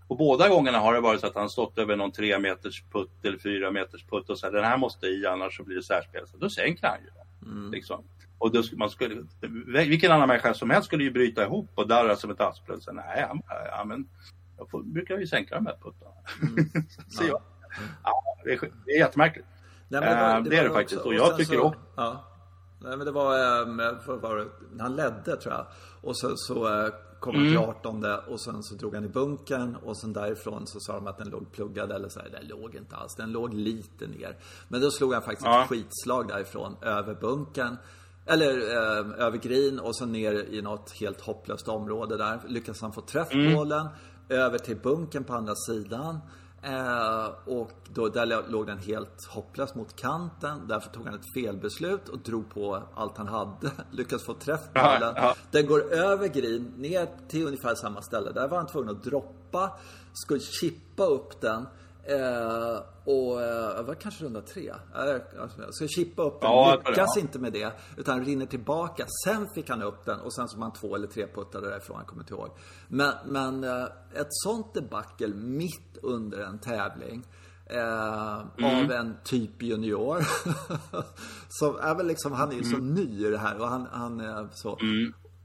Och 0.08 0.18
båda 0.18 0.50
gångerna 0.50 0.80
har 0.80 0.94
det 0.94 1.00
varit 1.00 1.22
så 1.22 1.28
att 1.28 1.36
han 1.36 1.50
stått 1.50 1.78
över 1.78 1.96
någon 1.96 2.12
tre 2.12 2.40
meters 2.40 2.84
putt 2.92 3.26
eller 3.26 3.38
fyra 3.38 3.72
meters 3.72 4.06
putt 4.06 4.30
och 4.30 4.40
så 4.40 4.46
här, 4.46 4.54
den 4.54 4.64
här 4.64 4.78
måste 4.78 5.08
i 5.08 5.26
annars 5.26 5.58
så 5.58 5.64
blir 5.64 5.76
det 5.76 5.84
särspel. 5.84 6.28
Så 6.28 6.38
då 6.38 6.50
sänker 6.50 6.88
han 6.88 6.98
ju 7.04 7.10
den. 7.10 7.24
Liksom. 7.72 8.04
Och 8.44 8.52
då, 8.52 8.64
skulle- 8.64 8.80
man 8.80 8.90
skulle, 8.90 9.24
vilken 9.70 10.12
annan 10.12 10.28
människa 10.28 10.54
som 10.54 10.70
helst 10.70 10.88
skulle 10.88 11.04
ju 11.04 11.12
bryta 11.12 11.44
ihop 11.44 11.70
och 11.76 11.88
darra 11.88 12.16
som 12.16 12.30
ett 12.32 12.42
asplöv. 12.42 12.80
Nej, 12.92 13.28
ja, 13.72 13.84
men 13.86 14.08
jag 14.58 14.70
får, 14.70 14.84
brukar 14.84 15.18
ju 15.18 15.28
sänka 15.28 15.56
de 15.56 15.66
här 15.66 15.78
puttarna. 15.82 16.12
så 17.10 17.24
jag, 17.28 17.42
ja, 18.04 18.24
det, 18.44 18.52
är, 18.54 18.60
det 18.86 18.92
är 18.92 19.00
jättemärkligt. 19.00 19.46
Nej, 19.88 20.02
men 20.02 20.20
var- 20.20 20.38
Eh, 20.38 20.44
det 20.44 20.58
är 20.58 20.64
det 20.64 20.70
faktiskt. 20.70 20.98
också- 20.98 21.08
Och 21.10 21.14
jag 21.16 21.28
sen 21.28 21.38
tycker 21.38 21.54
så, 21.58 21.64
också- 21.64 21.80
Ja. 21.96 22.24
Nej, 22.82 22.98
men 22.98 23.06
det 23.06 23.12
var, 23.12 23.62
ähm, 23.62 23.82
vad 24.08 24.22
var 24.22 24.36
det? 24.38 24.48
han 24.80 24.96
ledde 24.96 25.36
tror 25.38 25.54
jag. 25.54 25.66
Och 26.02 26.18
så, 26.18 26.32
så 26.36 26.84
äh, 26.86 26.94
kom 27.20 27.36
han 27.36 27.44
till 27.44 27.56
Mm. 27.58 27.70
18 27.70 28.06
och 28.28 28.42
sen 28.42 28.64
så 28.64 28.76
drog 28.76 28.96
han 28.96 29.04
i 29.06 29.08
bunkern 29.08 29.76
och 29.76 29.98
sen 29.98 30.14
därifrån 30.14 30.68
så 30.68 30.80
sa 30.80 30.94
de 30.94 31.08
att 31.08 31.18
den 31.18 31.30
låg 31.30 31.52
pluggad 31.52 31.92
eller 31.92 32.10
så 32.10 32.20
här. 32.20 32.30
Den 32.30 32.48
låg 32.48 32.76
inte 32.76 32.96
alls, 32.96 33.16
den 33.16 33.32
låg 33.32 33.54
lite 33.54 34.08
ner. 34.08 34.38
Men 34.68 34.82
då 34.82 34.92
slog 34.92 35.14
han 35.14 35.22
faktiskt 35.24 35.46
Ja. 35.46 35.62
ett 35.64 35.70
skitslag 35.70 36.28
därifrån 36.28 36.76
över 36.82 37.14
bunkern. 37.16 37.78
Eller 38.26 38.58
äh, 38.58 39.26
över 39.26 39.38
green 39.38 39.80
och 39.80 39.96
så 39.96 40.06
ner 40.06 40.34
i 40.34 40.62
något 40.62 40.92
helt 40.92 41.22
hopplöst 41.22 41.68
område 41.68 42.18
där. 42.18 42.40
Lyckades 42.48 42.82
han 42.82 42.94
få 42.94 43.02
träff 43.02 43.30
på 43.30 43.38
Mm. 43.38 43.54
bollen. 43.56 43.88
Över 44.30 44.58
till 44.58 44.78
bunkern 44.78 45.24
på 45.24 45.34
andra 45.34 45.56
sidan. 45.56 46.20
Eh, 46.62 47.26
och 47.46 47.72
då, 47.94 48.08
där 48.10 48.50
låg 48.52 48.68
den 48.68 48.78
helt 48.78 49.26
hopplös 49.30 49.76
mot 49.76 49.96
kanten. 49.96 50.68
Därför 50.68 50.90
tog 50.90 51.06
han 51.06 51.14
ett 51.16 51.34
felbeslut 51.36 52.10
och 52.10 52.20
drog 52.20 52.50
på 52.54 52.84
allt 52.96 53.18
han 53.18 53.28
hade. 53.28 53.72
Lyckades 53.92 54.26
få 54.26 54.34
träff 54.34 54.62
på 54.74 54.80
Ja, 54.80 55.14
ja. 55.16 55.36
Den 55.52 55.68
går 55.68 55.94
över 55.94 56.28
green, 56.28 56.74
ner 56.78 57.08
till 57.28 57.46
ungefär 57.48 57.76
samma 57.76 58.02
ställe. 58.02 58.32
Där 58.32 58.48
var 58.48 58.58
han 58.58 58.68
tvungen 58.68 58.90
att 58.90 59.04
droppa, 59.04 59.72
skulle 60.14 60.40
chippa 60.40 61.06
upp 61.06 61.42
den. 61.42 61.66
Eh, 62.06 62.82
och 63.06 63.42
eh, 63.42 63.76
det 63.78 63.84
var 63.84 63.96
kanske 63.96 64.24
runda 64.26 64.42
tre. 64.42 64.70
Eh, 64.70 65.46
så 65.72 65.88
chippa 65.88 66.24
upp 66.24 66.42
den, 66.42 66.50
Ja, 66.52 66.70
jag 66.70 66.84
det, 66.84 66.90
lyckas 66.90 67.12
ja. 67.16 67.22
inte 67.22 67.40
med 67.40 67.54
det. 67.54 67.74
Utan 67.98 68.26
rinner 68.26 68.46
tillbaka. 68.46 69.06
Sen 69.26 69.48
fick 69.56 69.70
han 69.70 69.82
upp 69.82 70.06
den 70.06 70.20
och 70.20 70.34
sen 70.34 70.48
så 70.48 70.58
var 70.58 70.64
han 70.64 70.74
två 70.74 70.96
eller 70.96 71.08
tre 71.08 71.28
puttade 71.28 71.70
därifrån, 71.70 71.98
jag 71.98 72.08
kommer 72.08 72.22
inte 72.24 72.34
ihåg. 72.34 72.50
Men, 72.88 73.14
men 73.26 73.64
eh, 73.64 73.84
ett 74.14 74.28
sånt 74.30 74.74
debacle 74.74 75.28
mitt 75.36 75.98
under 76.02 76.40
en 76.40 76.60
tävling. 76.60 77.24
Eh, 77.66 78.42
Mm. 78.58 78.84
Av 78.86 78.92
en 78.92 79.16
typ 79.24 79.62
junior. 79.64 80.18
som 81.50 81.76
är 81.76 81.96
väl 81.96 82.08
liksom, 82.08 82.32
han 82.32 82.52
är 82.52 82.56
ju 82.56 82.64
så 82.64 82.76
Mm. 82.78 82.94
ny 82.94 83.28
i 83.28 83.30
det 83.30 83.38
här 83.38 83.60
och 83.62 83.68
han, 83.68 83.88
han 83.92 84.20
är 84.20 84.50
så. 84.54 84.78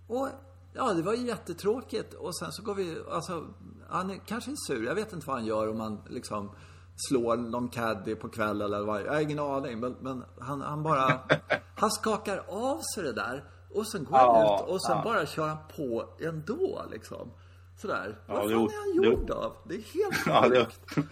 Och 0.06 0.28
ja, 0.72 0.92
det 0.94 1.02
var 1.02 1.14
ju 1.14 1.26
jättetråkigt. 1.26 2.14
Och 2.14 2.36
sen 2.38 2.52
så 2.52 2.62
går 2.62 2.74
vi, 2.74 2.98
alltså, 3.10 3.46
han 3.88 4.10
är 4.10 4.16
kanske 4.26 4.50
är 4.50 4.56
sur. 4.66 4.84
Jag 4.86 4.94
vet 4.94 5.12
inte 5.12 5.26
vad 5.26 5.36
han 5.36 5.46
gör 5.46 5.70
om 5.70 5.80
han 5.80 6.02
liksom 6.08 6.50
slår 6.96 7.36
någon 7.36 7.68
caddy 7.68 8.14
på 8.14 8.28
kvällen 8.28 8.66
eller 8.66 8.86
vad. 8.86 9.02
Jag 9.02 9.12
har 9.12 9.20
ingen 9.20 9.38
aning. 9.38 9.80
Men, 9.80 9.96
men 10.00 10.24
han, 10.40 10.60
han 10.60 10.82
bara, 10.82 11.20
han 11.76 11.90
skakar 11.90 12.42
av 12.48 12.80
sig 12.94 13.04
det 13.04 13.12
där. 13.12 13.44
Och 13.74 13.88
sen 13.88 14.04
går 14.04 14.16
han 14.16 14.26
Ja, 14.26 14.60
ut 14.64 14.70
och 14.70 14.82
sen 14.82 14.96
ja. 14.96 15.02
bara 15.04 15.26
kör 15.26 15.48
han 15.48 15.58
på 15.76 16.08
ändå 16.20 16.84
liksom. 16.90 17.32
Sådär. 17.76 18.18
Ja, 18.26 18.34
vad 18.34 18.48
det 18.48 18.54
fan 18.54 18.64
är 18.64 18.94
han 18.94 19.02
det 19.02 19.08
gjord 19.08 19.30
av? 19.30 19.56
Det 19.68 19.74
är 19.74 19.78
helt 19.78 20.26
Ja, 20.26 20.48
det, 20.48 20.66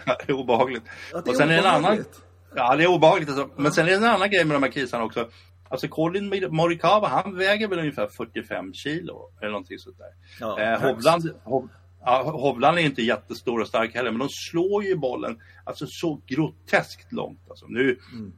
det 0.26 0.32
är 0.32 0.32
obehagligt. 0.32 0.84
Ja, 1.12 1.20
det 1.20 1.30
är 1.30 1.32
och 1.32 1.36
sen 1.36 1.48
är 1.48 1.52
det 1.52 1.58
en 1.58 1.66
annan... 1.66 1.78
obehagligt. 1.78 2.22
Ja, 2.54 2.76
det 2.76 2.84
är 2.84 2.88
obehagligt. 2.88 3.28
Alltså. 3.28 3.48
Men 3.56 3.72
sen 3.72 3.86
är 3.86 3.90
det 3.90 3.96
en 3.96 4.04
annan 4.04 4.30
grej 4.30 4.44
med 4.44 4.56
de 4.56 4.62
här 4.62 4.70
kisarna 4.70 5.04
också. 5.04 5.28
Alltså 5.68 5.88
Colin 5.88 6.48
Morikawa, 6.50 7.08
han 7.08 7.36
väger 7.36 7.68
väl 7.68 7.78
ungefär 7.78 8.06
45 8.06 8.74
kilo 8.74 9.30
eller 9.40 9.50
någonting 9.50 9.78
sånt 9.78 9.98
där. 9.98 10.10
Ja, 10.40 10.60
eh. 10.60 10.80
Hovland, 10.82 11.30
Hov, 11.44 11.68
ja, 12.06 12.30
Hovland 12.30 12.78
är 12.78 12.82
inte 12.82 13.02
jättestor 13.02 13.60
och 13.60 13.68
stark 13.68 13.94
heller, 13.94 14.10
men 14.10 14.18
de 14.18 14.28
slår 14.28 14.84
ju 14.84 14.96
bollen 14.96 15.40
alltså 15.64 15.86
så 15.88 16.22
groteskt 16.26 17.12
långt. 17.12 17.50
Alltså, 17.50 17.66
nu 17.66 17.98
Mm. 18.12 18.32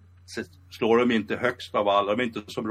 slår 0.70 0.98
de 0.98 1.10
inte 1.12 1.36
högst 1.36 1.74
av 1.74 1.88
alla, 1.88 2.14
de 2.16 2.20
är 2.20 2.24
inte 2.24 2.42
så 2.46 2.62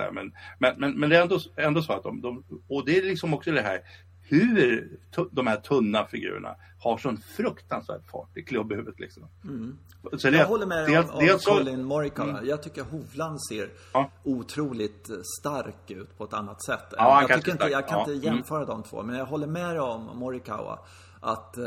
här, 0.00 0.10
men, 0.10 0.32
men, 0.58 0.74
men, 0.78 1.00
men 1.00 1.10
det 1.10 1.16
är 1.16 1.22
ändå, 1.22 1.40
ändå 1.56 1.82
så 1.82 1.92
att 1.92 2.02
de, 2.02 2.20
de, 2.20 2.44
och 2.68 2.84
det 2.86 2.98
är 2.98 3.02
liksom 3.02 3.34
också 3.34 3.52
det 3.52 3.62
här 3.62 3.80
hur 4.28 4.88
de 5.32 5.46
här 5.46 5.56
tunna 5.56 6.06
figurerna 6.06 6.56
har 6.84 6.98
sån 6.98 7.20
fruktansvärd 7.36 8.02
fart 8.10 8.36
i 8.36 8.42
klubbhuvudet. 8.42 9.00
Liksom. 9.00 9.22
Mm. 9.44 9.78
Så 10.18 10.30
det, 10.30 10.36
jag 10.36 10.46
håller 10.46 10.66
med 10.66 10.86
det, 10.86 10.98
om, 10.98 11.32
om 11.32 11.38
Colin 11.44 11.84
Morikawa. 11.84 12.30
Mm. 12.30 12.46
Jag 12.46 12.62
tycker 12.62 12.82
Hovland 12.82 13.38
ser 13.48 13.70
ja. 13.92 14.10
otroligt 14.24 15.10
stark 15.40 15.90
ut 15.90 16.18
på 16.18 16.24
ett 16.24 16.32
annat 16.32 16.64
sätt. 16.64 16.84
Ja, 16.96 17.26
jag, 17.28 17.38
tycker 17.38 17.52
inte, 17.52 17.64
jag 17.64 17.88
kan 17.88 17.98
ja. 17.98 18.00
inte 18.00 18.12
mm. 18.12 18.24
jämföra 18.24 18.62
mm. 18.62 18.68
de 18.68 18.82
två, 18.82 19.02
men 19.02 19.16
jag 19.16 19.26
håller 19.26 19.46
med 19.46 19.80
om 19.80 20.18
Morikawa 20.18 20.78
att, 21.20 21.54
uh, 21.58 21.64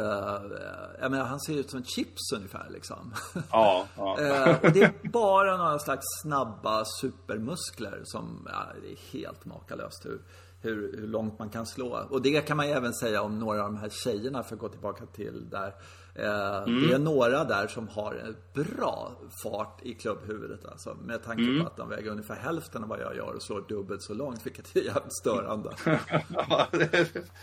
jag 1.02 1.12
menar, 1.12 1.26
han 1.26 1.40
ser 1.40 1.54
ut 1.54 1.70
som 1.70 1.80
ett 1.80 1.90
chips 1.90 2.32
ungefär 2.36 2.68
liksom. 2.70 3.14
Ja, 3.52 3.86
ja. 3.98 4.18
uh, 4.22 4.66
och 4.66 4.72
det 4.72 4.82
är 4.82 5.10
bara 5.10 5.58
några 5.58 5.80
slags 5.80 6.06
snabba 6.22 6.86
supermuskler 7.02 8.02
som, 8.04 8.48
ja, 8.52 8.66
det 8.82 8.92
är 8.92 9.20
helt 9.20 9.46
makalöst 9.46 10.06
hur, 10.06 10.22
hur, 10.70 10.98
hur 10.98 11.08
långt 11.08 11.40
man 11.40 11.50
kan 11.50 11.66
slå. 11.66 12.08
Och 12.10 12.22
det 12.22 12.42
kan 12.42 12.58
man 12.58 12.68
ju 12.68 12.74
även 12.74 12.94
säga 12.94 13.22
om 13.22 13.40
några 13.40 13.64
av 13.64 13.74
de 13.74 13.78
här 13.78 13.90
tjejerna, 13.90 14.44
för 14.44 14.56
att 14.56 14.62
gå 14.62 14.70
tillbaka 14.70 15.06
till 15.06 15.50
där. 15.50 15.74
Eh, 16.20 16.58
mm. 16.58 16.88
Det 16.88 16.94
är 16.94 17.00
några 17.00 17.44
där 17.44 17.68
som 17.68 17.88
har 17.88 18.14
en 18.14 18.36
bra 18.54 19.12
fart 19.44 19.80
i 19.84 19.94
klubbhuvudet 19.94 20.66
alltså. 20.66 20.98
Med 21.02 21.24
tanke 21.24 21.44
mm. 21.44 21.62
på 21.62 21.68
att 21.68 21.78
de 21.78 21.90
väger 21.90 22.12
ungefär 22.12 22.36
hälften 22.36 22.84
av 22.84 22.90
vad 22.90 23.00
jag 23.00 23.16
gör 23.16 23.34
och 23.34 23.42
slår 23.42 23.66
dubbelt 23.68 24.02
så 24.02 24.14
långt, 24.14 24.46
vilket 24.46 24.76
är 24.76 24.82
jävligt 24.82 25.14
störande. 25.14 25.70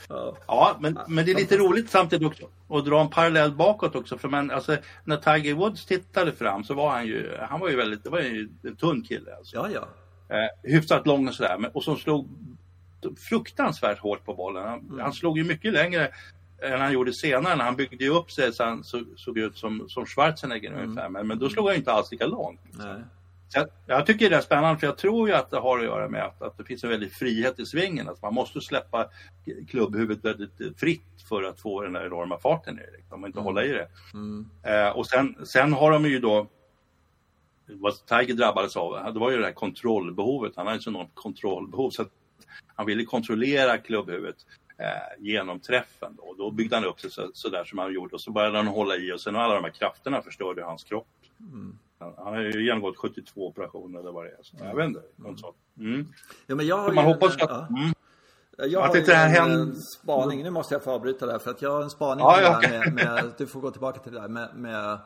ja, 0.08 0.36
ja, 0.46 0.76
men, 0.80 0.98
men 1.08 1.24
det 1.24 1.30
är 1.30 1.36
lite 1.36 1.56
roligt 1.56 1.90
samtidigt 1.90 2.26
också 2.26 2.44
att 2.68 2.84
dra 2.84 3.00
en 3.00 3.10
parallell 3.10 3.52
bakåt 3.52 3.94
också. 3.94 4.18
För 4.18 4.28
man, 4.28 4.50
alltså, 4.50 4.76
när 5.04 5.16
Tiger 5.16 5.54
Woods 5.54 5.86
tittade 5.86 6.32
fram 6.32 6.64
så 6.64 6.74
var 6.74 6.90
han 6.90 7.06
ju, 7.06 7.36
han 7.40 7.60
var 7.60 7.68
ju 7.68 7.76
väldigt, 7.76 8.04
det 8.04 8.10
var 8.10 8.20
ju 8.20 8.48
en 8.62 8.76
tunn 8.76 9.02
kille. 9.02 9.36
Alltså. 9.36 9.56
Ja, 9.56 9.68
ja. 9.74 9.88
Eh, 10.36 10.70
hyfsat 10.72 11.06
lång 11.06 11.28
och 11.28 11.34
sådär, 11.34 11.70
och 11.74 11.84
som 11.84 11.96
slog 11.96 12.28
fruktansvärt 13.28 13.98
hårt 13.98 14.24
på 14.24 14.34
bollen. 14.34 14.68
Han, 14.68 14.80
mm. 14.80 14.98
han 15.00 15.12
slog 15.12 15.38
ju 15.38 15.44
mycket 15.44 15.72
längre 15.72 16.10
än 16.62 16.80
han 16.80 16.92
gjorde 16.92 17.12
senare 17.12 17.56
när 17.56 17.64
han 17.64 17.76
byggde 17.76 18.08
upp 18.08 18.30
sig 18.30 18.52
så 18.52 18.64
han 18.64 18.84
så, 18.84 19.04
såg 19.16 19.38
ut 19.38 19.58
som, 19.58 19.88
som 19.88 20.06
Schwarzenegger 20.06 20.70
mm. 20.70 20.82
ungefär. 20.82 21.08
Men, 21.08 21.26
men 21.26 21.38
då 21.38 21.48
slog 21.48 21.66
han 21.66 21.76
inte 21.76 21.92
alls 21.92 22.12
lika 22.12 22.26
långt. 22.26 22.60
Jag, 23.54 23.66
jag, 23.86 24.06
tycker 24.06 24.30
det 24.30 24.36
är 24.36 24.40
spännande 24.40 24.80
för 24.80 24.86
jag 24.86 24.98
tror 24.98 25.28
ju 25.28 25.34
att 25.34 25.50
det 25.50 25.58
har 25.58 25.78
att 25.78 25.84
göra 25.84 26.08
med 26.08 26.24
att, 26.24 26.42
att 26.42 26.58
det 26.58 26.64
finns 26.64 26.84
en 26.84 26.90
väldig 26.90 27.12
frihet 27.12 27.60
i 27.60 27.66
svingen. 27.66 28.08
Att 28.08 28.22
man 28.22 28.34
måste 28.34 28.60
släppa 28.60 29.08
klubbhuvudet 29.68 30.24
väldigt 30.24 30.80
fritt 30.80 31.22
för 31.28 31.42
att 31.42 31.60
få 31.60 31.82
den 31.82 31.92
där 31.92 32.06
enorma 32.06 32.38
farten 32.38 32.78
i 32.78 32.82
det. 32.82 32.96
Liksom, 32.96 33.22
och 33.22 33.26
inte 33.26 33.38
mm. 33.38 33.44
hålla 33.44 33.64
i 33.64 33.68
det. 33.68 33.88
Mm. 34.14 34.50
Eh, 34.62 34.88
och 34.88 35.06
sen, 35.06 35.36
sen 35.46 35.72
har 35.72 35.90
de 35.90 36.04
ju 36.04 36.18
då 36.18 36.46
vad 37.66 38.06
Tiger 38.06 38.34
drabbades 38.34 38.76
av, 38.76 39.12
det 39.14 39.20
var 39.20 39.30
ju 39.30 39.38
det 39.38 39.44
här 39.44 39.52
kontrollbehovet. 39.52 40.52
Han 40.56 40.66
hade 40.66 40.80
så 40.80 40.90
enormt 40.90 41.14
kontrollbehov 41.14 41.90
så 41.90 42.04
han 42.74 42.86
ville 42.86 43.04
kontrollera 43.04 43.78
klubbhuvudet 43.78 44.36
eh, 44.78 44.86
genom 45.18 45.60
träffen. 45.60 46.16
Då. 46.16 46.34
då 46.38 46.50
byggde 46.50 46.76
han 46.76 46.84
upp 46.84 47.00
sig 47.00 47.10
så, 47.10 47.30
så, 47.34 47.48
där 47.48 47.64
som 47.64 47.78
han 47.78 47.92
gjorde 47.92 48.14
och 48.14 48.20
så 48.20 48.30
började 48.30 48.56
han 48.56 48.66
hålla 48.66 48.96
i 48.96 49.12
och 49.12 49.20
sen 49.20 49.36
alla 49.36 49.54
de 49.54 49.64
här 49.64 49.70
krafterna 49.70 50.22
förstörde 50.22 50.64
hans 50.64 50.84
kropp. 50.84 51.06
Mm. 51.40 51.78
Han, 51.98 52.12
han 52.16 52.34
har 52.34 52.40
ju 52.40 52.64
genomgått 52.64 52.96
72 52.96 53.46
operationer 53.46 54.00
eller 54.00 54.12
vad 54.12 54.24
det 54.24 54.30
är. 54.30 54.42
Så, 54.42 54.56
jag 54.60 54.76
vet 54.76 54.86
inte, 54.86 55.02
något 55.16 55.40
sånt. 55.40 55.56
Mm. 55.78 56.08
Ja, 56.46 56.54
men 56.54 56.66
jag 56.66 56.78
har 56.78 56.92
man 56.92 57.08
ju, 57.08 57.12
hoppas 57.12 57.34
att... 57.34 57.40
Ja. 57.50 57.66
Mm. 57.68 57.92
Jag 58.56 58.80
har 58.80 58.96
ju 58.96 59.02
en 59.36 59.74
spaning, 59.74 60.42
nu 60.42 60.50
måste 60.50 60.74
jag 60.74 60.84
få 60.84 60.90
avbryta 60.90 61.26
där 61.26 61.38
för 61.38 61.50
att 61.50 61.62
jag 61.62 61.70
har 61.70 61.82
en 61.82 61.90
spaning 61.90 62.24
ja, 62.24 62.40
ja, 62.40 62.58
okay. 62.58 62.78
med, 62.78 62.94
med, 62.94 63.32
du 63.38 63.46
får 63.46 63.60
gå 63.60 63.70
tillbaka 63.70 64.00
till 64.00 64.12
det 64.12 64.20
där 64.20 64.28
med, 64.28 64.48
med 64.54 64.98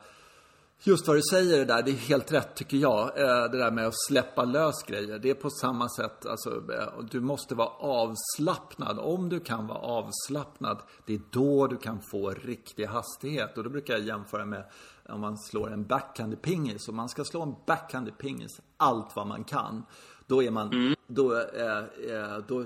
Just 0.83 1.07
vad 1.07 1.17
du 1.17 1.21
säger 1.21 1.57
det 1.57 1.65
där, 1.65 1.83
det 1.83 1.91
är 1.91 1.95
helt 1.95 2.31
rätt 2.31 2.55
tycker 2.55 2.77
jag. 2.77 3.01
Eh, 3.01 3.51
det 3.51 3.57
där 3.57 3.71
med 3.71 3.87
att 3.87 4.01
släppa 4.07 4.45
lös 4.45 4.83
grejer. 4.87 5.19
Det 5.19 5.29
är 5.29 5.33
på 5.33 5.49
samma 5.49 5.89
sätt, 5.89 6.25
alltså, 6.25 6.49
eh, 6.49 7.03
du 7.11 7.19
måste 7.19 7.55
vara 7.55 7.67
avslappnad. 7.69 8.99
Om 8.99 9.29
du 9.29 9.39
kan 9.39 9.67
vara 9.67 9.79
avslappnad, 9.79 10.81
det 11.05 11.13
är 11.13 11.21
då 11.29 11.67
du 11.67 11.77
kan 11.77 11.99
få 12.11 12.29
riktig 12.29 12.85
hastighet. 12.85 13.57
Och 13.57 13.63
då 13.63 13.69
brukar 13.69 13.93
jag 13.93 14.03
jämföra 14.03 14.45
med 14.45 14.63
om 15.09 15.21
man 15.21 15.37
slår 15.37 15.73
en 15.73 15.83
backhand 15.83 16.33
i 16.33 16.35
pingis. 16.35 16.89
Om 16.89 16.95
man 16.95 17.09
ska 17.09 17.23
slå 17.23 17.41
en 17.41 17.55
backhand 17.65 18.07
i 18.07 18.11
pingis 18.11 18.61
allt 18.77 19.15
vad 19.15 19.27
man 19.27 19.43
kan. 19.43 19.85
Då 20.27 20.43
är 20.43 20.51
man, 20.51 20.73
mm. 20.73 20.95
då, 21.07 21.35
eh, 21.35 21.77
eh 21.77 22.37
då 22.47 22.65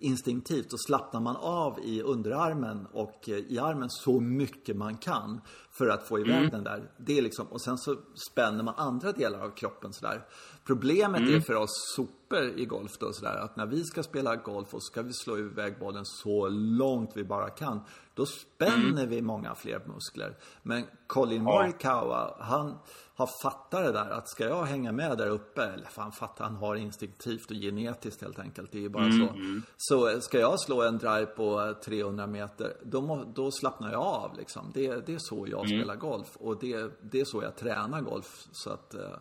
instinktivt 0.00 0.70
så 0.70 0.76
slappnar 0.78 1.20
man 1.20 1.36
av 1.36 1.78
i 1.82 2.02
underarmen 2.02 2.86
och 2.92 3.28
i 3.28 3.58
armen 3.58 3.90
så 3.90 4.20
mycket 4.20 4.76
man 4.76 4.96
kan 4.96 5.40
för 5.78 5.88
att 5.88 6.08
få 6.08 6.18
iväg 6.18 6.38
mm. 6.38 6.50
den 6.50 6.64
där. 6.64 6.90
Det 6.96 7.18
är 7.18 7.22
liksom, 7.22 7.46
och 7.46 7.60
sen 7.60 7.78
så 7.78 7.96
spänner 8.30 8.64
man 8.64 8.74
andra 8.76 9.12
delar 9.12 9.40
av 9.40 9.50
kroppen 9.50 9.92
sådär. 9.92 10.26
Problemet 10.64 11.20
mm. 11.20 11.34
är 11.34 11.40
för 11.40 11.54
oss 11.54 11.94
sopor 11.96 12.44
i 12.56 12.64
golf 12.64 12.98
då 12.98 13.12
sådär 13.12 13.36
att 13.36 13.56
när 13.56 13.66
vi 13.66 13.84
ska 13.84 14.02
spela 14.02 14.36
golf 14.36 14.74
och 14.74 14.84
ska 14.84 15.02
vi 15.02 15.12
slå 15.12 15.38
iväg 15.38 15.78
bollen 15.78 16.04
så 16.04 16.48
långt 16.48 17.10
vi 17.14 17.24
bara 17.24 17.50
kan. 17.50 17.80
Då 18.14 18.26
spänner 18.26 19.02
mm. 19.02 19.08
vi 19.08 19.22
många 19.22 19.54
fler 19.54 19.82
muskler. 19.86 20.36
Men 20.62 20.84
Colin 21.06 21.42
Morikawa, 21.42 22.36
han 22.40 22.78
har 23.16 23.28
fattat 23.42 23.84
det 23.84 23.92
där 23.92 24.10
att 24.10 24.28
ska 24.28 24.44
jag 24.44 24.64
hänga 24.64 24.92
med 24.92 25.18
där 25.18 25.28
uppe, 25.28 25.62
eller 25.62 25.88
han 25.96 26.12
fattar, 26.12 26.44
han 26.44 26.56
har 26.56 26.76
instinktivt 26.76 27.50
och 27.50 27.56
genetiskt 27.56 28.22
helt 28.22 28.38
enkelt, 28.38 28.72
det 28.72 28.78
är 28.78 28.82
ju 28.82 28.88
bara 28.88 29.04
mm, 29.04 29.28
så. 29.28 29.34
Mm. 29.34 29.62
Så 29.76 30.20
ska 30.20 30.38
jag 30.38 30.60
slå 30.60 30.82
en 30.82 30.98
drive 30.98 31.26
på 31.26 31.74
300 31.84 32.26
meter, 32.26 32.76
då, 32.82 33.24
då 33.34 33.50
slappnar 33.50 33.92
jag 33.92 34.02
av 34.02 34.36
liksom. 34.36 34.70
Det, 34.74 35.06
det 35.06 35.14
är 35.14 35.18
så 35.18 35.46
jag 35.50 35.63
mm. 35.64 35.80
spelar 35.80 35.96
golf 35.96 36.36
och 36.36 36.58
det, 36.60 36.90
det 37.02 37.20
är 37.20 37.24
så 37.24 37.42
jag 37.42 37.56
tränar 37.56 38.00
golf. 38.00 38.46
Så 38.52 38.70
att 38.70 38.94
eh, 38.94 39.16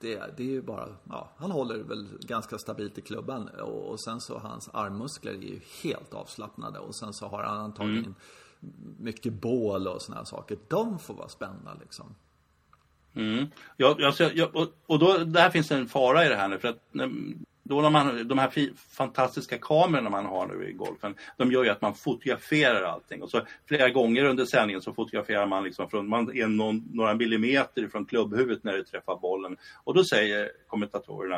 det, 0.00 0.36
det 0.36 0.42
är 0.42 0.46
ju 0.46 0.62
bara, 0.62 0.88
ja, 1.08 1.30
han 1.36 1.50
håller 1.50 1.78
väl 1.78 2.08
ganska 2.20 2.58
stabilt 2.58 2.98
i 2.98 3.00
klubban 3.00 3.48
och, 3.48 3.90
och 3.90 4.00
sen 4.00 4.20
så 4.20 4.38
hans 4.38 4.68
armmuskler 4.72 5.32
är 5.32 5.36
ju 5.36 5.60
helt 5.82 6.14
avslappnade 6.14 6.78
och 6.78 6.94
sen 6.94 7.12
så 7.12 7.26
har 7.26 7.42
han 7.42 7.58
antagligen 7.58 8.04
mm. 8.04 8.14
mycket 8.98 9.32
bål 9.32 9.86
och 9.86 10.02
såna 10.02 10.18
här 10.18 10.24
saker. 10.24 10.58
De 10.68 10.98
får 10.98 11.14
vara 11.14 11.28
spända 11.28 11.76
liksom. 11.80 12.14
Mm. 13.14 13.46
Ja, 13.76 13.96
alltså, 14.06 14.24
jag, 14.24 14.56
och, 14.56 14.68
och 14.86 14.98
då, 14.98 15.18
där 15.18 15.50
finns 15.50 15.70
en 15.70 15.88
fara 15.88 16.26
i 16.26 16.28
det 16.28 16.36
här 16.36 16.48
nu 16.48 16.58
för 16.58 16.68
att 16.68 16.94
då 17.62 17.80
när 17.80 17.90
man, 17.90 18.28
de 18.28 18.38
här 18.38 18.72
fantastiska 18.96 19.58
kamerorna 19.58 20.10
man 20.10 20.26
har 20.26 20.46
nu 20.46 20.68
i 20.68 20.72
golfen, 20.72 21.14
de 21.36 21.52
gör 21.52 21.64
ju 21.64 21.70
att 21.70 21.82
man 21.82 21.94
fotograferar 21.94 22.82
allting. 22.82 23.22
Och 23.22 23.30
så 23.30 23.40
flera 23.68 23.90
gånger 23.90 24.24
under 24.24 24.44
sändningen 24.44 24.82
så 24.82 24.92
fotograferar 24.92 25.46
man 25.46 25.64
liksom 25.64 25.90
från, 25.90 26.08
man 26.08 26.36
är 26.36 26.46
någon, 26.46 26.88
några 26.92 27.14
millimeter 27.14 27.88
från 27.88 28.04
klubbhuvudet 28.04 28.64
när 28.64 28.72
det 28.72 28.84
träffar 28.84 29.16
bollen. 29.16 29.56
Och 29.84 29.94
då 29.94 30.04
säger 30.04 30.50
kommentatorerna, 30.66 31.36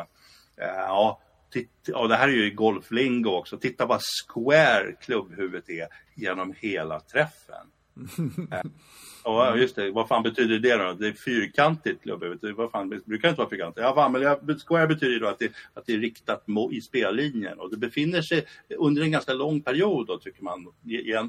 eh, 0.57 0.67
ja, 0.67 1.21
titt, 1.51 1.71
ja 1.85 2.07
det 2.07 2.15
här 2.15 2.27
är 2.27 2.33
ju 2.33 2.51
golflingo 2.51 3.29
också, 3.29 3.57
titta 3.57 3.85
vad 3.85 4.01
square 4.27 4.95
klubbhuvudet 5.01 5.69
är 5.69 5.87
genom 6.15 6.53
hela 6.57 6.99
träffen. 6.99 7.67
Ja, 9.23 9.57
just 9.57 9.75
det. 9.75 9.91
Vad 9.91 10.07
fan 10.07 10.23
betyder 10.23 10.59
det 10.59 10.75
då? 10.75 10.93
Det 10.93 11.07
är 11.07 11.13
fyrkantigt 11.13 12.03
klubbhuvud. 12.03 12.55
Vad 12.55 12.71
fan, 12.71 12.89
det 12.89 13.05
brukar 13.05 13.29
inte 13.29 13.39
vara 13.39 13.49
fyrkantigt. 13.49 13.83
Ja, 13.83 13.95
fan, 13.95 14.11
men 14.11 14.59
square 14.59 14.87
betyder 14.87 15.19
då 15.19 15.27
att 15.27 15.39
det, 15.39 15.51
att 15.73 15.85
det 15.85 15.93
är 15.93 15.97
riktat 15.97 16.45
i 16.71 16.81
spellinjen 16.81 17.59
och 17.59 17.69
det 17.69 17.77
befinner 17.77 18.21
sig 18.21 18.45
under 18.77 19.01
en 19.01 19.11
ganska 19.11 19.33
lång 19.33 19.61
period 19.61 20.07
då, 20.07 20.17
tycker 20.17 20.43
man, 20.43 20.67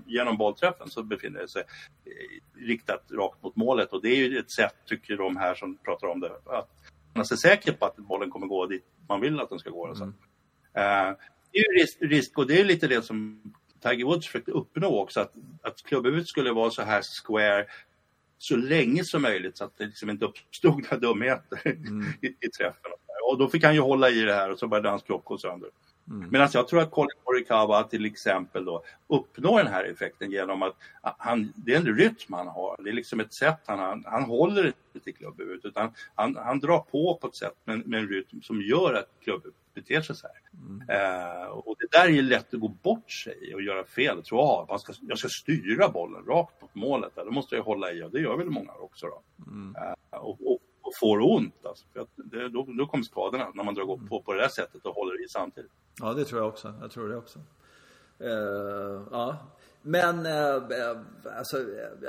genom 0.07 0.37
bollträffen 0.37 0.91
så 0.91 1.03
befinner 1.03 1.41
det 1.41 1.49
sig 1.49 1.63
eh, 1.63 2.67
riktat 2.67 3.05
rakt 3.11 3.43
mot 3.43 3.57
målet 3.57 3.93
och 3.93 4.03
det 4.03 4.09
är 4.09 4.17
ju 4.17 4.39
ett 4.39 4.51
sätt, 4.51 4.75
tycker 4.87 5.17
de 5.17 5.37
här 5.37 5.55
som 5.55 5.77
pratar 5.77 6.07
om 6.07 6.21
det, 6.21 6.31
att 6.47 6.71
man 7.15 7.21
är 7.21 7.37
säker 7.37 7.73
på 7.73 7.87
att 7.87 7.97
bollen 7.97 8.31
kommer 8.31 8.47
gå 8.47 8.67
dit 8.67 8.85
man 9.09 9.21
vill 9.21 9.41
att 9.41 9.51
den 9.51 9.59
ska 9.59 9.71
gå. 9.71 9.87
Mm. 9.87 10.09
Uh, 10.09 11.17
det 11.53 11.59
är 11.59 11.73
ju 11.73 11.81
risk, 11.81 11.97
risk 12.01 12.39
och 12.39 12.47
det 12.47 12.61
är 12.61 12.65
lite 12.65 12.87
det 12.87 13.03
som 13.03 13.41
Tiger 13.85 14.05
Woods 14.05 14.27
försökte 14.27 14.51
uppnå 14.53 15.01
också, 15.01 15.21
att, 15.21 15.33
att 15.63 15.83
klubbhuvudet 15.83 16.29
skulle 16.29 16.53
vara 16.53 16.71
så 16.71 16.83
här 16.83 17.03
square 17.03 17.67
så 18.39 18.57
länge 18.57 19.05
som 19.05 19.23
möjligt 19.23 19.57
så 19.57 19.65
att 19.65 19.79
det 19.79 19.87
liksom 19.87 20.11
inte 20.11 20.25
uppstod 20.25 20.83
några 20.83 20.97
dumheter 20.97 21.61
mm. 21.65 22.07
i, 22.23 22.27
i 22.27 22.49
träffen. 22.59 22.93
Och 23.31 23.39
då 23.39 23.49
fick 23.49 23.65
han 23.65 23.75
ju 23.75 23.81
hålla 23.81 24.11
i 24.11 24.21
det 24.21 24.35
här 24.35 24.51
och 24.51 24.59
så 24.59 24.69
började 24.69 24.89
hans 24.89 25.03
kropp 25.03 25.25
gå 25.25 25.39
sönder. 25.39 25.71
Mm. 26.11 26.29
Medan 26.31 26.49
jag 26.53 26.69
tror 26.69 26.81
att 26.81 26.91
Colin 26.91 27.19
Morikawa 27.27 27.83
till 27.83 28.05
exempel 28.05 28.65
då 28.65 28.83
uppnår 29.07 29.59
den 29.59 29.73
här 29.73 29.85
effekten 29.85 30.31
genom 30.31 30.63
att 30.63 30.77
han, 31.03 31.53
det 31.57 31.75
är 31.75 31.77
en 31.77 31.97
rytm 31.97 32.33
han 32.33 32.49
har. 32.49 32.77
Det 32.85 32.91
är 32.91 32.95
liksom 32.95 33.21
ett 33.21 33.35
sätt 33.35 33.61
han, 33.67 33.79
han, 33.79 34.05
han 34.07 34.25
håller 34.25 34.73
inte 34.95 35.13
klubbhuvudet 35.13 35.65
utan 35.65 35.93
han, 36.15 36.37
han 36.37 36.61
drar 36.61 36.79
på 36.79 37.19
på 37.21 37.27
ett 37.27 37.37
sätt 37.37 37.57
med, 37.65 37.87
med 37.87 38.01
en 38.01 38.09
rytm 38.09 38.43
som 38.43 38.63
gör 38.63 38.95
att 38.95 39.09
klubbhuvudet 39.25 39.65
beter 39.75 40.01
sig 40.01 40.17
så 40.17 40.27
här. 40.27 40.37
Mm. 40.69 40.89
Eh, 40.89 41.47
och 41.47 41.77
det 41.79 41.99
där 41.99 42.09
är 42.09 42.23
lätt 42.23 42.55
att 42.55 42.61
gå 42.61 42.69
bort 42.69 43.11
sig 43.11 43.55
och 43.55 43.63
göra 43.63 43.85
fel. 43.85 44.19
Och 44.19 44.25
tro 44.25 44.41
att 44.41 44.71
ah, 44.71 44.79
ska, 44.79 44.93
jag 45.01 45.19
ska 45.19 45.29
styra 45.29 45.89
bollen 45.89 46.25
rakt 46.25 46.63
mot 46.63 46.75
målet. 46.75 47.13
Då 47.15 47.31
måste 47.31 47.57
jag 47.57 47.63
hålla 47.63 47.93
i 47.93 48.03
och 48.03 48.11
det 48.11 48.21
gör 48.21 48.37
väl 48.37 48.51
många 48.51 48.73
också. 48.73 49.07
Då. 49.07 49.23
Mm. 49.47 49.77
Och, 50.11 50.31
och, 50.31 50.53
och, 50.53 50.61
får 51.01 51.21
ont. 51.21 51.67
Alltså, 51.67 51.87
för 51.93 52.07
det, 52.17 52.49
då, 52.49 52.67
då 52.79 52.87
kommer 52.87 53.05
skadorna 53.05 53.51
när 53.55 53.65
man 53.65 53.75
drar 53.75 54.09
på 54.09 54.23
på 54.23 54.33
det 54.33 54.41
där 54.41 54.49
sättet 54.49 54.87
och 54.87 54.95
håller 54.95 55.25
i 55.25 55.29
samtidigt. 55.29 55.73
Ja, 56.01 56.15
det 56.15 56.25
tror 56.25 56.41
jag 56.41 56.49
också. 56.49 56.75
Jag 56.81 56.91
tror 56.91 57.09
det 57.09 57.17
också. 57.17 57.39
Uh, 58.21 59.03
ja. 59.11 59.37
Men, 59.87 60.27
eh, 60.27 60.55
eh, 60.55 60.97
alltså, 61.39 61.57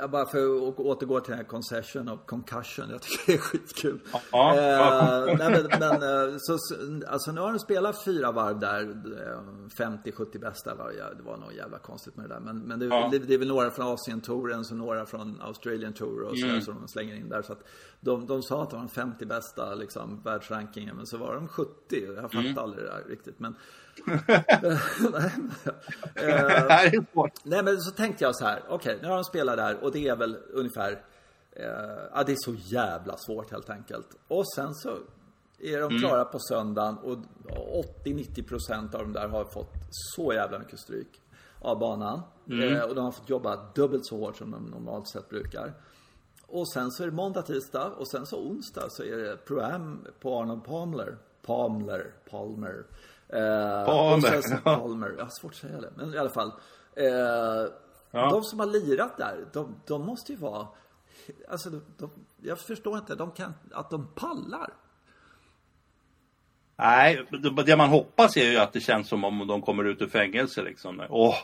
eh, 0.00 0.06
bara 0.08 0.26
för 0.26 0.68
att 0.68 0.78
återgå 0.78 1.20
till 1.20 1.30
den 1.30 1.38
här 1.38 1.44
concession 1.46 2.08
och 2.08 2.26
concussion. 2.26 2.90
Jag 2.90 3.02
tycker 3.02 3.26
det 3.26 3.32
är 3.34 3.38
skitkul. 3.38 4.00
Ja, 4.32 4.54
eh, 4.56 4.62
ja. 4.64 5.24
nej, 5.38 5.50
men, 5.50 5.80
men 5.80 6.02
eh, 6.30 6.34
så, 6.38 6.58
så- 6.58 6.74
alltså 7.08 7.32
nu 7.32 7.40
har 7.40 7.52
de 7.52 7.58
spelat 7.58 8.04
fyra 8.04 8.32
varv 8.32 8.58
där. 8.58 8.82
eh, 8.82 9.40
50-70 9.78 10.38
bästa 10.38 10.74
var 10.74 10.92
Det 11.16 11.22
var 11.22 11.36
nog 11.36 11.52
jävla 11.52 11.78
konstigt 11.78 12.16
med 12.16 12.28
det 12.28 12.34
där. 12.34 12.40
Men, 12.40 12.58
men 12.58 12.78
det, 12.78 12.86
Ja. 12.86 13.08
det, 13.12 13.18
det 13.18 13.34
är 13.34 13.38
väl 13.38 13.48
några 13.48 13.70
från 13.70 13.86
Asien-touren, 13.86 14.64
så 14.64 14.74
några 14.74 15.06
från 15.06 15.40
Australian 15.40 15.92
Tour 15.92 16.22
och 16.22 16.36
Mm. 16.36 16.60
så, 16.60 16.64
så 16.64 16.72
de 16.78 16.88
slänger 16.88 17.14
in 17.14 17.28
där. 17.28 17.42
Så 17.42 17.52
att 17.52 17.62
de, 18.00 18.26
de 18.26 18.42
sa 18.42 18.62
att 18.62 18.70
de 18.70 18.76
var 18.76 18.82
de 18.86 18.88
50 18.88 19.26
bästa 19.26 19.74
liksom, 19.74 20.22
världsrankingen, 20.24 20.96
men 20.96 21.06
så 21.06 21.16
var 21.18 21.34
de 21.34 21.48
70. 21.48 21.70
Jag 22.06 22.22
fattar 22.22 22.38
Mm. 22.38 22.58
aldrig 22.58 22.84
det 22.84 22.90
där 22.90 23.04
riktigt. 23.08 23.40
Men, 23.40 23.54
svårt. 27.12 27.32
Nej 27.44 27.62
men 27.62 27.80
så 27.80 27.90
tänkte 27.90 28.24
jag 28.24 28.36
så 28.36 28.44
här, 28.44 28.62
okej 28.68 28.98
nu 29.02 29.08
har 29.08 29.14
de 29.14 29.24
spelat 29.24 29.56
där 29.56 29.84
och 29.84 29.92
det 29.92 30.08
är 30.08 30.16
väl 30.16 30.36
ungefär, 30.52 31.02
eh, 31.52 31.66
ja 32.14 32.22
det 32.26 32.32
är 32.32 32.36
så 32.38 32.54
jävla 32.54 33.16
svårt 33.16 33.50
helt 33.50 33.70
enkelt. 33.70 34.08
Och 34.28 34.44
sen 34.54 34.74
så 34.74 34.98
är 35.58 35.80
de 35.80 35.98
klara 35.98 36.24
på 36.24 36.38
söndagen 36.38 36.98
och 36.98 37.18
80-90% 38.04 38.94
av 38.94 39.00
de 39.00 39.12
där 39.12 39.28
har 39.28 39.44
fått 39.44 39.72
så 39.90 40.32
jävla 40.32 40.58
mycket 40.58 40.78
stryk 40.78 41.20
av 41.60 41.78
banan. 41.78 42.22
Eh, 42.50 42.82
och 42.82 42.94
de 42.94 43.04
har 43.04 43.12
fått 43.12 43.30
jobba 43.30 43.72
dubbelt 43.74 44.06
så 44.06 44.18
hårt 44.18 44.36
som 44.36 44.50
de 44.50 44.64
normalt 44.64 45.08
sett 45.08 45.28
brukar. 45.28 45.74
Och 46.46 46.68
sen 46.72 46.90
så 46.90 47.02
är 47.02 47.06
det 47.06 47.12
måndag, 47.12 47.42
tisdag 47.42 47.86
och 47.86 48.08
sen 48.08 48.26
så 48.26 48.36
onsdag 48.36 48.86
så 48.90 49.02
är 49.02 49.16
det 49.16 49.36
Pro-Am 49.46 50.06
på 50.20 50.40
Arnold 50.40 50.64
Palmer. 50.64 51.16
Palmer, 51.42 52.12
Palmer. 52.30 52.84
Eh, 53.28 53.84
Palmer, 53.86 54.40
så, 54.42 54.54
ja. 54.64 54.76
Palmer, 54.76 55.14
jag 55.18 55.24
har 55.24 55.30
svårt 55.30 55.52
att 55.52 55.56
säga 55.58 55.80
det. 55.80 55.90
Men 55.96 56.14
i 56.14 56.18
alla 56.18 56.30
fall. 56.30 56.52
Eh, 56.96 57.72
De 58.30 58.42
som 58.42 58.58
har 58.58 58.66
lirat 58.66 59.16
där, 59.16 59.46
de, 59.52 59.74
de 59.86 60.02
måste 60.06 60.32
ju 60.32 60.38
vara... 60.38 60.68
Alltså, 61.48 61.70
de, 61.70 61.82
de, 61.98 62.10
jag 62.42 62.58
förstår 62.58 62.98
inte 62.98 63.14
de 63.14 63.30
kan, 63.30 63.54
att 63.72 63.90
de 63.90 64.06
pallar. 64.14 64.70
Nej, 66.78 67.26
det- 67.42 67.50
man 67.76 67.88
hoppas 67.88 68.36
är 68.36 68.50
ju 68.50 68.56
att 68.58 68.72
det 68.72 68.80
känns 68.80 69.08
som 69.08 69.24
om 69.24 69.46
de 69.46 69.62
kommer 69.62 69.84
ut 69.84 70.02
ur 70.02 70.06
fängelse 70.08 70.62
liksom. 70.62 71.02
Åh, 71.10 71.34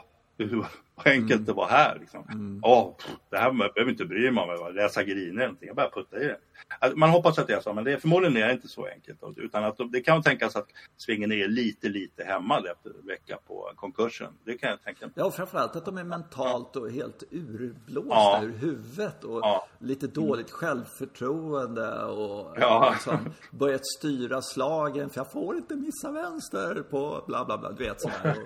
vad 0.95 1.07
enkelt 1.07 1.47
det 1.47 1.53
var 1.53 1.69
här 1.69 1.99
liksom. 2.01 2.61
Åh, 2.65 2.95
pff, 2.97 3.11
det 3.31 3.39
här 3.39 3.53
behöver 3.53 3.91
inte 3.91 4.05
bry 4.05 4.31
mig 4.31 4.45
om, 4.45 4.51
jag 4.51 4.75
läsa 4.75 5.03
griner 5.03 5.33
eller 5.33 5.43
någonting. 5.45 5.67
Jag 5.67 5.77
bara 5.77 5.91
putta 5.91 6.21
i 6.21 6.25
det. 6.25 6.39
Alltså, 6.79 6.99
Man 6.99 7.11
hoppas 7.11 7.39
att 7.39 7.47
det 7.47 7.53
är 7.55 7.61
så, 7.61 7.73
men 7.73 7.85
det 7.85 7.93
är, 7.93 7.97
förmodligen 7.97 8.37
är 8.37 8.47
det 8.47 8.53
inte 8.53 8.69
så 8.69 8.87
enkelt. 8.87 9.19
Utan 9.37 9.65
att 9.65 9.77
de- 9.77 9.91
det 9.91 10.01
kan 10.01 10.23
tänkas 10.23 10.57
att 10.57 10.67
svingen 10.97 11.33
är 11.33 11.49
lite, 11.49 11.89
lite 11.89 12.25
hämmad 12.25 12.67
efter 12.67 12.91
en 13.01 13.07
vecka 13.07 13.39
på 13.47 13.73
konkursen. 13.77 14.33
Det 14.45 14.59
kan 14.59 14.71
jag 14.71 14.83
tänka 14.83 15.07
mig. 15.07 15.13
Ja, 15.17 15.25
och 15.25 15.35
framförallt 15.35 15.77
att 15.77 15.85
de 15.85 15.99
är 15.99 16.05
mentalt 16.05 16.77
och 16.77 16.91
helt 16.91 17.23
urblåsta 17.31 18.15
Ja. 18.15 18.41
ur 18.43 18.53
huvudet 18.59 19.25
och 19.25 19.39
Ja. 19.43 19.67
lite 19.79 20.07
dåligt 20.07 20.51
självförtroende 20.51 22.05
och 22.05 22.57
Ja. 22.61 22.91
liksom 22.95 23.19
börjat 23.51 23.87
styra 23.99 24.43
slagen 24.43 25.11
för 25.11 25.21
jag 25.21 25.33
får 25.33 25.57
inte 25.57 25.75
missa 25.77 26.13
vänster 26.13 26.83
på 26.91 27.25
bla 27.27 27.45
bla 27.45 27.59
bla, 27.59 27.73
du 27.73 27.85
vet 27.85 28.01
sådär. 28.01 28.37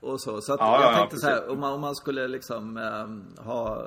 Och, 0.00 0.08
och 0.12 0.20
så. 0.20 0.40
Så 0.40 0.52
att 0.52 0.60
Ja, 0.66 0.80
jag 0.80 0.82
ja, 0.82 0.92
ja, 0.92 0.98
tänkte 0.98 1.16
så 1.16 1.26
här, 1.26 1.48
om 1.50 1.60
man, 1.60 1.72
om 1.72 1.80
man 1.80 1.94
skulle 1.94 2.28
liksom 2.28 2.76
eh, 2.76 3.44
ha 3.44 3.82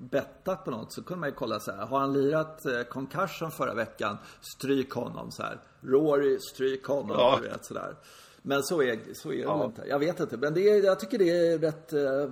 bettat 0.00 0.64
på 0.64 0.70
något 0.70 0.92
så 0.92 1.02
kunde 1.04 1.20
man 1.20 1.28
ju 1.28 1.34
kolla 1.34 1.60
så 1.60 1.72
här, 1.72 1.86
har 1.86 1.98
han 2.00 2.12
lirat 2.12 2.66
eh, 2.66 2.82
concussion 2.94 3.50
förra 3.50 3.74
veckan, 3.74 4.16
stryk 4.40 4.90
honom 4.92 5.30
så 5.30 5.42
här. 5.42 5.60
Rory, 5.80 6.38
stryk 6.40 6.84
honom, 6.86 7.16
Ja. 7.18 7.38
du 7.42 7.48
vet 7.48 7.64
sådär. 7.64 7.96
Men 8.42 8.62
så 8.62 8.82
är, 8.82 8.98
så 9.14 9.28
är 9.32 9.36
det 9.36 9.42
Ja. 9.42 9.64
inte. 9.64 9.82
Jag 9.88 9.98
vet 9.98 10.20
inte. 10.20 10.36
Men 10.36 10.54
det 10.54 10.60
är, 10.70 10.84
jag 10.84 11.00
tycker 11.00 11.18
det 11.18 11.30
är 11.52 11.58
rätt 11.58 11.92
eh, 11.92 12.30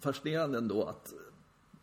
fascinerande 0.00 0.58
ändå 0.58 0.84
att, 0.84 1.12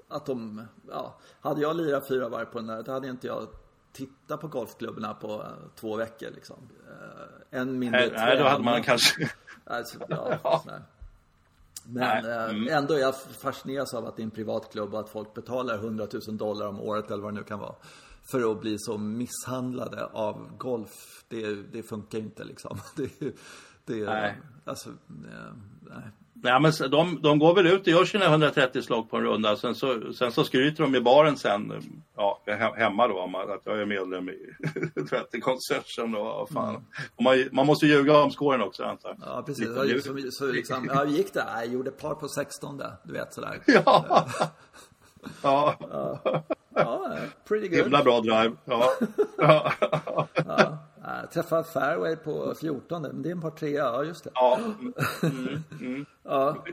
att 0.08 0.26
de, 0.26 0.68
ja, 0.90 1.20
hade 1.42 1.62
jag 1.62 1.76
lirat 1.76 2.08
fyra 2.08 2.30
varv 2.30 2.46
på 2.46 2.58
den 2.60 2.68
där, 2.68 2.84
då 2.84 2.92
hade 2.92 3.08
inte 3.08 3.28
jag 3.28 3.48
tittat 3.94 4.42
på 4.42 4.48
golfklubbarna 4.48 5.14
på 5.14 5.28
eh, 5.34 5.48
två 5.76 5.96
veckor 5.96 6.30
liksom. 6.36 6.70
Eh, 6.90 7.60
en 7.60 7.80
mindre 7.80 8.00
Nej, 8.02 8.12
nej, 8.16 8.38
då 8.38 8.44
hade 8.44 8.64
man 8.64 8.84
kanske... 8.84 9.32
Alltså, 9.66 10.00
ja, 10.10 10.38
Ja. 10.44 10.64
Men 11.86 12.26
eh, 12.26 12.50
mm. 12.50 12.68
ändå 12.68 12.94
är 12.94 13.00
jag 13.00 13.16
fascineras 13.42 13.94
av 13.94 14.06
att 14.06 14.16
det 14.16 14.22
är 14.22 14.24
en 14.24 14.32
privatklubb 14.32 14.94
och 14.94 15.00
att 15.00 15.10
folk 15.10 15.34
betalar 15.34 15.76
100 15.76 16.08
000 16.28 16.38
dollar 16.38 16.68
om 16.68 16.80
året 16.80 17.12
eller 17.12 17.24
vad 17.24 17.34
det 17.34 17.40
nu 17.40 17.44
kan 17.44 17.60
vara. 17.60 17.76
För 18.32 18.52
att 18.52 18.62
bli 18.62 18.76
så 18.80 18.98
misshandlade 18.98 20.06
av 20.06 20.58
golf. 20.58 21.24
Det, 21.28 21.56
det 21.56 21.84
funkar 21.84 22.20
inte 22.20 22.44
liksom. 22.44 22.78
Det, 22.96 23.36
det, 23.86 24.06
Nej. 24.06 24.42
Alltså, 24.66 24.90
eh, 24.90 25.54
nej. 25.82 26.04
Nej, 26.44 26.60
men 26.62 26.72
de, 26.92 27.22
de 27.22 27.40
går 27.40 27.56
väl 27.56 27.68
ut 27.68 27.82
och 27.82 27.88
gör 27.88 28.06
sina 28.06 28.26
130 28.26 28.82
slag 28.82 29.10
på 29.10 29.18
en 29.18 29.24
runda. 29.24 29.56
Sen 29.56 29.76
så, 29.76 30.14
sen 30.14 30.32
så 30.32 30.44
skryter 30.44 30.84
de 30.84 30.96
i 30.96 31.02
baren 31.02 31.38
sen, 31.38 31.82
ja, 32.18 32.42
he- 32.46 32.76
hemma 32.78 33.08
då, 33.08 33.20
om 33.20 33.36
att 33.36 33.62
jag 33.66 33.82
är 33.82 33.86
medlem 33.86 34.30
i 34.30 34.38
30 35.10 35.42
Concession 35.42 36.16
och 36.16 36.26
vad 36.26 36.50
fan. 36.50 36.76
Och 37.16 37.24
man, 37.24 37.50
man 37.52 37.66
måste 37.66 37.86
ljuga 37.86 38.18
om 38.18 38.32
scoren 38.32 38.62
också 38.62 38.84
antar 38.84 39.10
jag. 39.10 39.18
Ja, 39.28 39.44
precis. 39.46 39.68
Lite. 39.68 40.02
Så, 40.02 40.18
så, 40.18 40.32
så 40.32 40.46
liksom, 40.52 40.86
ja, 40.94 41.04
hur 41.04 41.12
gick 41.18 41.34
det? 41.34 41.46
Jag 41.56 41.68
gjorde 41.68 41.92
par 41.92 42.16
på 42.16 42.28
16 42.28 42.82
du 43.04 43.14
vet 43.14 43.34
sådär. 43.34 43.60
Ja. 45.44 45.78
ja. 45.92 46.44
Ja, 46.76 47.16
pretty 47.48 47.68
good. 47.68 47.80
Himla 47.84 48.04
bra 48.04 48.20
drive. 48.22 48.56
Ja. 48.66 48.90
Ja. 50.36 50.78
Ja, 51.04 51.20
jag 51.22 51.32
träffade 51.32 51.64
fairway 51.64 52.16
på 52.16 52.56
14 52.60 53.02
men 53.02 53.22
det 53.22 53.30
är 53.30 53.32
en 53.32 53.42
par 53.42 53.52
trea, 53.52 53.84
ja 53.84 54.04
just 54.04 54.24
det. 54.24 54.30
ja. 54.34 54.60
Mm, 55.24 55.64
mm. 55.82 56.06
Ja, 56.24 56.66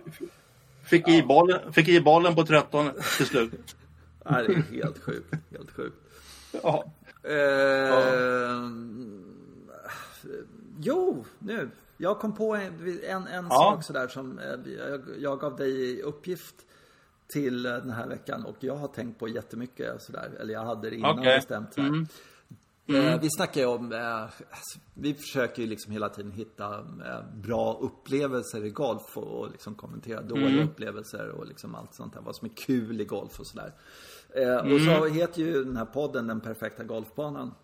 Fick, 0.82 1.08
i 1.08 1.22
bollen, 1.22 1.72
fick 1.72 1.88
i 1.88 2.00
bollen 2.00 2.34
på 2.34 2.44
13 2.44 2.90
till 3.16 3.26
slut. 3.26 3.76
ja, 4.24 4.42
det 4.42 4.52
är 4.52 4.62
helt 4.82 4.98
sjukt. 4.98 5.34
Helt 5.50 5.70
sjukt. 5.70 5.96
Ja. 6.62 6.84
Eh, 7.22 8.62
Jo, 10.80 11.24
nu. 11.38 11.70
Jag 11.96 12.18
kom 12.18 12.34
på 12.36 12.54
en, 12.54 13.00
en, 13.04 13.26
en 13.26 13.44
Ja. 13.50 13.56
sak 13.56 13.84
sådär 13.84 14.08
som 14.08 14.38
eh, 14.38 14.72
jag, 14.88 15.00
jag 15.18 15.40
gav 15.40 15.56
dig 15.56 16.02
uppgift 16.02 16.54
till 17.28 17.62
den 17.62 17.90
här 17.90 18.06
veckan 18.08 18.44
och 18.44 18.56
jag 18.60 18.76
har 18.76 18.88
tänkt 18.88 19.18
på 19.18 19.28
jättemycket 19.28 20.02
sådär. 20.02 20.30
Eller 20.40 20.54
jag 20.54 20.64
hade 20.64 20.90
det 20.90 20.96
innan 20.96 21.18
Okej. 21.18 21.36
bestämt. 21.36 21.74
Sådär. 21.74 21.88
Mm. 21.88 22.06
Eh, 22.88 23.20
vi 23.20 23.28
snackar 23.30 23.60
ju 23.60 23.66
om, 23.66 23.92
eh, 23.92 24.22
alltså, 24.22 24.78
vi 24.94 25.14
försöker 25.14 25.62
ju 25.62 25.68
liksom 25.68 25.92
hela 25.92 26.08
tiden 26.08 26.32
hitta 26.32 26.78
eh, 26.78 27.24
bra 27.42 27.78
upplevelser 27.80 28.64
i 28.64 28.70
golf 28.70 29.16
och, 29.16 29.50
liksom 29.50 29.74
kommentera 29.74 30.22
dåliga 30.22 30.48
Mm. 30.48 30.68
upplevelser 30.68 31.28
och 31.28 31.46
liksom 31.46 31.74
allt 31.74 31.94
sånt 31.94 32.14
där. 32.14 32.20
Vad 32.20 32.36
som 32.36 32.50
är 32.50 32.54
kul 32.54 33.00
i 33.00 33.04
golf 33.04 33.40
och 33.40 33.46
sådär. 33.46 33.72
Eh, 34.34 34.56
Och 34.56 34.66
Mm. 34.66 34.84
så 34.84 35.04
heter 35.06 35.42
ju 35.42 35.64
den 35.64 35.76
här 35.76 35.84
podden 35.84 36.26
Den 36.26 36.40
perfekta 36.40 36.84
golfbanan. 36.84 37.54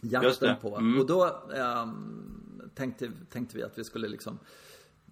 Jakten 0.00 0.56
på. 0.62 0.76
Mm. 0.76 1.00
Och 1.00 1.06
då 1.06 1.24
ehm, 1.56 2.70
tänkte, 2.74 3.10
tänkte 3.30 3.56
vi 3.56 3.62
att 3.62 3.78
vi 3.78 3.84
skulle 3.84 4.08
liksom 4.08 4.38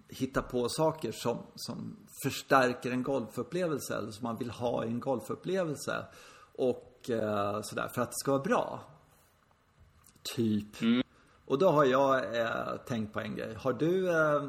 hitta 0.09 0.41
på 0.41 0.69
saker 0.69 1.11
som, 1.11 1.37
som 1.55 1.95
förstärker 2.23 2.91
en 2.91 3.03
golfupplevelse 3.03 3.97
eller 3.97 4.11
som 4.11 4.23
man 4.23 4.37
vill 4.37 4.49
ha 4.49 4.85
i 4.85 4.87
en 4.87 4.99
golfupplevelse. 4.99 6.05
Och 6.55 6.89
sådär, 7.63 7.87
för 7.93 8.01
att 8.01 8.09
det 8.11 8.17
ska 8.17 8.31
vara 8.31 8.43
bra. 8.43 8.79
Typ. 10.23 10.81
Mm. 10.81 11.03
Och 11.45 11.57
då 11.59 11.69
har 11.69 11.85
jag 11.85 12.39
eh, 12.39 12.47
tänkt 12.87 13.13
på 13.13 13.19
en 13.19 13.35
grej. 13.35 13.55
Har 13.55 13.73
du 13.73 14.09
eh, 14.09 14.43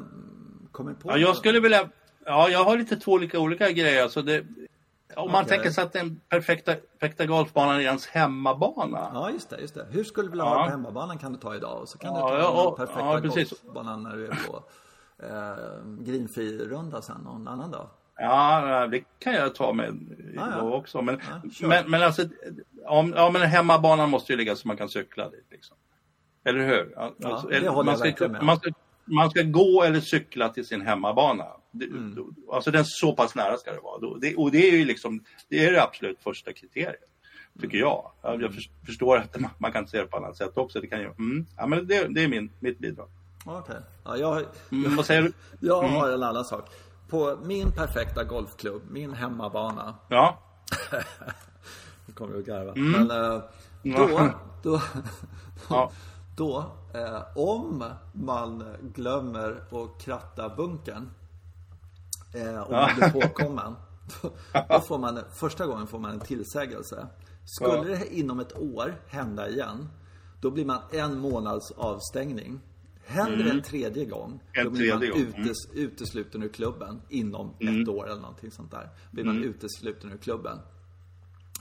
kommit 0.71 0.99
på 0.99 1.09
Ja, 1.11 1.17
jag 1.17 1.27
något? 1.27 1.37
skulle 1.37 1.59
vilja... 1.59 1.89
Ja, 2.25 2.49
jag 2.49 2.63
har 2.63 2.77
lite 2.77 2.95
två 2.95 3.11
olika, 3.11 3.39
olika 3.39 3.71
grejer. 3.71 4.03
Alltså 4.03 4.21
det, 4.21 4.45
om 5.15 5.31
man 5.31 5.43
Okej. 5.43 5.49
tänker 5.57 5.69
sig 5.71 5.83
att 5.83 5.93
den 5.93 6.19
perfekta, 6.29 6.75
perfekta 6.99 7.25
golfbanan 7.25 7.75
är 7.75 7.79
ens 7.79 8.07
hemmabana. 8.07 9.11
Ja, 9.13 9.31
just 9.31 9.49
det, 9.49 9.59
just 9.61 9.75
det. 9.75 9.87
Hur 9.89 10.03
skulle 10.03 10.27
du 10.27 10.31
vilja 10.31 10.45
Ja. 10.45 10.49
ha 10.49 10.57
det 10.59 10.65
på 10.65 10.71
hemmabanan 10.71 11.17
kan 11.17 11.33
du 11.33 11.39
ta 11.39 11.55
idag. 11.55 11.81
Och 11.81 11.89
så 11.89 11.97
kan 11.97 12.15
Ja, 12.15 12.15
du 12.15 12.21
ta 12.21 12.37
ja, 12.37 12.47
den 12.47 12.55
ja, 12.55 12.75
perfekta 12.77 13.39
ja, 13.39 13.45
golfbanan 13.45 14.03
när 14.03 14.15
du 14.17 14.25
är 14.27 14.37
på 14.47 14.63
eh, 15.19 16.03
greenfee-runda 16.03 17.01
sen 17.01 17.21
någon 17.23 17.47
annan 17.47 17.71
dag. 17.71 17.87
Ja, 18.17 18.87
det 18.91 19.03
kan 19.19 19.33
jag 19.33 19.55
ta 19.55 19.73
med 19.73 20.15
Ja, 20.35 20.47
ja. 20.57 20.61
också. 20.61 21.01
Men, 21.01 21.19
Ja, 21.43 21.49
kör. 21.51 21.67
men, 21.67 21.91
men 21.91 22.03
alltså, 22.03 22.23
om, 22.85 23.13
ja, 23.15 23.29
men 23.31 23.41
hemmabanan 23.41 24.09
måste 24.09 24.33
ju 24.33 24.37
ligga 24.37 24.55
så 24.55 24.67
man 24.67 24.77
kan 24.77 24.89
cykla 24.89 25.29
dit. 25.29 25.45
Liksom. 25.51 25.77
Eller 26.45 26.67
hur? 26.67 26.99
Alltså, 26.99 27.47
det 27.47 27.55
eller- 27.57 27.69
håller 27.69 27.85
man, 27.85 27.91
jag 27.91 27.99
ska, 27.99 28.07
verkligen 28.07 28.31
med 28.31 28.43
man, 28.43 28.57
ska, 28.57 28.71
man 29.05 29.29
ska 29.29 29.41
gå 29.41 29.83
eller 29.83 29.99
cykla 29.99 30.49
till 30.49 30.65
sin 30.65 30.81
hemmabana. 30.81 31.45
Det, 31.71 31.85
Mm. 31.85 32.35
Alltså 32.51 32.71
den 32.71 32.85
så 32.85 33.15
pass 33.15 33.35
nära 33.35 33.57
ska 33.57 33.71
det 33.71 33.79
vara. 33.79 34.17
Det, 34.19 34.35
och 34.35 34.51
det 34.51 34.69
är 34.69 34.77
ju 34.77 34.85
liksom, 34.85 35.23
det 35.49 35.65
är 35.65 35.71
det 35.71 35.83
absolut 35.83 36.19
första 36.23 36.53
kriteriet. 36.53 36.95
Tycker 37.61 37.77
jag. 37.77 38.11
Jag, 38.21 38.29
Mm. 38.33 38.41
jag 38.45 38.53
förs- 38.53 38.69
förstår 38.85 39.17
att 39.17 39.37
man, 39.57 39.71
kan 39.71 39.87
se 39.87 39.97
det 40.01 40.05
på 40.07 40.17
annat 40.17 40.37
sätt 40.37 40.57
också. 40.57 40.79
Det, 40.81 40.87
kan 40.87 40.99
ju, 40.99 41.05
mm, 41.05 41.45
ja, 41.57 41.67
men 41.67 41.87
det, 41.87 42.07
det 42.09 42.23
är 42.23 42.27
min, 42.27 42.51
mitt 42.59 42.79
bidrag. 42.79 43.07
Okej. 43.45 43.75
Ja, 44.05 44.17
jag, 44.17 44.45
Mm, 44.71 44.95
vad 44.95 45.05
säger 45.05 45.21
du? 45.21 45.31
jag 45.59 45.81
har 45.81 46.09
en 46.09 46.23
annan 46.23 46.45
sak. 46.45 46.69
På 47.09 47.37
min 47.43 47.71
perfekta 47.71 48.23
golfklubb, 48.23 48.81
min 48.89 49.13
hemmabana. 49.13 49.95
Ja. 50.07 50.39
Nu 52.05 52.13
kommer 52.13 52.33
du 52.33 52.39
att 52.39 52.45
garva. 52.45 52.71
Mm. 52.71 52.91
Men 52.91 53.33
eh, 53.33 53.41
då, 53.83 54.29
då, 54.63 54.81
ja. 55.69 55.91
då 56.37 56.65
eh, 56.93 57.21
om 57.35 57.83
man 58.13 58.63
glömmer 58.81 59.51
att 59.51 60.01
kratta 60.01 60.49
bunkern. 60.49 61.09
Eh, 62.33 62.61
om 62.61 62.71
man 62.71 62.89
blir 62.95 63.21
påkommen. 63.21 63.75
Då 64.69 64.79
får 64.79 64.97
man, 64.97 65.19
första 65.31 65.65
gången 65.65 65.87
får 65.87 65.99
man 65.99 66.11
en 66.11 66.19
tillsägelse. 66.19 67.07
Skulle 67.45 67.83
det 67.83 68.15
inom 68.15 68.39
ett 68.39 68.57
år 68.57 68.95
hända 69.07 69.49
igen, 69.49 69.89
då 70.41 70.51
blir 70.51 70.65
man 70.65 70.81
en 70.91 71.19
månads 71.19 71.71
avstängning. 71.71 72.61
Händer 73.05 73.43
det 73.43 73.49
en 73.49 73.61
tredje 73.61 74.05
gång, 74.05 74.43
En 74.53 74.65
då 74.65 74.69
blir 74.71 74.93
man 74.93 75.09
gång, 75.09 75.21
mm. 75.21 75.41
utes, 75.41 75.57
utesluten 75.73 76.43
ur 76.43 76.49
klubben 76.49 77.01
inom 77.09 77.53
ett 77.59 77.87
år 77.87 78.05
eller 78.05 78.21
någonting 78.21 78.51
sånt 78.51 78.71
där. 78.71 78.89
Blir 79.11 79.23
man 79.23 79.43
utesluten 79.43 80.11
ur 80.11 80.17
klubben. 80.17 80.59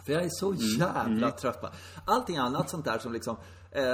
För 0.06 0.12
jag 0.12 0.24
är 0.24 0.28
så 0.30 0.54
jävla 0.78 1.30
trött 1.30 1.60
på 1.60 1.68
Allting 2.04 2.36
annat 2.36 2.70
sånt 2.70 2.84
där 2.84 2.98
som 2.98 3.12
liksom 3.12 3.36
eh, 3.70 3.84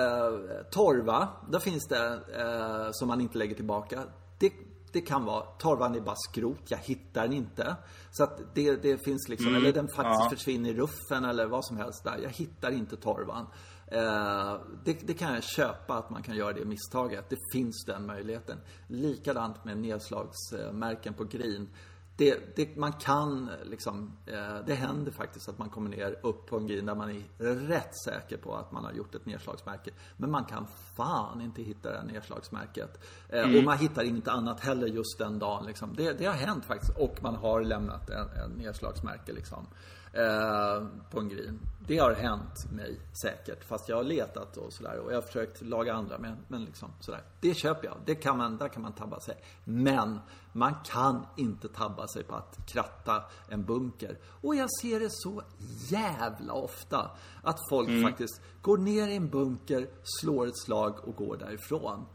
Torva, 0.70 1.28
där 1.51 1.59
finns 1.59 1.86
det 1.88 2.20
eh, 2.38 2.88
som 2.92 3.09
man 3.09 3.20
inte 3.20 3.38
lägger 3.38 3.55
tillbaka. 3.55 4.03
Det, 4.38 4.53
det 4.92 5.01
kan 5.01 5.24
vara, 5.24 5.42
torvan 5.42 5.94
är 5.94 6.01
bara 6.01 6.16
skrot, 6.16 6.62
jag 6.68 6.78
hittar 6.78 7.22
den 7.22 7.32
inte. 7.32 7.76
Så 8.11 8.24
att 8.24 8.55
det, 8.55 8.82
det 8.82 9.05
finns 9.05 9.28
liksom, 9.28 9.55
eller 9.55 9.72
den 9.72 9.88
faktiskt 9.88 10.30
försvinner 10.30 10.70
i 10.70 10.74
ruffen 10.74 11.24
eller 11.24 11.46
vad 11.46 11.64
som 11.64 11.76
helst 11.76 12.05
där. 12.05 12.18
Jag 12.22 12.30
hittar 12.30 12.70
inte 12.70 12.96
torvan. 12.96 13.46
Eh, 13.91 14.61
det, 14.84 15.07
det 15.07 15.14
kan 15.14 15.34
jag 15.34 15.43
köpa 15.43 15.95
att 15.95 16.11
man 16.11 16.22
kan 16.22 16.36
göra 16.36 16.53
det 16.53 16.64
misstaget. 16.64 17.30
Det 17.30 17.38
finns 17.53 17.84
den 17.86 18.07
möjligheten. 18.07 18.59
Likadant 18.86 19.64
med 19.64 19.78
nedslagsmärken 19.78 21.14
på 21.14 21.24
green. 21.24 21.68
Det, 22.16 22.57
det, 22.57 22.76
man 22.76 22.93
kan 22.93 23.51
liksom, 23.64 24.16
eh, 24.26 24.57
det 24.66 24.74
händer 24.74 25.12
faktiskt 25.12 25.49
att 25.49 25.59
man 25.59 25.70
kommer 25.70 25.91
ner 25.91 26.18
upp 26.22 26.47
på 26.47 26.57
en 26.57 26.66
green 26.66 26.86
där 26.86 26.95
man 26.95 27.11
är 27.11 27.45
rätt 27.68 27.99
säker 28.05 28.36
på 28.36 28.55
att 28.57 28.72
man 28.72 28.84
har 28.84 28.93
gjort 28.93 29.14
ett 29.14 29.26
nedslagsmärke. 29.26 29.91
Men 30.16 30.30
man 30.30 30.45
kan 30.45 30.66
fan 30.97 31.41
inte 31.41 31.62
hitta 31.62 31.91
det 31.91 31.99
här 31.99 32.05
nedslagsmärket. 32.05 33.05
Eh, 33.28 33.57
Och 33.59 33.64
man 33.64 33.78
hittar 33.78 34.05
inget 34.05 34.28
annat 34.28 34.61
heller 34.61 34.86
just 34.86 35.18
den 35.18 35.38
dagen. 35.38 35.66
Liksom. 35.66 35.95
Det, 35.97 36.12
det 36.12 36.24
har 36.26 36.34
hänt 36.34 36.64
faktiskt. 36.64 36.99
Och 36.99 37.18
man 37.22 37.34
har 37.34 37.61
lämnat 37.61 38.11
en, 38.11 38.28
en 38.45 38.51
nedslagsmärke 38.51 39.32
liksom, 39.32 39.66
eh, 40.12 40.86
på 41.11 41.20
en 41.20 41.28
green. 41.28 41.61
Det 41.86 41.98
har 41.98 42.14
hänt 42.14 42.72
mig 42.72 43.00
säkert. 43.22 43.64
Fast 43.64 43.88
jag 43.88 43.96
har 43.96 44.04
letat 44.04 44.56
och 44.56 44.72
sådär. 44.72 44.98
Och 44.98 45.12
jag 45.12 45.16
har 45.16 45.22
försökt 45.22 45.62
laga 45.62 45.94
andra. 45.94 46.18
Men, 46.18 46.36
men 46.48 46.64
liksom 46.64 46.88
sådär. 47.00 47.22
Det 47.40 47.54
köper 47.54 47.86
jag. 47.86 47.96
Det 48.04 48.14
kan 48.14 48.38
man, 48.38 48.56
där 48.56 48.68
kan 48.68 48.82
man 48.82 48.92
tabba 48.92 49.20
sig. 49.20 49.36
Men 49.64 50.20
man 50.52 50.74
kan 50.84 51.26
inte 51.36 51.68
tabba 51.68 52.06
sig 52.06 52.24
på 52.24 52.34
att 52.34 52.58
kratta 52.66 53.24
en 53.48 53.64
bunker. 53.64 54.18
Och 54.40 54.54
jag 54.54 54.68
ser 54.80 55.00
det 55.00 55.11
så 55.11 55.42
jävla 55.88 56.52
ofta. 56.52 57.11
Att 57.42 57.58
folk 57.70 58.02
faktiskt 58.02 58.40
går 58.62 58.78
ner 58.78 59.08
i 59.08 59.16
en 59.16 59.28
bunker, 59.28 59.88
slår 60.20 60.46
ett 60.46 60.58
slag 60.58 61.08
och 61.08 61.14
går 61.16 61.36
därifrån. 61.36 62.06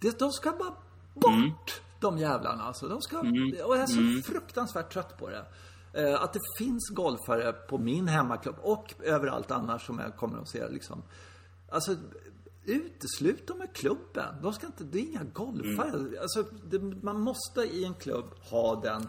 Det, 0.00 0.18
de 0.18 0.32
ska 0.32 0.50
bara 0.50 0.74
bort, 1.14 1.82
de 2.00 2.18
jävlarna 2.18 2.62
alltså. 2.62 2.88
De 2.88 3.02
ska, 3.02 3.18
och 3.64 3.76
jag 3.76 3.80
är 3.80 3.86
så 3.86 4.32
fruktansvärt 4.32 4.92
trött 4.92 5.18
på 5.18 5.30
det. 5.30 5.46
Eh, 5.92 6.22
att 6.22 6.32
det 6.32 6.40
finns 6.58 6.88
golfare 6.88 7.52
på 7.52 7.78
min 7.78 8.08
hemmaklubb 8.08 8.56
och 8.62 8.94
överallt 9.02 9.50
annars 9.50 9.86
som 9.86 9.98
jag 9.98 10.16
kommer 10.16 10.38
att 10.38 10.48
se 10.48 10.68
liksom. 10.68 11.02
Alltså, 11.68 11.96
uteslut 12.64 13.46
dem 13.46 13.62
ur 13.62 13.74
klubben. 13.74 14.34
De 14.42 14.52
ska 14.52 14.66
inte, 14.66 14.84
det 14.84 14.98
är 14.98 15.02
inga 15.02 15.24
golfare. 15.24 16.20
Alltså, 16.20 16.44
det, 16.64 16.78
man 17.02 17.20
måste 17.20 17.60
i 17.60 17.84
en 17.84 17.94
klubb 17.94 18.34
ha 18.50 18.80
den, 18.80 19.08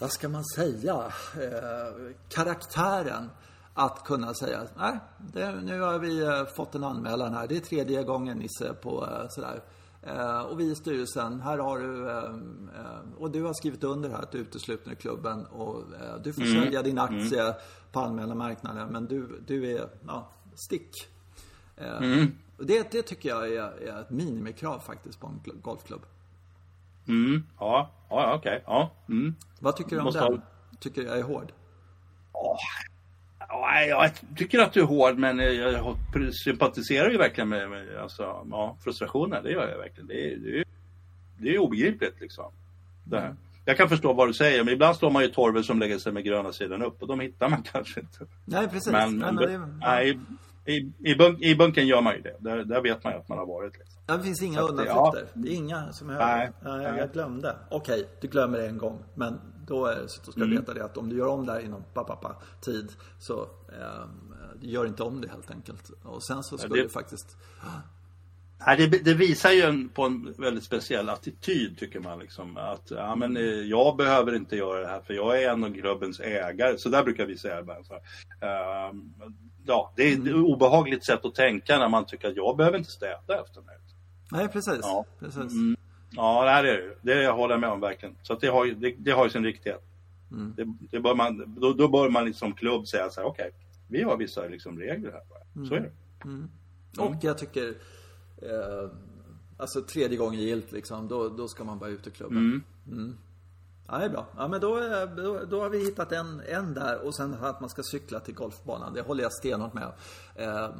vad 0.00 0.10
ska 0.10 0.28
man 0.28 0.44
säga, 0.44 1.12
eh, 1.34 2.14
karaktären. 2.28 3.30
Att 3.78 4.04
kunna 4.04 4.34
säga, 4.34 4.66
nej, 4.76 4.98
det, 5.32 5.60
nu 5.60 5.80
har 5.80 5.98
vi 5.98 6.22
eh, 6.22 6.44
fått 6.56 6.74
en 6.74 6.84
anmälan 6.84 7.34
här. 7.34 7.46
Det 7.46 7.56
är 7.56 7.60
tredje 7.60 8.02
gången 8.02 8.38
Nisse 8.38 8.74
på 8.74 9.06
eh, 9.06 9.26
sådär. 9.28 9.62
Eh, 10.02 10.40
och 10.40 10.60
vi 10.60 10.70
i 10.70 10.74
styrelsen, 10.74 11.40
här 11.40 11.58
har 11.58 11.78
du, 11.78 12.10
eh, 12.10 12.34
och 13.18 13.30
du 13.30 13.42
har 13.42 13.52
skrivit 13.54 13.84
under 13.84 14.10
här 14.10 14.22
att 14.22 14.32
du 14.32 14.38
ur 14.38 14.94
klubben 14.94 15.46
och 15.46 15.76
eh, 15.94 16.16
du 16.24 16.32
får 16.32 16.42
sälja 16.42 16.82
din 16.82 16.98
aktie 16.98 17.54
på 17.92 18.00
allmänna 18.00 18.34
marknaden 18.34 18.88
men 18.88 19.06
du, 19.06 19.40
du 19.46 19.70
är, 19.76 19.88
ja, 20.06 20.28
stick. 20.54 20.90
Eh, 21.76 22.26
och 22.58 22.66
det, 22.66 22.90
det 22.90 23.02
tycker 23.02 23.28
jag 23.28 23.48
är, 23.52 23.88
är 23.88 24.00
ett 24.00 24.10
minimikrav 24.10 24.78
faktiskt 24.78 25.20
på 25.20 25.26
en 25.26 25.40
golfklubb. 25.62 26.02
Mm. 27.08 27.42
Ja, 27.58 27.90
ja 28.10 28.34
okej. 28.34 28.62
Ja. 28.66 28.90
Mm. 29.08 29.34
Vad 29.60 29.76
tycker 29.76 29.90
du 29.90 29.98
om 29.98 30.04
Måste 30.04 30.20
den? 30.20 30.32
ha- 30.32 30.42
Tycker 30.80 31.02
jag 31.02 31.18
är 31.18 31.22
hård? 31.22 31.52
Ja, 33.48 33.80
jag 33.88 34.10
tycker 34.36 34.58
att 34.58 34.72
du 34.72 34.80
är 34.80 34.84
hård 34.84 35.18
men 35.18 35.38
jag 35.38 35.96
sympatiserar 36.44 37.10
ju 37.10 37.16
verkligen 37.18 37.48
med, 37.48 37.70
med 37.70 37.96
alltså, 37.96 38.46
ja, 38.50 38.76
frustrationen. 38.84 39.44
Det 39.44 39.50
gör 39.50 39.68
jag 39.68 39.78
verkligen. 39.78 40.06
Det 40.06 40.36
det 40.36 40.64
det 41.38 41.54
är 41.54 41.58
obegripligt 41.58 42.20
liksom. 42.20 42.52
Det 43.06 43.20
här. 43.20 43.36
Jag 43.64 43.76
kan 43.76 43.88
förstå 43.88 44.12
vad 44.12 44.28
du 44.28 44.34
säger 44.34 44.64
men 44.64 44.74
ibland 44.74 44.96
står 44.96 45.10
man 45.10 45.22
ju 45.22 45.28
torven 45.28 45.64
som 45.64 45.78
lägger 45.78 45.98
sig 45.98 46.12
med 46.12 46.24
gröna 46.24 46.52
sidan 46.52 46.82
upp 46.82 47.02
och 47.02 47.08
de 47.08 47.20
hittar 47.20 47.48
man 47.48 47.62
kanske 47.72 48.00
inte. 48.00 48.26
Nej, 48.44 48.68
precis. 48.68 48.92
Men, 48.92 49.18
Nej, 49.18 49.32
men 49.32 49.36
det, 49.46 49.52
ja. 49.52 49.66
nej, 49.66 50.20
i, 50.68 50.92
i, 51.10 51.14
bunk, 51.16 51.40
i 51.42 51.54
bunken 51.56 51.86
gör 51.86 52.00
man 52.02 52.14
ju 52.14 52.20
det. 52.22 52.36
Där, 52.40 52.64
där 52.64 52.82
vet 52.82 53.04
man 53.04 53.12
ju 53.12 53.18
att 53.18 53.28
man 53.28 53.38
har 53.38 53.46
varit. 53.46 53.78
Liksom. 53.78 54.00
Ja, 54.06 54.16
Det 54.16 54.22
finns 54.22 54.42
inga 54.42 54.60
undanflykter. 54.60 54.94
ja. 54.94 55.24
Det 55.34 55.48
är 55.48 55.54
inga 55.56 55.92
som 55.92 56.08
jag... 56.10 56.18
Nej, 56.18 56.50
Nej, 56.62 56.72
jag, 56.72 56.92
nej. 56.92 56.98
jag 57.00 57.12
glömde. 57.12 57.56
Okej, 57.70 58.08
du 58.20 58.28
glömmer 58.28 58.58
det 58.58 58.66
en 58.68 58.78
gång. 58.78 59.02
Men 59.14 59.40
då, 59.66 59.86
är, 59.86 60.04
så 60.06 60.22
då 60.26 60.32
ska 60.32 60.40
Mm. 60.40 60.50
du 60.50 60.56
veta 60.60 60.74
det 60.74 60.84
att 60.84 60.96
om 60.96 61.08
du 61.08 61.16
gör 61.16 61.26
om 61.26 61.46
det 61.46 61.52
här 61.52 61.60
inom 61.60 61.84
pappa 61.94 62.36
tid 62.60 62.92
så 63.18 63.40
eh, 63.68 64.06
gör 64.60 64.86
inte 64.86 65.02
om 65.02 65.20
det 65.20 65.28
helt 65.28 65.50
enkelt. 65.50 65.90
Och 66.04 66.22
sen 66.24 66.42
så 66.42 66.58
ska 66.58 66.68
det- 66.68 66.82
du 66.82 66.88
faktiskt... 66.88 67.36
Nej, 68.66 68.76
det, 68.76 69.04
det 69.04 69.14
visar 69.14 69.50
ju 69.50 69.62
en, 69.62 69.88
på 69.88 70.02
en 70.02 70.34
väldigt 70.38 70.64
speciell 70.64 71.08
attityd 71.08 71.78
tycker 71.78 72.00
man. 72.00 72.18
Liksom, 72.18 72.56
att 72.56 72.90
ja, 72.90 73.16
men, 73.16 73.36
eh, 73.36 73.42
jag 73.42 73.96
behöver 73.96 74.34
inte 74.34 74.56
göra 74.56 74.80
det 74.80 74.86
här 74.86 75.00
för 75.00 75.14
jag 75.14 75.42
är 75.42 75.50
en 75.50 75.64
av 75.64 75.74
klubbens 75.74 76.20
ägare. 76.20 76.78
Så 76.78 76.88
där 76.88 77.04
brukar 77.04 77.26
vi 77.26 77.38
säga. 77.38 77.62
Bara, 77.62 77.84
så. 77.84 77.94
Ehm, 77.94 79.14
ja, 79.66 79.92
det 79.96 80.02
är 80.02 80.12
ett 80.12 80.34
obehagligt 80.34 81.04
sätt 81.04 81.24
att 81.24 81.34
tänka 81.34 81.78
när 81.78 81.88
man 81.88 82.06
tycker 82.06 82.28
att 82.28 82.36
jag 82.36 82.56
behöver 82.56 82.78
inte 82.78 82.90
städa 82.90 83.40
efter 83.40 83.60
mig. 83.60 83.76
Nej, 84.32 84.48
precis. 84.48 84.80
Ja. 84.82 85.04
precis. 85.18 85.52
Mm. 85.52 85.76
Ja, 86.10 86.44
det 86.44 86.50
är 86.50 86.62
det. 86.62 86.94
Det 87.02 87.28
håller 87.28 87.54
jag 87.54 87.60
med 87.60 87.70
om 87.70 87.80
verkligen. 87.80 88.14
Så 88.22 88.34
det, 88.34 88.48
har, 88.48 88.66
det, 88.66 88.94
det 88.98 89.10
har 89.10 89.24
ju 89.24 89.30
sin 89.30 89.44
riktighet. 89.44 89.82
Det, 90.56 90.66
det 90.90 91.00
bör 91.00 91.14
man, 91.14 91.54
då, 91.60 91.72
då 91.72 91.88
bör 91.88 92.08
man 92.08 92.24
liksom 92.24 92.52
klubb 92.52 92.86
säga 92.86 93.10
så 93.10 93.20
här, 93.20 93.28
okej, 93.28 93.50
vi 93.88 94.02
har 94.02 94.16
vissa 94.16 94.46
liksom 94.46 94.78
regler 94.78 95.12
här. 95.12 95.22
bara. 95.30 95.66
Så 95.68 95.74
är 95.74 95.80
det. 95.80 95.92
Och 97.02 97.14
jag 97.20 97.38
tycker... 97.38 97.74
Eh, 98.42 98.90
alltså 99.56 99.82
tredje 99.82 100.16
gången 100.16 100.40
gilt 100.40 100.72
liksom. 100.72 101.08
Då, 101.08 101.28
då 101.28 101.48
ska 101.48 101.64
man 101.64 101.78
bara 101.78 101.90
ut 101.90 102.06
ur 102.06 102.10
klubben. 102.10 102.62
Mm. 102.86 103.16
Ja, 103.88 103.98
det 103.98 104.04
är 104.04 104.08
bra. 104.08 104.26
Ja, 104.36 104.48
men 104.48 104.60
då, 104.60 104.80
då, 105.16 105.44
då 105.44 105.60
har 105.60 105.70
vi 105.70 105.78
hittat 105.78 106.12
en, 106.12 106.42
en 106.48 106.74
där 106.74 107.06
och 107.06 107.16
sen 107.16 107.34
att 107.40 107.60
man 107.60 107.70
ska 107.70 107.82
cykla 107.82 108.20
till 108.20 108.34
golfbanan. 108.34 108.94
Det 108.94 109.02
håller 109.02 109.22
jag 109.22 109.32
stenhårt 109.32 109.74
med. 109.74 109.92
Eh, 110.34 110.70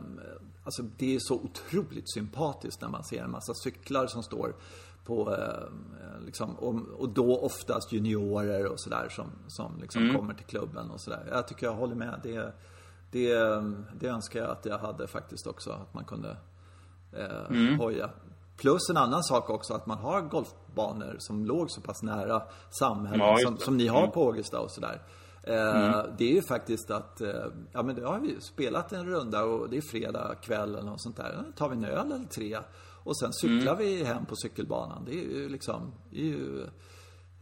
alltså 0.64 0.82
det 0.82 1.14
är 1.14 1.18
så 1.20 1.34
otroligt 1.34 2.12
sympatiskt 2.12 2.80
när 2.80 2.88
man 2.88 3.04
ser 3.04 3.22
en 3.22 3.30
massa 3.30 3.54
cyklar 3.54 4.06
som 4.06 4.22
står 4.22 4.54
på, 5.04 5.34
eh, 5.34 6.24
liksom, 6.24 6.54
och, 6.54 6.74
och 6.98 7.08
då 7.08 7.38
oftast 7.38 7.92
juniorer 7.92 8.66
och 8.66 8.80
sådär 8.80 9.08
som, 9.10 9.26
som 9.48 9.80
liksom 9.80 10.14
kommer 10.14 10.34
till 10.34 10.46
klubben 10.46 10.90
och 10.90 11.00
sådär. 11.00 11.28
Jag 11.30 11.48
tycker 11.48 11.66
jag 11.66 11.74
håller 11.74 11.94
med. 11.94 12.20
Det, 12.22 12.52
det, 13.10 13.34
det 14.00 14.06
önskar 14.06 14.40
jag 14.40 14.50
att 14.50 14.66
jag 14.66 14.78
hade 14.78 15.06
faktiskt 15.06 15.46
också. 15.46 15.70
Att 15.70 15.94
man 15.94 16.04
kunde 16.04 16.36
eh, 17.12 17.78
hoja. 17.78 18.10
Plus 18.56 18.90
en 18.90 18.96
annan 18.96 19.22
sak 19.22 19.50
också 19.50 19.74
att 19.74 19.86
man 19.86 19.98
har 19.98 20.20
golfbanor 20.22 21.16
som 21.18 21.44
låg 21.44 21.70
så 21.70 21.80
pass 21.80 22.02
nära 22.02 22.42
samhället 22.70 23.18
Ja, 23.20 23.36
som, 23.42 23.58
som 23.58 23.76
ni 23.76 23.86
har 23.86 24.06
på 24.06 24.26
Augusta 24.26 24.60
och 24.60 24.70
sådär. 24.70 25.02
Eh, 25.42 26.04
Det 26.18 26.24
är 26.30 26.34
ju 26.34 26.42
faktiskt 26.42 26.90
att, 26.90 27.20
eh, 27.20 27.28
ja 27.72 27.82
men 27.82 27.96
då 27.96 28.06
har 28.06 28.18
vi 28.20 28.28
ju 28.28 28.40
spelat 28.40 28.92
en 28.92 29.06
runda 29.06 29.44
och 29.44 29.70
det 29.70 29.76
är 29.76 29.82
fredag 29.90 30.34
kväll 30.42 30.74
eller 30.74 30.90
något 30.90 31.02
sånt 31.02 31.16
där. 31.16 31.42
Då 31.46 31.52
tar 31.52 31.68
vi 31.68 31.76
en 31.76 31.84
öl 31.84 32.12
eller 32.12 32.24
tre. 32.24 32.58
Och 33.04 33.18
sen 33.18 33.32
cyklar 33.32 33.76
vi 33.76 34.04
hem 34.04 34.26
på 34.26 34.36
cykelbanan. 34.36 35.04
Det 35.04 35.12
är 35.12 35.28
ju 35.28 35.48
liksom, 35.48 35.92
det 36.10 36.20
är 36.20 36.24
ju 36.24 36.66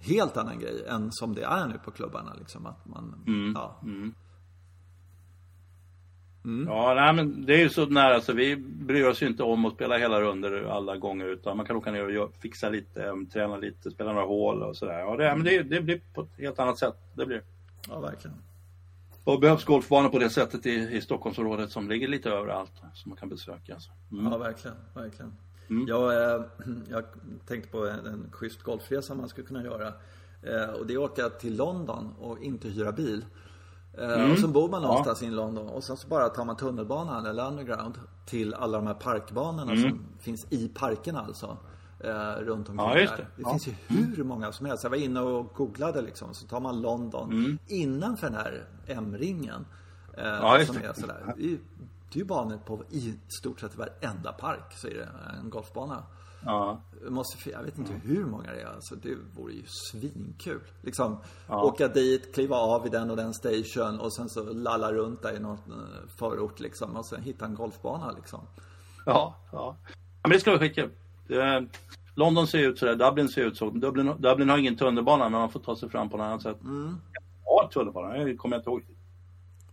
helt 0.00 0.36
annan 0.36 0.58
grej 0.58 0.84
än 0.88 1.08
som 1.12 1.34
det 1.34 1.42
är 1.44 1.66
nu 1.66 1.78
på 1.84 1.90
klubbarna 1.90 2.34
liksom. 2.38 2.66
Att 2.66 2.86
man, 2.86 3.22
ja. 3.54 3.80
Ja, 6.66 6.94
nej, 6.94 7.12
men 7.14 7.46
det 7.46 7.54
är 7.54 7.58
ju 7.58 7.68
så 7.68 7.86
nära 7.86 8.20
så 8.20 8.32
vi 8.32 8.56
bryr 8.56 9.04
oss 9.04 9.22
inte 9.22 9.42
om 9.42 9.64
att 9.64 9.74
spela 9.74 9.98
hela 9.98 10.20
runder 10.20 10.64
alla 10.64 10.96
gånger 10.96 11.26
utan 11.26 11.56
man 11.56 11.66
kan 11.66 11.76
åka 11.76 11.90
ner 11.90 12.18
och 12.18 12.34
fixa 12.40 12.68
lite, 12.68 13.06
um, 13.06 13.26
träna 13.26 13.56
lite, 13.56 13.90
spela 13.90 14.12
några 14.12 14.26
hål 14.26 14.62
och 14.62 14.76
sådär. 14.76 14.98
Ja, 14.98 15.16
det, 15.16 15.36
men 15.36 15.44
det, 15.44 15.62
det 15.62 15.80
blir 15.80 16.00
på 16.14 16.20
ett 16.20 16.38
helt 16.38 16.58
annat 16.58 16.78
sätt. 16.78 16.96
Det 17.14 17.26
blir. 17.26 17.42
ja, 17.88 18.00
verkligen. 18.00 18.36
Och 19.24 19.40
behövs 19.40 19.64
golfbanor 19.64 20.08
på 20.08 20.18
det 20.18 20.30
sättet 20.30 20.66
i, 20.66 20.70
i 20.70 21.00
Stockholmsområdet 21.00 21.70
som 21.70 21.88
ligger 21.88 22.08
lite 22.08 22.30
överallt 22.30 22.72
som 22.94 23.10
man 23.10 23.16
kan 23.16 23.28
besöka. 23.28 23.74
Alltså. 23.74 23.90
Mm. 24.12 24.32
Ja, 24.32 24.38
verkligen. 24.38 24.76
verkligen. 24.94 25.32
Jag, 25.88 26.34
eh, 26.34 26.44
jag 26.90 27.04
tänkte 27.46 27.70
på 27.70 27.88
en, 27.88 28.06
en 28.06 28.28
schysst 28.32 28.62
golfresa 28.62 29.14
man 29.14 29.28
skulle 29.28 29.46
kunna 29.46 29.64
göra. 29.64 29.86
Eh, 30.42 30.70
och 30.70 30.86
det 30.86 30.94
är 30.94 31.04
att 31.04 31.10
åka 31.10 31.28
till 31.28 31.56
London 31.56 32.14
och 32.18 32.42
inte 32.42 32.68
hyra 32.68 32.92
bil. 32.92 33.24
Eh, 33.98 34.32
Och 34.32 34.38
så 34.38 34.48
bor 34.48 34.68
man 34.68 34.82
någonstans 34.82 35.22
i 35.22 35.30
London 35.30 35.68
och 35.68 35.84
sen 35.84 35.96
så 35.96 36.08
bara 36.08 36.28
tar 36.28 36.44
man 36.44 36.56
tunnelbanan 36.56 37.26
eller 37.26 37.46
underground 37.48 37.94
till 38.26 38.54
alla 38.54 38.78
de 38.78 38.86
här 38.86 38.94
parkbanorna 38.94 39.76
som 39.82 40.00
finns 40.20 40.46
i 40.50 40.68
parkerna 40.68 41.20
alltså. 41.20 41.56
eh, 42.00 42.10
runt 42.40 42.68
omkring 42.68 42.88
Ja, 42.88 42.98
just 42.98 43.16
där. 43.16 43.18
det. 43.18 43.26
Det 43.36 43.42
Ja. 43.42 43.50
finns 43.50 43.66
ju 43.66 43.72
hur 44.16 44.24
många 44.24 44.52
som 44.52 44.66
helst. 44.66 44.82
Jag 44.82 44.90
var 44.90 44.96
inne 44.96 45.20
och 45.20 45.52
googlade 45.54 46.02
liksom. 46.02 46.34
Så 46.34 46.46
tar 46.46 46.60
man 46.60 46.80
London 46.80 47.30
Mm. 47.32 47.58
innanför 47.66 48.26
den 48.26 48.36
här 48.36 48.64
M-ringen. 48.86 49.66
Eh, 50.18 50.24
Ja, 50.24 50.64
som 50.66 50.76
det. 50.76 50.86
är 50.86 50.92
sådär. 50.92 51.34
Det 51.36 51.42
är 51.42 51.46
ju 51.48 51.58
det 52.12 52.18
är 52.18 52.22
ju 52.22 52.24
banor 52.24 52.56
på 52.66 52.82
i 52.90 53.14
stort 53.40 53.60
sett 53.60 53.76
varenda 53.76 54.32
park. 54.32 54.72
Så 54.76 54.86
är 54.86 54.94
det 54.94 55.08
en 55.42 55.50
golfbana. 55.50 56.02
Ja. 56.46 56.80
Måste, 57.08 57.50
jag 57.50 57.62
vet 57.62 57.78
inte 57.78 57.92
hur 58.04 58.24
många 58.24 58.52
det 58.52 58.60
är. 58.60 58.66
Alltså, 58.66 58.94
det 58.94 59.16
vore 59.36 59.52
ju 59.52 59.62
svinkul. 59.66 60.60
Liksom, 60.82 61.18
åka 61.48 61.88
dit, 61.88 62.34
kliva 62.34 62.56
av 62.56 62.86
i 62.86 62.88
den 62.90 63.10
och 63.10 63.16
den 63.16 63.34
station 63.34 64.00
och 64.00 64.14
sen 64.14 64.28
så 64.28 64.42
lalla 64.52 64.92
runt 64.92 65.22
där 65.22 65.36
i 65.36 65.40
någon 65.40 65.56
eh, 65.56 66.08
förort 66.18 66.60
liksom. 66.60 66.96
Och 66.96 67.06
sen 67.06 67.22
hitta 67.22 67.44
en 67.44 67.54
golfbana 67.54 68.10
liksom. 68.12 68.40
Ja, 69.06 69.36
ja. 69.52 69.76
ja 69.82 69.88
men 70.22 70.30
det 70.30 70.40
ska 70.40 70.50
vara 70.50 70.60
skitkul. 70.60 70.90
Det- 71.28 71.66
London 72.16 72.46
ser 72.46 72.58
ut 72.58 72.78
sådär, 72.78 72.94
Dublin 72.96 73.28
ser 73.28 73.42
ut 73.44 73.56
så. 73.56 73.70
Dublin, 73.70 74.12
Dublin 74.18 74.48
har 74.50 74.58
ingen 74.58 74.76
tunnelbana 74.76 75.28
men 75.28 75.40
man 75.40 75.50
får 75.50 75.60
ta 75.60 75.76
sig 75.76 75.88
fram 75.90 76.10
på 76.10 76.16
något 76.16 76.24
annat 76.24 76.42
sätt. 76.42 76.62
Mm. 76.62 76.96
Ja, 77.44 77.70
tunnelbana, 77.72 78.08
det 78.24 78.36
kommer 78.36 78.56
jag 78.56 78.60
inte 78.60 78.70
ihåg. 78.70 78.82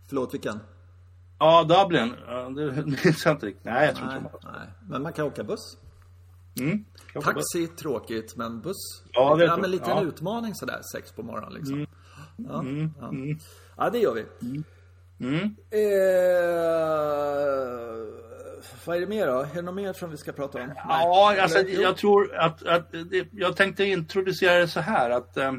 Förlåt, 0.08 0.34
vilken? 0.34 0.60
Ja, 1.38 1.62
Dublin. 1.64 2.14
Ja, 2.26 2.34
Det 2.50 2.86
minns 2.86 3.24
jag 3.24 3.34
inte 3.34 3.46
riktigt. 3.46 3.64
Nej, 3.64 3.86
jag 3.86 3.96
tror 3.96 4.06
Nej, 4.06 4.16
inte 4.16 4.30
har. 4.42 4.52
nej. 4.58 4.68
Men 4.88 5.02
man 5.02 5.12
kan 5.12 5.26
åka 5.26 5.44
buss. 5.44 5.76
Mm. 6.60 6.84
Taxi, 7.22 7.66
tråkigt, 7.66 8.36
men 8.36 8.60
buss. 8.60 9.02
Ja, 9.12 9.34
det 9.36 9.44
är 9.44 9.48
ja, 9.48 9.56
men 9.56 9.70
lite 9.70 9.90
Ja. 9.90 10.00
en 10.00 10.06
utmaning 10.08 10.54
sådär, 10.54 10.80
sex 10.92 11.12
på 11.12 11.22
morgonen 11.22 11.52
liksom. 11.52 11.74
Mm. 11.74 11.86
Ja, 13.00 13.12
ja. 13.12 13.36
ja, 13.76 13.90
det 13.90 13.98
gör 13.98 14.14
vi. 14.14 14.24
Mm. 15.20 15.44
Eh, 15.70 15.82
vad 18.84 18.96
är 18.96 19.00
det 19.00 19.06
mer 19.06 19.26
då? 19.26 19.40
Är 19.40 19.54
det 19.54 19.62
något 19.62 19.74
mer 19.74 19.92
som 19.92 20.10
vi 20.10 20.16
ska 20.16 20.32
prata 20.32 20.62
om? 20.62 20.72
Ja, 20.76 21.36
alltså, 21.42 21.58
jag 21.58 21.96
tror 21.96 22.34
att, 22.36 22.66
att 22.66 22.94
jag 23.32 23.56
tänkte 23.56 23.84
introducera 23.84 24.58
det 24.58 24.68
så 24.68 24.80
här 24.80 25.10
att 25.10 25.36
eh, 25.36 25.52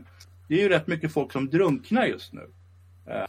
det 0.47 0.55
är 0.55 0.59
ju 0.59 0.69
rätt 0.69 0.87
mycket 0.87 1.13
folk 1.13 1.31
som 1.31 1.49
drunknar 1.49 2.05
just 2.05 2.33
nu. 2.33 2.49
Eh, 3.07 3.25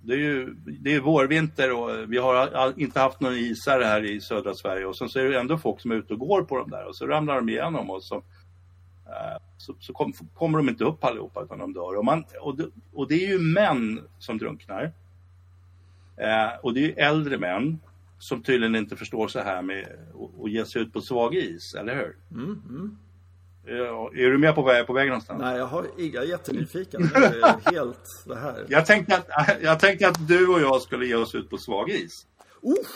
det 0.00 0.14
är 0.14 0.18
ju 0.18 0.54
det 0.80 0.94
är 0.94 1.00
vårvinter 1.00 1.72
och 1.72 2.12
vi 2.12 2.18
har 2.18 2.72
inte 2.80 3.00
haft 3.00 3.20
någon 3.20 3.34
isar 3.34 3.80
här 3.80 4.04
i 4.04 4.20
södra 4.20 4.54
Sverige 4.54 4.86
och 4.86 4.96
sen 4.96 5.08
så 5.08 5.18
är 5.18 5.24
det 5.24 5.40
ändå 5.40 5.58
folk 5.58 5.80
som 5.80 5.90
är 5.90 5.94
ute 5.94 6.12
och 6.12 6.18
går 6.18 6.42
på 6.42 6.58
de 6.58 6.70
där 6.70 6.86
och 6.88 6.96
så 6.96 7.06
ramlar 7.06 7.36
de 7.36 7.48
igenom 7.48 7.90
och 7.90 8.04
så, 8.04 8.16
eh, 9.06 9.42
så, 9.56 9.74
så 9.80 9.92
kom, 9.92 10.12
kommer 10.34 10.58
de 10.58 10.68
inte 10.68 10.84
upp 10.84 11.04
allihopa 11.04 11.42
utan 11.42 11.58
de 11.58 11.72
dör. 11.72 11.96
Och, 11.98 12.04
man, 12.04 12.24
och, 12.40 12.56
det, 12.56 12.66
och 12.92 13.08
det 13.08 13.24
är 13.24 13.28
ju 13.28 13.38
män 13.38 14.00
som 14.18 14.38
drunknar. 14.38 14.92
Eh, 16.16 16.58
och 16.62 16.74
det 16.74 16.80
är 16.80 16.84
ju 16.86 16.92
äldre 16.92 17.38
män 17.38 17.78
som 18.18 18.42
tydligen 18.42 18.76
inte 18.76 18.96
förstår 18.96 19.28
så 19.28 19.40
här 19.40 19.62
med 19.62 19.82
att- 20.14 20.44
att 20.44 20.50
ge 20.50 20.64
sig 20.64 20.82
ut 20.82 20.92
på 20.92 21.00
svag 21.00 21.34
is, 21.34 21.74
eller 21.74 21.94
hur? 21.96 22.16
Mm, 22.30 22.62
mm. 22.68 22.98
Ja, 23.68 24.10
är 24.14 24.30
du 24.30 24.38
med 24.38 24.54
på 24.54 24.62
vad 24.62 24.74
jag 24.74 24.80
är 24.80 24.84
på 24.84 24.92
väg 24.92 25.08
någonstans? 25.08 25.40
Nej, 25.42 25.56
jag, 25.58 25.66
har, 25.66 25.86
jag 25.96 26.24
är 26.24 26.28
jättenyfiken. 26.28 27.10
Jag 27.14 27.24
är 27.34 27.72
helt 27.72 27.98
det 28.26 28.36
här. 28.36 28.66
Jag 28.68 28.86
tänkte, 28.86 29.16
att, 29.16 29.48
jag 29.62 29.80
tänkte 29.80 30.08
att 30.08 30.28
du 30.28 30.48
och 30.48 30.60
jag 30.60 30.82
skulle 30.82 31.06
ge 31.06 31.14
oss 31.14 31.34
ut 31.34 31.50
på 31.50 31.58
svag 31.58 31.90
is. 31.90 32.26
Uff! 32.62 32.86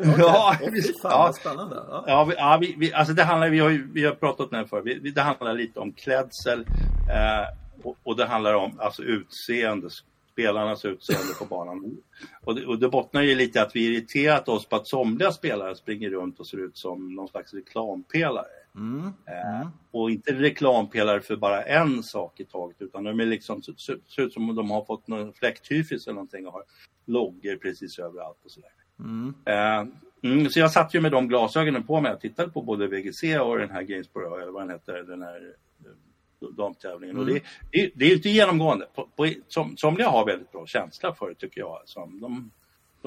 Ja, 0.18 0.56
Åh, 0.60 0.66
fy 0.66 0.70
visst. 0.70 1.02
fan 1.02 1.10
Ja. 1.12 1.32
spännande. 1.32 1.76
Ja. 1.88 2.04
Ja, 2.06 2.24
vi, 2.24 2.34
ja 2.36 2.58
vi, 2.60 2.74
vi, 2.78 2.92
alltså 2.92 3.14
det 3.14 3.24
handlar, 3.24 3.48
vi, 3.50 3.58
har 3.58 3.70
ju, 3.70 3.88
vi 3.92 4.04
har 4.04 4.14
pratat 4.14 4.52
om 4.52 4.58
det 4.58 4.66
förr. 4.68 4.82
Vi, 4.84 5.10
det 5.10 5.20
handlar 5.20 5.54
lite 5.54 5.80
om 5.80 5.92
klädsel 5.92 6.60
eh, 7.10 7.46
och, 7.82 7.96
och 8.02 8.16
det 8.16 8.24
handlar 8.26 8.54
om 8.54 8.80
alltså 8.80 9.02
utseende, 9.02 9.88
spelarnas 10.32 10.84
utseende 10.84 11.34
på 11.38 11.44
banan. 11.44 11.96
Och 12.44 12.54
det, 12.54 12.66
och 12.66 12.78
det 12.78 12.88
bottnar 12.88 13.22
ju 13.22 13.34
lite 13.34 13.62
att 13.62 13.76
vi 13.76 13.86
irriterat 13.86 14.48
oss 14.48 14.66
på 14.68 14.76
att 14.76 14.88
somliga 14.88 15.32
spelare 15.32 15.74
springer 15.74 16.10
runt 16.10 16.40
och 16.40 16.46
ser 16.46 16.58
ut 16.58 16.78
som 16.78 17.14
någon 17.14 17.28
slags 17.28 17.54
reklampelare. 17.54 18.46
Eh, 19.26 19.68
och 19.90 20.10
inte 20.10 20.32
reklampelare 20.32 21.20
för 21.20 21.36
bara 21.36 21.62
en 21.62 22.02
sak 22.02 22.40
i 22.40 22.44
taget 22.44 22.82
utan 22.82 23.04
de 23.04 23.20
är 23.20 23.26
liksom, 23.26 23.62
ser, 23.62 24.22
ut 24.22 24.32
som 24.32 24.50
om 24.50 24.56
de 24.56 24.70
har 24.70 24.84
fått 24.84 25.08
någon 25.08 25.32
fläkthyfis 25.32 26.06
eller 26.06 26.14
någonting 26.14 26.46
och 26.46 26.52
har 26.52 26.62
loggor 27.06 27.56
precis 27.56 27.98
överallt 27.98 28.38
och 28.44 28.50
sådär. 28.50 28.70
Eh, 29.44 29.86
mm, 30.22 30.48
så 30.48 30.60
jag 30.60 30.70
satt 30.70 30.94
ju 30.94 31.00
med 31.00 31.12
de 31.12 31.28
glasögonen 31.28 31.82
på 31.82 32.00
mig 32.00 32.12
och 32.12 32.20
tittade 32.20 32.50
på 32.50 32.62
både 32.62 32.86
VGC 32.86 33.22
och 33.40 33.58
den 33.58 33.70
här 33.70 33.82
Gainsborough, 33.82 34.42
eller 34.42 34.52
vad 34.52 34.62
den 34.62 34.70
heter, 34.70 35.02
den 35.02 35.22
här 35.22 35.54
eh, 35.84 36.48
damtävlingen. 36.56 37.18
Och 37.18 37.26
det, 37.26 37.42
det, 37.72 37.90
det 37.94 38.04
är 38.04 38.08
ju 38.08 38.14
inte 38.14 38.28
genomgående. 38.28 38.86
På, 38.94 39.08
på, 39.16 39.32
som, 39.48 39.76
somliga 39.76 40.08
har 40.08 40.26
väldigt 40.26 40.52
bra 40.52 40.66
känsla 40.66 41.14
för 41.14 41.28
det 41.28 41.34
tycker 41.34 41.60
jag. 41.60 41.82
Som 41.84 42.20
de, 42.20 42.50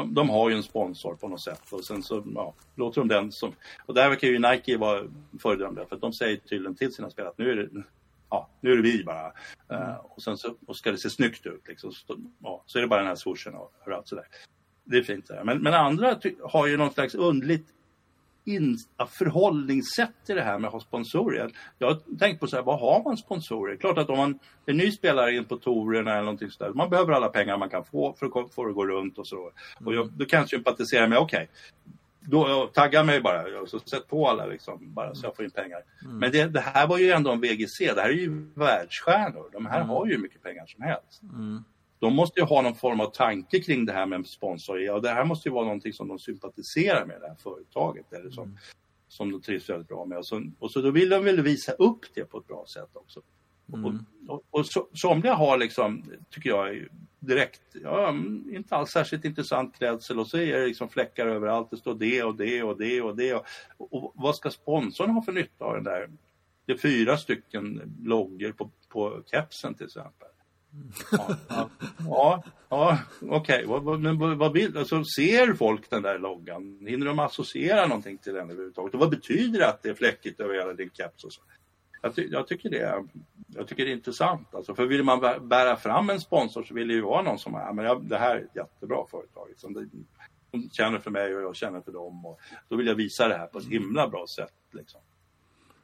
de, 0.01 0.13
de 0.13 0.29
har 0.29 0.49
ju 0.49 0.55
en 0.55 0.63
sponsor 0.63 1.15
på 1.15 1.27
något 1.27 1.41
sätt 1.41 1.61
och 1.71 1.83
sen 1.83 2.03
så 2.03 2.23
ja, 2.35 2.53
låter 2.75 3.01
de 3.01 3.07
den 3.07 3.31
som... 3.31 3.51
Och 3.85 3.93
där 3.93 4.09
verkar 4.09 4.27
ju 4.27 4.39
Nike 4.39 4.77
vara 4.77 5.03
föredömliga 5.39 5.85
för 5.85 5.95
att 5.95 6.01
de 6.01 6.13
säger 6.13 6.37
tydligen 6.37 6.75
till 6.75 6.93
sina 6.93 7.09
spelare 7.09 7.31
att 7.31 7.37
nu 7.37 7.51
är 7.51 7.55
det, 7.55 7.69
ja, 8.29 8.49
nu 8.61 8.71
är 8.71 8.75
det 8.75 8.81
vi 8.81 9.03
bara. 9.03 9.33
Eh, 9.69 9.95
och 9.95 10.21
sen 10.23 10.37
så 10.37 10.55
och 10.67 10.75
ska 10.75 10.91
det 10.91 10.97
se 10.97 11.09
snyggt 11.09 11.45
ut. 11.45 11.67
Liksom. 11.67 11.91
Så, 11.91 12.17
ja, 12.43 12.63
så 12.65 12.77
är 12.77 12.81
det 12.81 12.87
bara 12.87 12.99
den 12.99 13.07
här 13.07 13.15
swooshen 13.15 13.53
och, 13.55 13.73
och 13.85 13.91
allt 13.91 14.07
sådär. 14.07 14.25
Det 14.83 14.97
är 14.97 15.03
fint. 15.03 15.27
Där. 15.27 15.43
Men, 15.43 15.61
men 15.61 15.73
andra 15.73 16.19
har 16.43 16.67
ju 16.67 16.77
någon 16.77 16.93
slags 16.93 17.15
underligt 17.15 17.67
in, 18.45 18.77
förhållningssätt 19.09 20.11
till 20.25 20.35
det 20.35 20.41
här 20.41 20.59
med 20.59 20.67
att 20.67 20.73
ha 20.73 20.79
sponsorer. 20.79 21.51
Jag- 21.77 21.87
har 21.87 22.17
tänkt 22.19 22.39
på 22.39 22.47
så 22.47 22.55
här, 22.55 22.63
vad 22.63 22.79
har 22.79 23.03
man 23.03 23.17
sponsorer? 23.17 23.75
Klart 23.75 23.97
att 23.97 24.09
om 24.09 24.17
man 24.17 24.39
är 24.65 24.73
ny 24.73 24.91
spelare 24.91 25.35
in 25.35 25.45
på 25.45 25.57
tourerna 25.57 26.11
eller 26.11 26.21
någonting 26.21 26.49
sådär, 26.51 26.73
man 26.73 26.89
behöver 26.89 27.13
alla 27.13 27.29
pengar 27.29 27.57
man 27.57 27.69
kan 27.69 27.83
få 27.85 28.13
för 28.19 28.25
att, 28.25 28.31
gå- 28.31 28.47
för 28.47 28.67
att 28.69 28.75
gå 28.75 28.85
runt 28.87 29.17
och 29.17 29.27
så. 29.27 29.51
Och 29.85 29.93
jag, 29.95 30.11
då 30.11 30.25
kan 30.25 30.39
jag 30.39 30.49
sympatisera 30.49 31.07
med, 31.07 31.17
okej, 31.17 31.49
då 32.19 32.49
jag 32.49 32.73
tagga 32.73 33.03
mig 33.03 33.21
bara, 33.21 33.65
så 33.67 33.79
sätt 33.79 34.07
på 34.07 34.27
alla 34.29 34.45
liksom, 34.45 34.93
bara 34.93 35.15
så 35.15 35.25
jag 35.25 35.35
får 35.35 35.45
in 35.45 35.51
pengar. 35.51 35.79
Men 36.19 36.31
det, 36.31 36.45
det 36.45 36.59
här 36.59 36.87
var 36.87 36.97
ju 36.97 37.11
ändå 37.11 37.31
en 37.31 37.41
VGC, 37.41 37.79
det 37.95 38.01
här 38.01 38.09
är 38.09 38.13
ju 38.13 38.45
världsstjärnor. 38.53 39.49
De 39.53 39.65
här 39.65 39.81
har 39.83 40.05
ju 40.05 40.11
hur 40.11 40.21
mycket 40.21 40.43
pengar 40.43 40.65
som 40.65 40.81
helst. 40.83 41.21
De 42.01 42.15
måste 42.15 42.39
ju 42.39 42.45
ha 42.45 42.61
någon 42.61 42.75
form 42.75 42.99
av 42.99 43.11
tanke 43.11 43.59
kring 43.59 43.85
det 43.85 43.93
här 43.93 44.05
med 44.05 44.27
sponsor. 44.27 44.81
Ja, 44.81 44.99
det 44.99 45.09
här 45.09 45.25
måste 45.25 45.49
ju 45.49 45.53
vara 45.53 45.65
någonting 45.65 45.93
som 45.93 46.07
de 46.07 46.19
sympatiserar 46.19 47.05
med, 47.05 47.21
det 47.21 47.27
här 47.27 47.35
företaget. 47.35 48.13
Eller 48.13 48.29
som, 48.29 48.57
som 49.07 49.31
de 49.31 49.41
trivs 49.41 49.69
väldigt 49.69 49.87
bra 49.87 50.05
med. 50.05 50.17
Och 50.17 50.25
så, 50.25 50.43
och 50.59 50.71
så 50.71 50.81
då 50.81 50.91
vill 50.91 51.09
de 51.09 51.23
väl 51.23 51.41
visa 51.41 51.71
upp 51.71 51.99
det 52.13 52.25
på 52.25 52.37
ett 52.37 52.47
bra 52.47 52.65
sätt 52.73 52.89
också. 52.93 53.21
Och, 53.71 53.93
och, 54.27 54.43
och 54.49 54.65
så, 54.65 54.87
somliga 54.93 55.33
har 55.33 55.57
liksom, 55.57 56.03
tycker 56.29 56.49
jag, 56.49 56.87
direkt, 57.19 57.61
ja, 57.83 58.09
mm, 58.09 58.55
inte 58.55 58.75
alls 58.75 58.89
särskilt 58.89 59.25
intressant 59.25 59.77
klädsel 59.77 60.19
och 60.19 60.27
så 60.27 60.37
är 60.37 60.59
det 60.59 60.67
liksom 60.67 60.89
fläckar 60.89 61.27
överallt. 61.27 61.69
Det 61.71 61.77
står 61.77 61.95
det 61.95 62.23
och 62.23 62.35
det 62.35 62.63
och 62.63 62.77
det 62.77 63.01
och 63.01 63.15
det. 63.15 63.33
Och, 63.33 63.45
och 63.77 64.11
vad 64.15 64.35
ska 64.35 64.49
sponsorn 64.49 65.09
ha 65.09 65.21
för 65.21 65.31
nytta 65.31 65.65
av 65.65 65.75
den 65.75 65.83
där? 65.83 66.09
Det 66.65 66.73
är 66.73 66.77
fyra 66.77 67.17
stycken 67.17 67.95
loggor 68.03 68.51
på, 68.51 68.71
på 68.89 69.23
kepsen 69.31 69.73
till 69.73 69.85
exempel. 69.85 70.27
Ja, 71.11 71.35
ja, 71.49 71.69
ja, 71.97 72.43
ja 72.69 72.99
okej. 73.21 73.65
Okay. 73.65 73.97
men 73.97 74.37
vad, 74.37 74.53
vill, 74.53 74.77
alltså, 74.77 75.03
ser 75.03 75.53
folk 75.53 75.89
den 75.89 76.01
där 76.01 76.19
loggan? 76.19 76.85
Hinner 76.87 77.05
de 77.05 77.19
associera 77.19 77.87
någonting 77.87 78.17
till 78.17 78.33
den 78.33 78.49
överhuvudtaget? 78.49 78.93
Och 78.93 78.99
vad 78.99 79.09
betyder 79.09 79.59
det 79.59 79.67
att 79.67 79.83
det 79.83 79.89
är 79.89 79.93
fläckigt 79.93 80.39
över 80.39 80.53
hela 80.53 80.73
din 80.73 80.89
keps? 80.93 81.23
Och 81.23 81.33
så? 81.33 81.41
Jag, 82.01 82.15
ty, 82.15 82.27
jag, 82.31 82.47
tycker 82.47 82.69
det 82.69 82.79
är, 82.79 83.03
jag 83.47 83.67
tycker 83.67 83.85
det 83.85 83.91
är 83.91 83.95
intressant. 83.95 84.55
Alltså, 84.55 84.75
för 84.75 84.85
vill 84.85 85.03
man 85.03 85.19
bära 85.47 85.75
fram 85.75 86.09
en 86.09 86.21
sponsor 86.21 86.63
så 86.63 86.73
vill 86.73 86.87
det 86.87 86.93
ju 86.93 87.01
vara 87.01 87.21
någon 87.21 87.39
som 87.39 87.53
ja, 87.53 87.73
men 87.73 87.85
jag, 87.85 88.05
det 88.05 88.17
här 88.17 88.35
är 88.35 88.41
ett 88.41 88.55
jättebra 88.55 89.05
företag. 89.11 89.49
Liksom. 89.49 89.73
Det, 89.73 89.85
de 90.51 90.69
känner 90.69 90.99
för 90.99 91.11
mig 91.11 91.35
och 91.35 91.41
jag 91.41 91.55
känner 91.55 91.81
för 91.81 91.91
dem. 91.91 92.25
Och 92.25 92.39
då 92.69 92.75
vill 92.75 92.87
jag 92.87 92.95
visa 92.95 93.27
det 93.27 93.37
här 93.37 93.47
på 93.47 93.59
ett 93.59 93.67
himla 93.67 94.07
bra 94.07 94.25
sätt. 94.35 94.53
Liksom. 94.71 95.01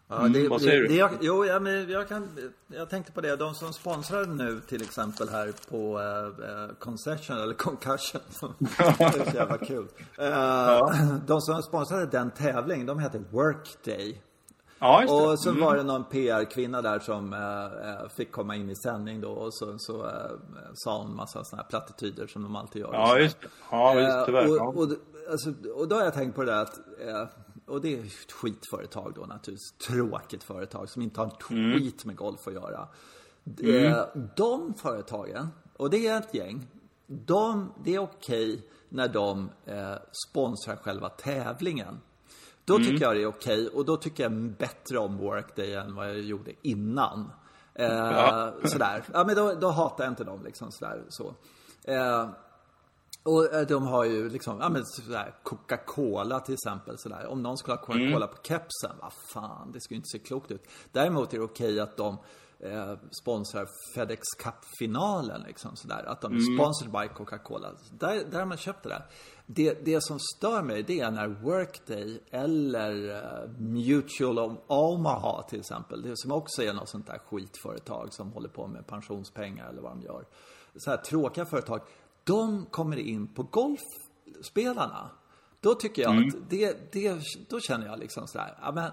Ja, 0.10 0.16
det, 0.16 0.40
Mm, 0.40 0.50
vad 0.50 0.60
det, 0.60 0.64
säger 0.64 0.82
du? 0.82 0.88
det, 0.88 1.10
jo, 1.22 1.46
ja, 1.46 1.60
men 1.60 1.90
jag, 1.90 2.08
kan, 2.08 2.28
jag 2.68 2.90
tänkte 2.90 3.12
på 3.12 3.22
det. 3.22 3.36
De 3.36 3.54
som 3.54 3.74
sponsrar 3.74 4.26
nu 4.26 4.62
till 4.68 4.82
exempel 4.82 5.30
här 5.30 5.54
på 5.70 6.00
eh, 6.02 6.76
Concession 6.80 7.38
eller 7.38 7.54
Concussion. 7.54 8.22
det 8.60 9.04
är 9.04 9.32
så 9.32 9.36
jävla 9.38 9.58
kul. 9.58 9.88
Eh, 10.18 11.18
De 11.28 11.42
som 11.42 11.62
sponsrade 11.64 12.06
den 12.06 12.32
tävlingen, 12.32 12.86
de 12.88 13.00
heter 13.00 13.22
Workday. 13.32 14.22
Ja, 14.80 15.02
just 15.02 15.14
det. 15.14 15.24
Och 15.28 15.40
så 15.40 15.52
var 15.52 15.76
det 15.78 15.84
någon 15.84 16.04
PR-kvinna 16.04 16.82
där 16.82 17.00
som 17.00 17.34
eh, 17.34 17.90
eh, 17.90 18.10
fick 18.18 18.32
komma 18.32 18.56
in 18.56 18.70
i 18.70 18.76
sändning 18.76 19.22
då 19.22 19.30
och 19.32 19.54
så, 19.54 19.76
så 19.80 20.06
eh, 20.06 20.12
sa 20.74 20.98
hon 20.98 21.16
massa 21.16 21.44
sådana 21.44 21.64
här 21.64 21.70
plattityder 21.70 22.28
som 22.28 22.44
de 22.44 22.56
alltid 22.56 22.82
gör. 22.82 22.90
Ja, 22.94 23.20
just 23.20 23.42
det. 23.42 23.48
Ja, 23.72 24.00
Eh, 24.00 24.26
tyvärr. 24.26 24.48
ja. 24.48 24.64
och, 24.68 24.78
och, 24.78 24.90
alltså, 25.30 25.54
och 25.76 25.88
då 25.88 25.96
har 25.96 26.04
jag 26.04 26.14
tänkt 26.14 26.36
på 26.36 26.44
det 26.44 26.52
där 26.52 26.62
att, 26.62 26.78
eh, 27.00 27.28
och 27.66 27.82
det 27.82 27.94
är 27.96 28.04
ett 28.04 28.32
skitföretag 28.32 29.14
då 29.16 29.22
naturligtvis, 29.22 29.72
tråkigt 29.88 30.44
företag 30.44 30.90
som 30.90 31.02
inte 31.02 31.20
har 31.20 31.28
ett 31.28 31.50
Mm. 31.52 31.74
skit 31.80 32.06
med 32.06 32.16
golf 32.16 32.48
att 32.48 32.54
göra. 32.54 32.88
Eh, 33.64 34.06
De 34.36 34.74
företagen, 34.74 35.48
och 35.78 35.90
det 35.90 36.08
är 36.08 36.18
ett 36.18 36.34
gäng, 36.34 36.68
de, 37.08 37.74
det 37.84 37.96
är 37.96 38.00
okej 38.00 38.68
när 38.90 39.08
de 39.08 39.50
eh, 39.66 39.96
sponsrar 40.30 40.76
själva 40.76 41.10
tävlingen. 41.10 42.00
Då 42.66 42.76
Mm. 42.76 42.88
tycker 42.88 43.06
jag 43.06 43.16
det 43.16 43.22
är 43.22 43.28
okej 43.28 43.68
och 43.68 43.86
då 43.86 43.98
tycker 43.98 44.24
jag 44.24 44.52
bättre 44.58 44.98
om 44.98 45.18
Workday 45.18 45.74
än 45.74 45.96
vad 45.96 46.10
jag 46.10 46.20
gjorde 46.20 46.52
innan. 46.62 47.32
Eh, 47.74 47.86
Ja. 47.94 48.54
Sådär. 48.64 49.04
Ja 49.14 49.24
men 49.24 49.36
då, 49.36 49.54
då 49.54 49.70
hatar 49.70 50.04
jag 50.04 50.12
inte 50.12 50.24
dem 50.24 50.44
liksom 50.44 50.72
sådär 50.72 51.04
så. 51.10 51.36
Eh, 51.84 52.30
Och 53.28 53.54
eh, 53.54 53.68
de 53.68 53.88
har 53.88 54.04
ju 54.04 54.30
liksom, 54.30 54.60
ja 54.60 54.70
men 54.70 54.86
sådär 54.86 55.36
Coca-Cola 55.44 56.40
till 56.40 56.54
exempel 56.54 56.98
sådär. 56.98 57.28
Om 57.28 57.44
någon 57.44 57.58
skulle 57.58 57.76
ha 57.76 57.82
Coca-Cola 57.82 58.26
mm. 58.26 58.30
på 58.30 58.38
kepsen, 58.44 58.98
vad 59.02 59.14
fan, 59.34 59.72
det 59.72 59.82
skulle 59.82 59.96
inte 59.96 60.10
se 60.10 60.20
klokt 60.20 60.52
ut. 60.52 60.68
Däremot 60.92 61.34
är 61.34 61.38
det 61.38 61.44
okej 61.44 61.80
att 61.80 61.98
de 61.98 62.18
eh, 62.60 62.94
sponsrar 63.22 63.68
Fedex 63.96 64.22
Cup-finalen 64.40 65.42
liksom 65.48 65.76
sådär. 65.76 66.04
Att 66.08 66.22
de 66.22 66.32
är 66.32 66.40
mm. 66.40 66.58
sponsored 66.58 66.92
by 66.92 67.16
Coca-Cola. 67.16 67.72
Där, 68.00 68.26
där 68.32 68.40
har 68.40 68.46
man 68.46 68.58
köpt 68.58 68.84
det 68.84 68.90
där. 68.90 69.06
Det, 69.46 69.86
det 69.86 70.04
som 70.04 70.20
stör 70.20 70.62
mig 70.62 70.84
det 70.84 71.00
är 71.00 71.12
när 71.12 71.28
Workday 71.28 72.20
eller 72.32 72.94
uh, 72.94 73.50
Mutual 73.60 74.40
of 74.40 74.58
Omaha 74.68 75.42
till 75.42 75.60
exempel, 75.60 76.02
det 76.02 76.18
som 76.18 76.32
också 76.32 76.64
är 76.64 76.74
något 76.74 76.90
sånt 76.90 77.08
där 77.08 77.18
skitföretag 77.18 78.14
som 78.14 78.32
håller 78.32 78.50
på 78.50 78.68
med 78.68 78.88
pensionspengar 78.88 79.70
eller 79.70 79.82
vad 79.82 79.92
de 79.92 80.02
gör. 80.02 80.26
Så 80.76 80.90
här 80.90 80.98
tråkiga 80.98 81.46
företag 81.46 81.82
de 82.28 82.66
kommer 82.66 82.98
in 82.98 83.28
på 83.28 83.44
golfspelarna. 83.44 85.10
Då 85.60 85.74
tycker 85.74 86.02
jag 86.02 86.12
mm. 86.12 86.28
att 86.28 86.50
det, 86.50 86.92
det, 86.92 87.22
då 87.50 87.60
känner 87.60 87.88
jag 87.88 88.00
liksom 88.00 88.28
sådär, 88.28 88.58
ja 88.62 88.72
men 88.72 88.92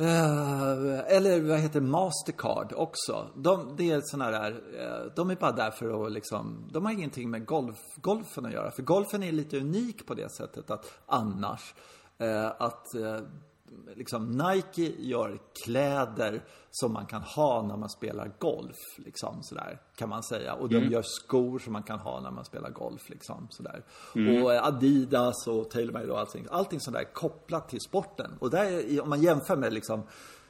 Uh, 0.00 0.98
eller 1.06 1.40
vad 1.40 1.58
heter 1.58 1.80
Mastercard 1.80 2.72
också. 2.76 3.30
De, 3.36 3.76
det 3.76 3.90
är 3.90 4.00
såna 4.04 4.30
där, 4.30 4.52
uh, 4.52 5.12
de 5.16 5.30
är 5.30 5.36
bara 5.36 5.52
där 5.52 5.70
för 5.70 6.06
att 6.06 6.12
liksom, 6.12 6.70
de 6.72 6.84
har 6.84 6.92
ingenting 6.92 7.30
med 7.30 7.46
golf, 7.46 7.78
golfen 7.96 8.46
att 8.46 8.52
göra. 8.52 8.70
För 8.70 8.82
golfen 8.82 9.22
är 9.22 9.32
lite 9.32 9.58
unik 9.58 10.06
på 10.06 10.14
det 10.14 10.32
sättet 10.32 10.70
att 10.70 10.98
annars, 11.06 11.74
uh, 12.22 12.46
att 12.58 12.86
liksom 13.96 14.30
Nike 14.30 14.92
gör 14.98 15.38
kläder 15.64 16.42
som 16.70 16.92
man 16.92 17.06
kan 17.06 17.22
ha 17.22 17.62
när 17.62 17.76
man 17.76 17.90
spelar 17.90 18.32
golf, 18.38 18.76
liksom 18.96 19.42
sådär, 19.42 19.80
kan 19.96 20.08
man 20.08 20.22
säga. 20.22 20.54
Och 20.54 20.68
de 20.68 20.76
mm. 20.76 20.92
gör 20.92 21.02
skor 21.02 21.58
som 21.58 21.72
man 21.72 21.82
kan 21.82 21.98
ha 21.98 22.20
när 22.20 22.30
man 22.30 22.44
spelar 22.44 22.70
golf, 22.70 23.10
liksom 23.10 23.46
sådär. 23.50 23.84
Mm. 24.14 24.42
Och 24.42 24.50
Adidas 24.50 25.46
och 25.46 25.70
TaylorMade 25.70 26.12
och 26.12 26.18
allting, 26.18 26.46
allting 26.50 26.80
sådär 26.80 27.04
kopplat 27.14 27.68
till 27.68 27.80
sporten. 27.80 28.30
Och 28.38 28.50
där, 28.50 29.00
om 29.00 29.08
man 29.08 29.22
jämför 29.22 29.56
med 29.56 29.72
liksom 29.72 30.02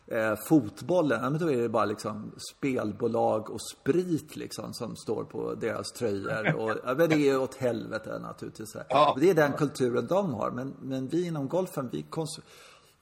eh, 0.06 0.34
fotbollen, 0.48 1.20
ja, 1.22 1.30
men 1.30 1.40
då 1.40 1.50
är 1.50 1.56
det 1.56 1.68
bara 1.68 1.84
liksom 1.84 2.32
spelbolag 2.56 3.50
och 3.50 3.60
sprit 3.62 4.36
liksom 4.36 4.74
som 4.74 4.96
står 4.96 5.24
på 5.24 5.54
deras 5.54 5.92
tröjor. 5.92 6.54
Och, 6.60 6.70
ja, 6.84 6.94
men 6.94 7.08
det 7.08 7.28
är 7.28 7.40
åt 7.40 7.54
helvete 7.54 8.18
naturligtvis. 8.18 8.76
Ja. 8.88 9.16
Det 9.20 9.30
är 9.30 9.34
den 9.34 9.52
kulturen 9.52 10.06
de 10.06 10.34
har. 10.34 10.50
Men, 10.50 10.74
men 10.80 11.08
vi 11.08 11.26
inom 11.26 11.48
golfen, 11.48 11.88
vi 11.92 12.02
konsumerar 12.02 12.50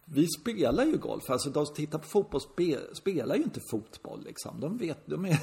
vi 0.09 0.29
spelar 0.29 0.85
ju 0.85 0.99
golf. 0.99 1.31
Alltså 1.31 1.51
de 1.51 1.67
som 1.67 1.75
tittar 1.75 1.99
på 1.99 2.07
fotboll 2.07 2.41
spe, 2.41 2.79
spelar 2.93 3.37
ju 3.37 3.43
inte 3.43 3.61
fotboll 3.71 4.23
liksom. 4.25 4.61
De 4.61 4.79
vet, 4.79 5.07
de 5.07 5.25
är, 5.25 5.39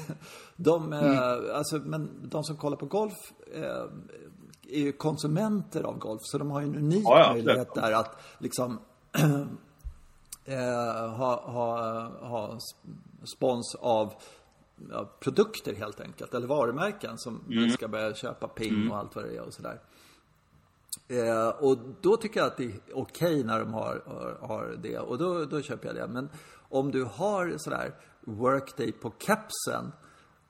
de, 0.56 0.92
mm. 0.92 1.12
eh, 1.12 1.56
alltså, 1.56 1.78
men 1.78 2.28
de 2.28 2.44
som 2.44 2.56
kollar 2.56 2.76
på 2.76 2.86
golf 2.86 3.32
eh, 3.54 3.84
är 4.68 4.80
ju 4.80 4.92
konsumenter 4.92 5.82
av 5.82 5.98
golf. 5.98 6.20
Så 6.22 6.38
de 6.38 6.50
har 6.50 6.60
ju 6.60 6.66
en 6.66 6.76
unik 6.76 7.04
ja, 7.04 7.18
ja, 7.18 7.32
möjlighet 7.32 7.74
där 7.74 7.92
att 7.92 8.20
liksom 8.38 8.78
eh, 10.44 11.10
ha, 11.10 11.50
ha, 11.50 12.02
ha 12.28 12.58
spons 13.36 13.74
av 13.80 14.14
ja, 14.90 15.10
produkter 15.20 15.74
helt 15.74 16.00
enkelt. 16.00 16.34
Eller 16.34 16.46
varumärken 16.46 17.18
som 17.18 17.40
mm. 17.46 17.64
vi 17.64 17.70
ska 17.70 17.88
börja 17.88 18.14
köpa 18.14 18.48
ping 18.48 18.74
mm. 18.74 18.90
och 18.90 18.98
allt 18.98 19.16
vad 19.16 19.24
det 19.24 19.36
är 19.36 19.40
och 19.40 19.54
sådär. 19.54 19.80
Eh, 21.08 21.48
och 21.48 21.78
då 22.00 22.16
tycker 22.16 22.40
jag 22.40 22.46
att 22.46 22.56
det 22.56 22.64
är 22.64 22.80
okej 22.92 23.34
okay 23.34 23.44
när 23.44 23.60
de 23.60 23.74
har, 23.74 24.02
har, 24.06 24.48
har, 24.48 24.76
det 24.82 24.98
och 24.98 25.18
då, 25.18 25.44
då 25.44 25.62
köper 25.62 25.86
jag 25.86 25.96
det. 25.96 26.08
Men 26.08 26.28
om 26.68 26.90
du 26.90 27.04
har 27.04 27.54
sådär 27.58 27.94
workday 28.20 28.92
på 28.92 29.12
kepsen 29.18 29.92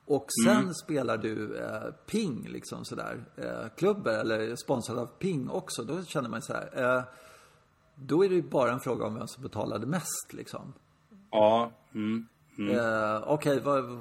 och 0.05 0.25
sen 0.45 0.57
mm. 0.57 0.73
spelar 0.73 1.17
du 1.17 1.57
eh, 1.57 1.91
ping 2.05 2.47
liksom 2.49 2.85
sådär, 2.85 3.25
eh, 3.35 3.69
klubbar 3.77 4.11
eller 4.11 4.55
sponsrad 4.55 4.99
av 4.99 5.05
ping 5.05 5.49
också, 5.49 5.83
då 5.83 6.03
känner 6.03 6.29
man 6.29 6.41
så 6.41 6.53
här. 6.53 6.97
Eh, 6.97 7.03
då 7.95 8.25
är 8.25 8.29
det 8.29 8.35
ju 8.35 8.49
bara 8.49 8.71
en 8.71 8.79
fråga 8.79 9.05
om 9.05 9.15
vem 9.15 9.27
som 9.27 9.43
betalade 9.43 9.87
mest 9.87 10.33
liksom. 10.33 10.73
Ja. 11.31 11.71
Mm. 11.93 12.27
Mm. 12.57 12.75
Eh, 12.75 13.23
Okej, 13.27 13.57
okay, 13.57 13.97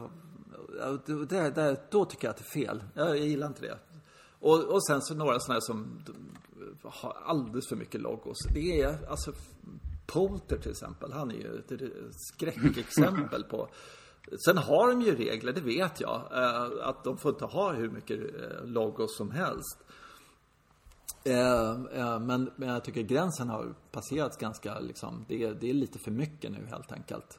då 1.90 2.04
tycker 2.04 2.26
jag 2.26 2.30
att 2.30 2.36
det 2.36 2.60
är 2.60 2.64
fel. 2.64 2.84
Jag, 2.94 3.08
jag 3.08 3.16
gillar 3.16 3.46
inte 3.46 3.60
det. 3.60 3.78
Och, 4.44 4.64
och 4.64 4.86
sen 4.86 5.02
så 5.02 5.14
några 5.14 5.40
sådana 5.40 5.60
som 5.60 6.00
har 6.82 7.16
alldeles 7.24 7.68
för 7.68 7.76
mycket 7.76 8.00
logos. 8.00 8.36
Det 8.54 8.80
är 8.80 9.10
alltså 9.10 9.32
Polter 10.06 10.58
till 10.58 10.70
exempel. 10.70 11.12
Han 11.12 11.30
är 11.30 11.34
ju 11.34 11.58
ett 11.58 11.82
skräckexempel 12.10 13.44
på 13.50 13.68
Sen 14.44 14.58
har 14.58 14.88
de 14.88 15.02
ju 15.02 15.16
regler, 15.16 15.52
det 15.52 15.60
vet 15.60 16.00
jag. 16.00 16.22
Eh, 16.32 16.88
att 16.88 17.04
de 17.04 17.18
får 17.18 17.30
inte 17.30 17.44
ha 17.44 17.72
hur 17.72 17.90
mycket 17.90 18.20
eh, 18.20 18.64
logos 18.64 19.16
som 19.16 19.30
helst. 19.30 19.78
Eh, 21.26 22.20
men, 22.20 22.50
men 22.56 22.68
jag 22.68 22.84
tycker 22.84 23.02
gränsen 23.02 23.48
har 23.48 23.74
passerats 23.92 24.36
ganska, 24.36 24.78
liksom, 24.78 25.24
det, 25.28 25.42
är, 25.42 25.54
det 25.54 25.70
är 25.70 25.74
lite 25.74 25.98
för 25.98 26.10
mycket 26.10 26.52
nu 26.52 26.66
helt 26.70 26.92
enkelt. 26.92 27.38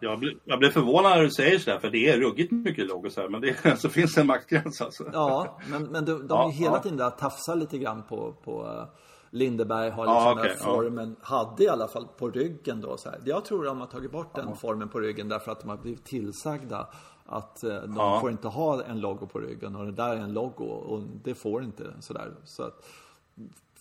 Jag 0.00 0.18
blir, 0.18 0.36
jag 0.44 0.58
blir 0.58 0.70
förvånad 0.70 1.16
när 1.16 1.22
du 1.22 1.30
säger 1.30 1.58
sådär, 1.58 1.78
för 1.78 1.90
det 1.90 2.08
är 2.08 2.18
ruggigt 2.18 2.52
mycket 2.52 2.86
logos 2.86 3.16
här, 3.16 3.28
men 3.28 3.40
det 3.40 3.56
alltså, 3.64 3.88
finns 3.88 4.18
en 4.18 4.26
maktgräns 4.26 4.80
alltså. 4.80 5.04
Ja, 5.12 5.58
men, 5.70 5.82
men 5.82 6.04
de, 6.04 6.12
de 6.12 6.26
ja, 6.28 6.48
är 6.48 6.52
hela 6.52 6.76
ja. 6.76 6.82
tiden 6.82 6.98
där 6.98 7.10
tafsar 7.10 7.56
lite 7.56 7.78
grann 7.78 8.02
på, 8.02 8.34
på 8.44 8.86
Lindeberg 9.30 9.90
har 9.90 10.04
liksom 10.04 10.22
ja, 10.22 10.32
okay, 10.32 10.48
den 10.48 10.58
formen, 10.58 11.16
hade 11.22 11.64
i 11.64 11.68
alla 11.68 11.88
fall 11.88 12.08
på 12.18 12.30
ryggen 12.30 12.80
då 12.80 12.96
så 12.96 13.10
här. 13.10 13.20
Jag 13.24 13.44
tror 13.44 13.64
de 13.64 13.80
har 13.80 13.86
tagit 13.86 14.12
bort 14.12 14.34
den 14.34 14.56
formen 14.56 14.88
på 14.88 15.00
ryggen 15.00 15.28
därför 15.28 15.52
att 15.52 15.60
de 15.60 15.68
har 15.68 15.76
blivit 15.76 16.04
tillsagda 16.04 16.88
att 17.26 17.60
de 17.96 18.20
får 18.20 18.30
inte 18.30 18.48
ha 18.48 18.84
en 18.84 19.00
logo 19.00 19.26
på 19.26 19.38
ryggen 19.38 19.76
och 19.76 19.86
det 19.86 19.92
där 19.92 20.16
är 20.16 20.20
en 20.20 20.32
logo 20.32 20.64
och 20.64 21.02
det 21.24 21.34
får 21.34 21.64
inte 21.64 21.84
sådär. 22.00 22.32
Så 22.44 22.62
att 22.62 22.84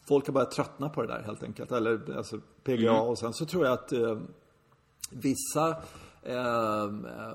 folk 0.07 0.27
har 0.27 0.33
börjat 0.33 0.51
tröttna 0.51 0.89
på 0.89 1.01
det 1.01 1.07
där 1.07 1.21
helt 1.21 1.43
enkelt. 1.43 1.71
Eller 1.71 2.17
alltså 2.17 2.39
PGA 2.63 2.91
mm. 2.91 3.01
och 3.01 3.19
sen 3.19 3.33
så 3.33 3.45
tror 3.45 3.65
jag 3.65 3.73
att 3.73 3.91
eh, 3.91 4.17
vissa 5.09 5.69
eh, 6.23 6.83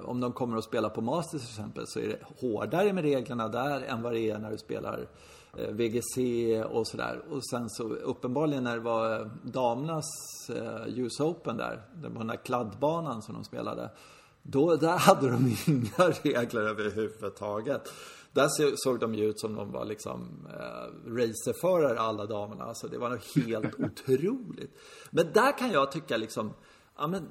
om 0.05 0.21
de 0.21 0.33
kommer 0.33 0.57
att 0.57 0.65
spela 0.65 0.91
på 0.91 1.01
Masters 1.01 1.41
till 1.41 1.51
exempel 1.51 1.87
så 1.87 2.01
är 2.01 2.09
det 2.09 2.19
hårdare 2.41 2.93
med 2.93 3.05
reglerna 3.05 3.49
där 3.49 3.81
än 3.81 4.03
vad 4.03 4.13
det 4.13 4.31
är 4.31 4.39
när 4.39 4.51
du 4.51 4.59
spelar 4.59 5.07
eh, 5.57 5.69
VGC 5.69 6.19
och 6.71 6.87
sådär. 6.87 7.23
Och 7.31 7.47
sen 7.47 7.71
så 7.71 7.83
uppenbarligen 7.83 8.65
när 8.65 8.75
det 8.75 8.83
var 8.83 9.21
eh, 9.21 9.27
damernas 9.43 10.07
eh, 10.51 10.99
US 10.99 11.21
Open 11.21 11.57
där, 11.57 11.83
på 12.03 12.19
den 12.19 12.27
där 12.27 12.45
kladdbanan 12.45 13.23
som 13.23 13.35
de 13.35 13.45
spelade. 13.45 13.91
Då, 14.43 14.77
där 14.77 14.99
hade 14.99 15.31
de 15.31 15.57
inga 15.67 16.11
regler 16.23 16.61
överhuvudtaget. 16.61 17.93
Där 18.33 18.77
såg 18.77 19.01
de 19.01 19.15
ju 19.15 19.25
ut 19.25 19.41
som 19.41 19.55
de 19.55 19.73
var 19.73 19.85
liksom 19.85 20.47
eh, 20.51 21.11
racerförare 21.11 22.01
alla 22.01 22.27
damerna. 22.27 22.65
Alltså 22.65 22.89
det 22.89 22.99
var 22.99 23.11
nog 23.11 23.47
helt 23.47 23.75
otroligt. 23.81 24.79
Men 25.11 25.33
där 25.33 25.59
kan 25.59 25.71
jag 25.71 25.93
tycka 25.93 26.17
liksom, 26.17 26.53
ja 26.99 27.07
men 27.07 27.29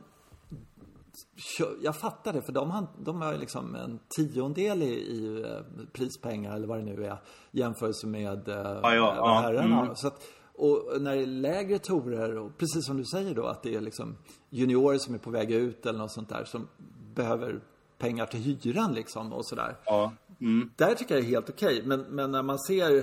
jag 1.82 1.96
fattar 1.96 2.34
det, 2.34 2.42
för 2.42 2.52
de 2.52 2.72
har, 2.72 2.88
de 3.00 3.22
har 3.22 3.38
liksom 3.38 3.76
en 3.76 4.00
tiondel 4.18 4.82
i, 4.84 4.94
i 4.94 5.42
eh, 5.42 5.86
prispengar 5.94 6.56
eller 6.56 6.68
vad 6.68 6.78
det 6.78 6.84
nu 6.86 7.06
är 7.06 7.18
jämfört 7.52 8.04
med 8.04 8.48
eh, 8.48 8.80
ja, 8.84 8.96
ja, 8.96 9.40
herrarna. 9.44 9.82
Mm. 9.82 9.96
Så 9.96 10.08
att, 10.08 10.22
och 10.54 11.02
när 11.02 11.16
det 11.16 11.22
är 11.22 11.26
lägre 11.26 11.80
torer, 11.80 12.38
och 12.38 12.58
precis 12.58 12.86
som 12.86 12.98
du 12.98 13.06
säger 13.06 13.36
då, 13.36 13.46
att 13.46 13.64
det 13.64 13.76
är 13.76 13.82
liksom 13.82 14.18
juniorer 14.50 14.98
som 14.98 15.14
är 15.14 15.20
på 15.20 15.30
väg 15.30 15.52
ut 15.52 15.86
eller 15.86 16.00
något 16.00 16.12
sånt 16.12 16.30
där 16.30 16.44
som 16.44 16.68
behöver 17.16 17.62
pengar 17.98 18.26
till 18.26 18.40
hyran 18.40 18.94
liksom 18.94 19.34
och 19.34 19.46
sådär. 19.46 19.78
Ja. 19.86 20.12
Mm. 20.42 20.70
Där 20.76 20.96
tycker 20.96 21.16
jag 21.16 21.24
är 21.24 21.28
helt 21.28 21.50
okej. 21.50 21.76
Okay. 21.76 21.88
Men, 21.88 22.02
men 22.02 22.32
när 22.32 22.44
man 22.44 22.60
ser 22.60 22.98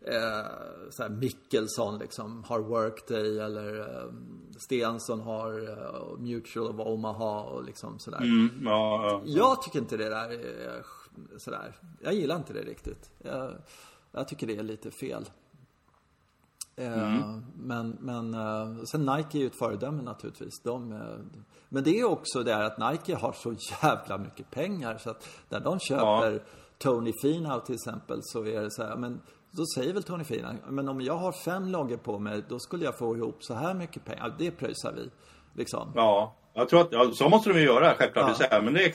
eh, 0.00 0.46
så 0.90 1.02
här 1.02 1.08
Mickelson 1.08 1.98
liksom 1.98 2.44
har 2.44 2.60
Workday 2.60 3.38
eller 3.38 3.80
eh, 3.80 4.12
Stensson 4.58 5.20
har 5.20 5.68
eh, 5.68 6.18
Mutual 6.18 6.80
of 6.80 6.86
Omaha 6.86 7.42
och 7.42 7.64
liksom 7.64 7.98
sådär. 7.98 8.20
Mm, 8.20 8.50
ja, 8.64 9.02
ja, 9.02 9.22
Jag 9.24 9.62
tycker 9.62 9.78
inte 9.78 9.96
det 9.96 10.08
där 10.08 10.30
är 10.30 10.82
sådär. 11.38 11.76
Jag 12.00 12.14
gillar 12.14 12.36
inte 12.36 12.52
det 12.52 12.62
riktigt. 12.62 13.10
Jag, 13.18 13.52
jag 14.12 14.28
tycker 14.28 14.46
det 14.46 14.56
är 14.56 14.62
lite 14.62 14.90
fel. 14.90 15.24
Eh, 16.76 17.16
mm. 17.16 17.44
Men, 17.54 17.96
men 18.00 18.34
uh, 18.34 18.84
sen 18.84 19.06
Nike 19.06 19.38
är 19.38 19.40
ju 19.40 19.46
ett 19.46 19.58
föredöme 19.58 20.02
naturligtvis. 20.02 20.60
De, 20.62 20.92
uh, 20.92 21.18
men 21.68 21.84
det 21.84 22.00
är 22.00 22.04
också 22.04 22.42
det 22.42 22.66
att 22.66 22.78
Nike 22.78 23.14
har 23.14 23.32
så 23.32 23.54
jävla 23.82 24.18
mycket 24.18 24.50
pengar 24.50 24.98
så 24.98 25.10
att 25.10 25.28
när 25.48 25.60
de 25.60 25.78
köper 25.80 26.32
ja. 26.32 26.38
Tony 26.78 27.12
Finau 27.22 27.60
till 27.60 27.74
exempel 27.74 28.18
så 28.22 28.46
är 28.46 28.62
det 28.62 28.70
så 28.70 28.82
här, 28.82 28.96
men 28.96 29.20
då 29.50 29.66
säger 29.66 29.94
väl 29.94 30.02
Tony 30.02 30.24
Finau, 30.24 30.52
men 30.68 30.88
om 30.88 31.00
jag 31.00 31.16
har 31.16 31.32
fem 31.32 31.68
loggor 31.68 31.96
på 31.96 32.18
mig 32.18 32.42
då 32.48 32.58
skulle 32.58 32.84
jag 32.84 32.98
få 32.98 33.16
ihop 33.16 33.44
så 33.44 33.54
här 33.54 33.74
mycket 33.74 34.04
pengar. 34.04 34.34
Det 34.38 34.50
pröjsar 34.50 34.92
vi. 34.92 35.10
Liksom. 35.54 35.92
Ja, 35.94 36.36
jag 36.54 36.68
tror 36.68 36.80
att 36.80 36.88
ja, 36.90 37.10
så 37.12 37.28
måste 37.28 37.52
de 37.52 37.58
ju 37.58 37.64
göra 37.64 37.94
självklart. 37.94 38.36
Ja. 38.50 38.60
Men 38.62 38.76
är 38.76 38.92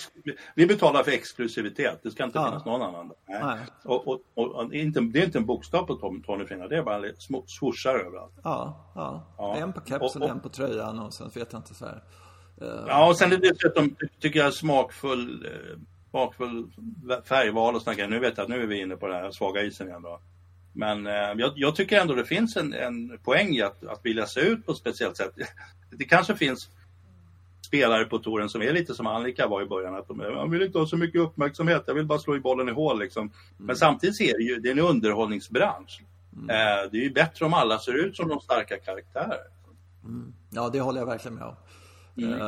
vi 0.56 0.66
betalar 0.66 1.04
för 1.04 1.12
exklusivitet. 1.12 2.00
Det 2.04 2.12
ska 2.12 2.24
inte 2.24 2.40
ja. 2.40 2.46
finnas 2.46 2.66
någon 2.66 2.82
annan. 2.82 3.12
Nej. 3.28 3.42
Nej. 3.44 3.60
Och, 3.84 4.08
och, 4.08 4.22
och, 4.34 4.74
inte, 4.74 5.00
det 5.00 5.20
är 5.20 5.26
inte 5.26 5.38
en 5.38 5.46
bokstav 5.46 5.84
på 5.84 6.22
Tony 6.26 6.46
Finau. 6.46 6.68
Det 6.68 6.78
är 6.78 6.84
bara 6.84 7.02
små 7.18 7.44
swooshar 7.48 8.00
överallt. 8.00 8.34
Ja, 8.44 8.92
ja. 8.96 9.34
ja. 9.38 9.56
En 9.56 9.74
på 9.74 9.82
kepsen, 9.86 10.22
och, 10.22 10.30
en 10.30 10.40
på 10.40 10.50
tröjan 10.50 11.00
och 11.00 11.14
sen 11.14 11.30
vet 11.36 11.54
jag 11.54 11.60
inte 11.60 11.74
så 11.74 11.86
här. 11.86 12.04
Uh, 12.62 12.84
ja, 12.88 13.10
och 13.10 13.18
sen 13.18 13.32
är 13.32 13.38
det 13.38 13.50
dessutom, 13.50 13.96
tycker 14.20 14.40
jag, 14.40 14.54
smakfull, 14.54 15.46
eh, 15.46 15.80
smakfull 16.12 16.68
färgval 17.26 17.76
och 17.76 17.82
sådär. 17.82 18.08
Nu 18.08 18.20
vet 18.20 18.38
jag 18.38 18.44
att 18.44 18.50
nu 18.50 18.64
är 18.64 18.68
vi 18.68 18.82
inne 18.82 18.96
på 18.96 19.08
den 19.08 19.24
här 19.24 19.32
svaga 19.32 19.64
isen 19.64 19.88
igen 19.88 20.02
då. 20.02 20.20
Men 20.74 21.08
eh, 21.08 21.14
jag, 21.14 21.52
jag, 21.56 21.76
tycker 21.76 22.02
ändå 22.02 22.16
det 22.16 22.26
finns 22.26 22.58
en, 22.58 22.74
en 22.74 23.18
poäng 23.24 23.56
i 23.56 23.62
att, 23.62 23.84
att 23.84 24.06
vilja 24.06 24.26
se 24.26 24.42
ut 24.42 24.66
på 24.66 24.72
ett 24.72 24.78
speciellt 24.78 25.18
sätt. 25.18 25.34
Det 25.98 26.06
kanske 26.06 26.36
finns 26.36 26.70
spelare 27.68 28.06
på 28.06 28.20
touren 28.20 28.50
som 28.50 28.62
är 28.62 28.74
lite 28.74 28.94
som 28.94 29.08
Annika 29.08 29.48
var 29.48 29.62
i 29.62 29.66
början. 29.66 29.96
Att 29.96 30.08
de, 30.08 30.20
jag 30.20 30.50
vill 30.50 30.62
inte 30.62 30.80
ha 30.80 30.88
så 30.88 30.98
mycket 30.98 31.22
uppmärksamhet, 31.22 31.84
jag 31.88 31.94
vill 31.94 32.06
bara 32.06 32.20
slå 32.20 32.36
i 32.36 32.40
bollen 32.40 32.70
i 32.70 32.72
hål. 32.72 33.00
Liksom. 33.00 33.22
Mm. 33.22 33.34
Men 33.58 33.76
samtidigt 33.76 34.22
är 34.22 34.38
det 34.38 34.44
ju 34.44 34.60
det 34.60 34.70
är 34.70 34.72
en 34.72 34.80
underhållningsbransch. 34.80 36.02
Mm. 36.34 36.50
Eh, 36.50 36.92
det 36.92 36.98
är 36.98 37.02
ju 37.02 37.14
bättre 37.14 37.46
om 37.46 37.54
alla 37.54 37.80
ser 37.80 37.94
ut 37.94 38.16
som 38.16 38.30
de 38.30 38.40
starka 38.40 38.78
karaktärer. 38.78 39.48
Mm. 40.04 40.34
Ja, 40.50 40.70
det 40.70 40.80
håller 40.80 41.00
jag 41.00 41.06
verkligen 41.06 41.36
med 41.36 41.44
om. 41.44 41.56
Mm. 42.18 42.34
Uh, 42.34 42.46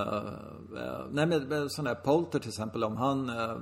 uh, 0.73 1.05
nej 1.11 1.25
men 1.25 1.69
sån 1.69 1.85
där 1.85 1.95
Polter 1.95 2.39
till 2.39 2.49
exempel, 2.49 2.83
om 2.83 2.97
han 2.97 3.29
uh, 3.29 3.57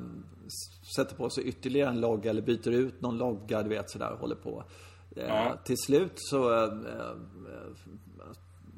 sätter 0.95 1.15
på 1.15 1.29
sig 1.29 1.43
ytterligare 1.43 1.89
en 1.89 2.01
logga 2.01 2.29
eller 2.29 2.41
byter 2.41 2.69
ut 2.69 3.01
någon 3.01 3.17
logga, 3.17 3.63
du 3.63 3.69
vet 3.69 3.89
sådär, 3.89 4.17
håller 4.19 4.35
på. 4.35 4.63
Ja. 5.15 5.57
Till 5.63 5.77
slut 5.77 6.11
så, 6.15 6.39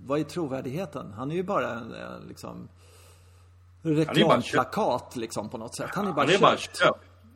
vad 0.05 0.19
är 0.19 0.23
trovärdigheten? 0.23 1.13
Han 1.13 1.31
är 1.31 1.35
ju 1.35 1.43
bara 1.43 1.69
en 1.69 1.93
liksom 2.27 2.69
reklamplakat 3.83 5.15
liksom 5.15 5.49
på 5.49 5.57
något 5.57 5.75
sätt. 5.75 5.89
Han 5.93 6.07
är 6.07 6.11
bara 6.11 6.25
han 6.25 6.35
är 6.35 6.39
bara 6.39 6.57
köpt. 6.57 6.79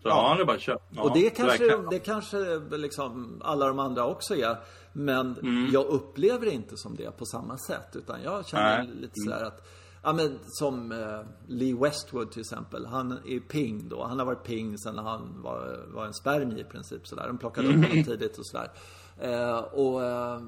Ja. 0.04 0.28
han 0.28 0.40
är 0.40 0.46
bara 0.46 0.60
köpt. 0.60 0.84
Ja, 0.90 1.02
och 1.02 1.14
det 1.14 1.30
kanske, 1.30 1.78
det 1.90 2.00
kanske 2.00 2.38
liksom 2.78 3.42
alla 3.46 3.68
de 3.68 3.80
andra 3.80 4.06
också 4.06 4.36
är. 4.36 4.58
Men 4.98 5.38
mm. 5.40 5.70
jag 5.74 5.86
upplever 5.86 6.46
det 6.46 6.52
inte 6.52 6.78
som 6.78 6.96
det 6.96 7.18
på 7.18 7.26
samma 7.26 7.58
sätt. 7.58 7.96
Utan 7.96 8.24
jag 8.24 8.48
känner 8.48 8.84
Nej. 8.84 8.96
lite 8.96 9.14
sådär 9.16 9.44
att 9.44 9.68
Ja 10.04 10.14
men 10.14 10.40
som 10.44 10.92
eh, 10.92 11.22
Lee 11.48 11.76
Westwood 11.76 12.32
till 12.32 12.42
exempel. 12.42 12.86
Han 12.86 13.12
är 13.12 13.40
ping 13.40 13.90
då. 13.90 14.04
Han 14.04 14.20
har 14.20 14.26
varit 14.26 14.44
ping 14.44 14.78
sen 14.78 14.98
han 14.98 15.42
var, 15.42 15.86
var 15.94 16.06
en 16.06 16.14
spermie 16.14 16.60
i 16.60 16.64
princip 16.64 17.08
sådär. 17.08 17.28
De 17.28 17.38
plockade 17.38 17.68
upp 17.68 17.74
honom 17.74 17.92
mm. 17.92 18.04
tidigt 18.04 18.38
och 18.38 18.48
sådär. 18.48 18.72
Eh, 19.20 19.58
och 19.58 20.04
eh, 20.04 20.40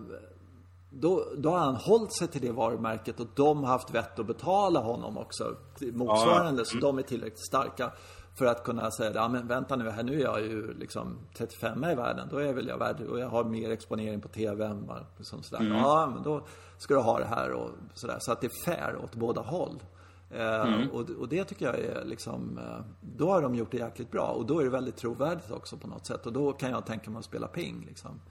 då, 0.90 1.26
då 1.38 1.50
har 1.50 1.60
han 1.60 1.76
hållit 1.76 2.18
sig 2.18 2.28
till 2.28 2.42
det 2.42 2.52
varumärket 2.52 3.20
och 3.20 3.28
de 3.36 3.64
har 3.64 3.72
haft 3.72 3.94
vett 3.94 4.20
att 4.20 4.28
betala 4.28 4.80
honom 4.80 5.18
också 5.18 5.56
motsvarande. 5.94 6.62
Ja. 6.62 6.66
Så 6.66 6.78
de 6.78 6.98
är 6.98 7.04
tillräckligt 7.04 7.48
starka 7.48 7.92
för 8.40 8.46
att 8.46 8.64
kunna 8.64 8.92
säga, 8.92 9.12
ja 9.16 9.28
men 9.28 9.48
vänta 9.48 9.76
nu 9.76 9.90
här, 9.90 10.04
nu 10.04 10.20
är 10.20 10.24
jag 10.24 10.42
ju 10.42 10.74
liksom 10.74 11.18
35 11.34 11.84
i 11.84 11.96
världen. 11.96 12.28
Då 12.32 12.38
är 12.38 12.54
väl 12.54 12.68
jag 12.68 12.78
värd, 12.78 13.02
och 13.02 13.20
jag 13.20 13.30
har 13.30 13.44
mer 13.44 13.72
exponering 13.72 14.22
på 14.22 14.28
TV 14.28 14.66
än 14.66 14.88
vad, 14.88 15.06
liksom 15.18 15.44
sådär. 15.44 15.64
Mm. 15.64 15.78
Ja, 15.78 16.12
men 16.14 16.24
då 16.24 16.42
ska 16.78 16.94
du 16.94 17.00
ha 17.00 17.20
det 17.20 17.26
här 17.26 17.52
och 17.52 17.70
sådär. 17.94 18.18
Så 18.20 18.32
att 18.32 18.42
det 18.42 18.48
är 18.48 18.66
fair 18.66 18.96
åt 19.04 19.16
båda 19.16 19.42
håll. 19.42 19.84
Eh, 20.32 20.62
mm. 20.62 20.90
och, 20.90 21.10
och, 21.10 21.30
det 21.30 21.44
tycker 21.44 21.66
jag 21.66 21.80
är 21.80 22.06
liksom, 22.06 22.58
eh, 22.58 22.86
då 23.02 23.32
har 23.32 23.42
de 23.42 23.56
gjort 23.56 23.72
det 23.72 23.78
jäkligt 23.78 24.12
bra. 24.12 24.28
Och 24.28 24.46
då 24.46 24.60
är 24.60 24.64
det 24.64 24.70
väldigt 24.70 24.98
trovärdigt 24.98 25.52
också 25.52 25.78
på 25.78 25.88
något 25.88 26.08
sätt. 26.08 26.26
Och 26.26 26.34
då 26.34 26.54
kan 26.54 26.72
jag 26.72 26.86
tänka 26.86 27.12
mig 27.12 27.20
att 27.20 27.26
spela 27.26 27.48
ping 27.48 27.86
liksom. 27.88 28.22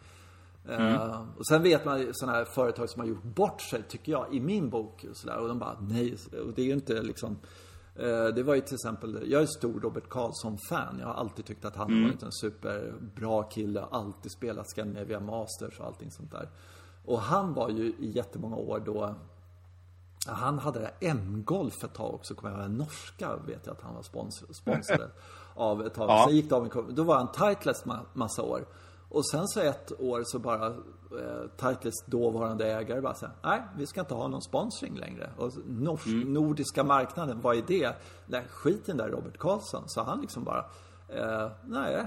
Eh, 0.69 0.81
mm. 0.81 0.93
Uh, 0.93 1.23
och 1.37 1.47
sen 1.47 1.63
vet 1.63 1.85
man 1.85 2.09
sådana 2.13 2.39
här 2.39 2.45
företag 2.45 2.91
som 2.91 3.01
har 3.01 3.09
gjort 3.09 3.23
bort 3.23 3.61
sig, 3.63 3.83
tycker 3.83 4.13
jag, 4.13 4.35
i 4.35 4.41
min 4.41 4.71
bok. 4.71 5.07
Och, 5.11 5.17
så 5.17 5.27
där, 5.27 5.39
och 5.39 5.49
de 5.49 5.59
bara, 5.59 5.77
nej. 5.81 6.17
Och 6.47 6.53
det 6.55 6.63
är 6.63 6.67
ju 6.67 6.73
inte 6.73 7.03
liksom 7.03 7.39
Det 8.35 8.43
var 8.43 8.55
ju 8.55 8.61
till 8.61 8.75
exempel, 8.75 9.25
jag 9.31 9.43
är 9.43 9.47
stor 9.47 9.81
Robert 9.81 10.09
Karlsson-fan. 10.09 10.97
Jag 11.01 11.07
har 11.07 11.15
alltid 11.15 11.45
tyckt 11.45 11.65
att 11.65 11.77
han 11.77 11.91
mm. 11.91 12.05
varit 12.05 12.23
en 12.23 12.33
superbra 12.33 13.43
kille. 13.43 13.85
Alltid 13.91 14.33
spelat 14.33 14.71
Scandinavia 14.71 15.21
Masters 15.21 15.81
och 15.81 15.87
allting 15.87 16.11
sånt 16.11 16.31
där. 16.31 16.49
Och 17.05 17.21
han 17.21 17.55
var 17.55 17.69
ju 17.69 17.85
i 17.99 18.11
jättemånga 18.11 18.57
år 18.57 18.83
då 18.85 19.15
han 20.27 20.59
hade 20.59 20.81
det 20.81 20.91
M-golf 21.01 21.85
ett 21.85 21.95
tag 21.95 22.15
också, 22.15 22.35
kommer 22.35 22.55
jag 22.55 22.61
ihåg. 22.61 22.71
Norska 22.71 23.37
vet 23.47 23.67
jag 23.67 23.73
att 23.73 23.83
han 23.83 23.95
var 23.95 24.03
sponsor, 24.03 24.53
sponsrad 24.53 25.11
av 25.55 25.87
ett 25.87 25.95
tag. 25.95 26.11
Ja. 26.11 26.25
Sen 26.27 26.37
gick 26.37 26.49
det 26.49 26.57
av 26.57 26.65
en, 26.65 26.95
Då 26.95 27.03
var 27.03 27.17
han 27.17 27.33
Titleist 27.33 27.85
massa 28.13 28.43
år. 28.43 28.67
Och 29.09 29.27
sen 29.27 29.49
så 29.49 29.61
ett 29.61 30.01
år 30.01 30.23
så 30.25 30.39
bara 30.39 30.67
eh, 30.67 31.47
Titles 31.57 32.05
dåvarande 32.07 32.73
ägare 32.73 33.01
bara 33.01 33.15
säger 33.15 33.35
nej, 33.43 33.63
vi 33.77 33.87
ska 33.87 34.01
inte 34.01 34.15
ha 34.15 34.29
någon 34.29 34.43
sponsring 34.43 34.97
längre. 34.97 35.31
Och 35.37 35.53
nors, 35.67 36.07
mm. 36.07 36.33
nordiska 36.33 36.85
marknaden, 36.85 37.41
vad 37.41 37.57
är 37.57 37.63
det? 37.67 37.97
Nej, 38.27 38.45
skit 38.49 38.81
i 38.81 38.83
den 38.87 38.97
där 38.97 39.09
Robert 39.09 39.39
Karlsson. 39.39 39.85
Så 39.87 40.03
han 40.03 40.21
liksom 40.21 40.45
bara, 40.45 40.65
eh, 41.09 41.51
nej, 41.65 42.07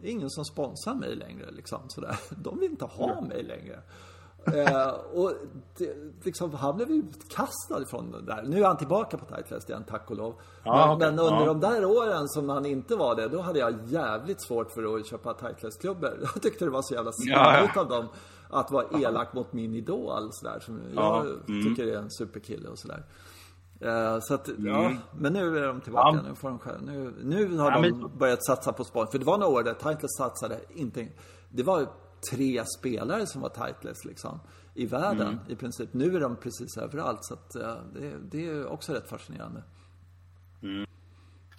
det 0.00 0.08
är 0.08 0.12
ingen 0.12 0.30
som 0.30 0.44
sponsrar 0.44 0.94
mig 0.94 1.14
längre 1.16 1.50
liksom 1.50 1.80
sådär. 1.88 2.16
De 2.30 2.58
vill 2.58 2.70
inte 2.70 2.84
ha 2.84 3.12
mm. 3.12 3.24
mig 3.24 3.42
längre 3.42 3.82
eh, 4.46 4.88
och 5.14 5.32
det, 5.78 5.96
liksom, 6.22 6.54
han 6.54 6.76
blev 6.76 6.90
utkastad 6.90 7.84
från 7.90 8.10
det 8.10 8.22
där. 8.22 8.42
Nu 8.42 8.60
är 8.60 8.66
han 8.66 8.76
tillbaka 8.76 9.16
på 9.16 9.36
Titleist 9.36 9.68
igen, 9.68 9.84
tack 9.88 10.10
och 10.10 10.16
lov. 10.16 10.34
Ja, 10.64 10.86
men, 10.86 10.96
okay. 10.96 11.10
men, 11.10 11.18
under 11.18 11.46
ja. 11.46 11.46
de 11.46 11.60
där 11.60 11.84
åren 11.84 12.28
som 12.28 12.48
han 12.48 12.66
inte 12.66 12.96
var 12.96 13.14
det, 13.14 13.28
då 13.28 13.40
hade 13.40 13.58
jag 13.58 13.74
jävligt 13.84 14.42
svårt 14.42 14.70
för 14.70 14.96
att 14.96 15.06
köpa 15.06 15.34
Titleist-klubbor. 15.34 16.18
Jag 16.34 16.42
tyckte 16.42 16.64
det 16.64 16.70
var 16.70 16.82
så 16.82 16.94
jävla 16.94 17.12
smidigt 17.12 17.70
ja, 17.74 17.80
av 17.80 17.88
dem 17.88 18.08
att 18.50 18.70
vara 18.70 18.84
elak 19.00 19.32
mot 19.32 19.52
min 19.52 19.74
idol 19.74 20.28
sådär. 20.32 20.60
Som 20.60 20.80
jag 20.94 21.26
mm. 21.26 21.64
tycker 21.64 21.86
är 21.86 21.96
en 21.96 22.10
superkille 22.10 22.68
och 22.68 22.78
sådär. 22.78 23.04
Uh, 23.84 24.20
så 24.20 24.34
att, 24.34 24.48
mm. 24.48 24.66
ja, 24.66 24.92
men 25.18 25.32
nu 25.32 25.58
är 25.58 25.66
de 25.66 25.80
tillbaka. 25.80 26.16
Ja. 26.16 26.28
Nu, 26.28 26.34
får 26.34 26.48
de 26.48 26.58
själv, 26.58 26.82
nu, 26.82 27.14
nu 27.22 27.56
har 27.56 27.70
ja, 27.70 27.80
de 27.80 27.90
men... 27.90 28.18
börjat 28.18 28.46
satsa 28.46 28.72
på 28.72 28.84
sport. 28.84 29.10
För 29.10 29.18
det 29.18 29.24
var 29.24 29.38
några 29.38 29.52
år 29.52 29.62
där 29.62 29.74
Titleist 29.74 30.16
satsade 30.16 30.60
inte. 30.74 31.08
Det 31.48 31.62
var 31.62 31.86
tre 32.30 32.64
spelare 32.78 33.26
som 33.26 33.40
var 33.40 33.48
tightless 33.48 34.04
liksom. 34.04 34.40
I 34.74 34.86
världen 34.86 35.28
mm. 35.28 35.38
i 35.48 35.56
princip. 35.56 35.94
Nu 35.94 36.16
är 36.16 36.20
de 36.20 36.36
precis 36.36 36.76
överallt. 36.76 37.24
Så 37.24 37.34
att, 37.34 37.56
uh, 37.56 37.76
det, 37.94 38.12
det, 38.30 38.48
är 38.48 38.66
också 38.66 38.92
rätt 38.92 39.08
fascinerande. 39.08 39.62
Mm. 40.62 40.86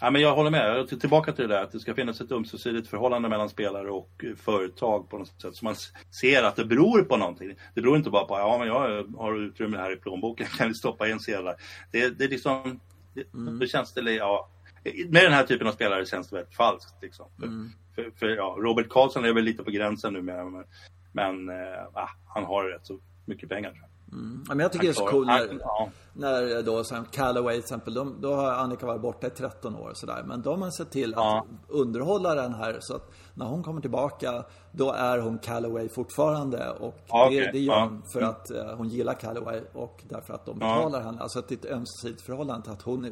Ja, 0.01 0.12
men 0.12 0.22
jag 0.22 0.36
håller 0.36 0.51
med. 0.51 0.99
Tillbaka 0.99 1.32
till 1.32 1.47
det 1.47 1.55
där 1.55 1.64
att 1.64 1.72
det 1.72 1.80
ska 1.80 1.93
finnas 1.93 2.22
ett 2.22 2.32
ömsesidigt 2.32 2.88
förhållande 2.88 3.30
mellan 3.30 3.49
spelare 3.49 3.91
och 3.91 4.26
företag 4.38 5.10
på 5.10 5.18
något 5.18 5.41
sätt. 5.41 5.55
Så 5.55 5.66
man 5.66 5.76
ser 6.22 6.43
att 6.43 6.55
det 6.55 6.66
beror 6.66 7.01
på 7.01 7.18
någonting. 7.18 7.55
Det 7.76 7.82
beror 7.82 7.97
inte 7.97 8.10
bara 8.10 8.26
på 8.26 8.36
att 8.36 8.41
ja, 8.41 8.66
jag 8.66 9.03
har 9.18 9.39
utrymme 9.39 9.78
här 9.78 9.93
i 9.93 9.95
plånboken, 9.95 10.47
kan 10.57 10.68
vi 10.68 10.74
stoppa 10.74 11.10
in 11.10 11.20
sedlar. 11.20 11.55
Det, 11.91 12.10
det 12.10 12.24
är 12.24 12.30
liksom, 12.30 12.80
det, 13.14 13.34
mm. 13.34 13.60
det 13.60 13.68
känns 13.68 13.93
det, 13.93 14.12
ja, 14.12 14.49
med 14.84 15.23
den 15.23 15.34
här 15.34 15.43
typen 15.43 15.67
av 15.67 15.71
spelare 15.71 16.05
känns 16.05 16.30
det 16.30 16.36
väldigt 16.36 16.55
falskt. 16.55 17.01
Liksom. 17.01 17.25
Mm. 17.43 17.69
För, 17.95 18.11
för, 18.19 18.27
ja, 18.27 18.55
Robert 18.59 18.89
Karlsson 18.89 19.25
är 19.25 19.34
väl 19.34 19.43
lite 19.43 19.63
på 19.63 19.71
gränsen 19.71 20.13
nu 20.13 20.21
men, 20.21 20.65
men 21.11 21.49
äh, 21.49 22.09
han 22.27 22.43
har 22.43 22.63
rätt 22.63 22.86
så 22.86 22.99
mycket 23.25 23.49
pengar. 23.49 23.89
Mm. 24.11 24.43
Men 24.47 24.59
jag 24.59 24.71
tycker 24.71 24.86
det 24.86 24.91
är 24.91 24.93
så 24.93 25.05
coolt 25.05 25.27
när, 25.27 25.57
ja. 25.59 25.89
när 26.13 26.61
då 26.61 26.84
som 26.84 27.05
Callaway 27.05 27.55
till 27.55 27.63
exempel, 27.63 27.93
de, 27.93 28.21
då 28.21 28.36
har 28.36 28.51
Annika 28.51 28.86
varit 28.86 29.01
borta 29.01 29.27
i 29.27 29.30
13 29.30 29.75
år 29.75 29.91
sådär. 29.93 30.23
Men 30.25 30.41
då 30.41 30.49
har 30.49 30.57
man 30.57 30.71
sett 30.71 30.91
till 30.91 31.13
att 31.13 31.19
ja. 31.19 31.45
underhålla 31.67 32.36
den 32.36 32.53
här 32.53 32.77
så 32.80 32.95
att 32.95 33.11
när 33.40 33.46
hon 33.46 33.64
kommer 33.64 33.82
tillbaka 33.82 34.46
då 34.72 34.92
är 34.92 35.18
hon 35.18 35.40
Callaway 35.40 35.90
fortfarande. 35.90 36.70
Och 36.70 37.00
okay. 37.08 37.40
det, 37.40 37.52
det, 37.52 37.60
gör 37.60 37.82
hon 37.82 38.02
för 38.14 38.20
mm. 38.20 38.30
att 38.30 38.52
uh, 38.52 38.76
hon 38.78 38.90
gillar 38.90 39.14
Callaway 39.14 39.62
och 39.74 40.04
därför 40.10 40.34
att 40.34 40.46
de 40.46 40.60
betalar 40.60 41.02
henne. 41.02 41.22
Alltså 41.22 41.40
att 41.40 41.48
det 41.48 41.66
är 41.66 41.70
ett 41.70 41.76
ömsesidigt 41.76 42.22
förhållande 42.22 42.72
att 42.72 42.82
hon 42.82 43.06
uh, 43.06 43.12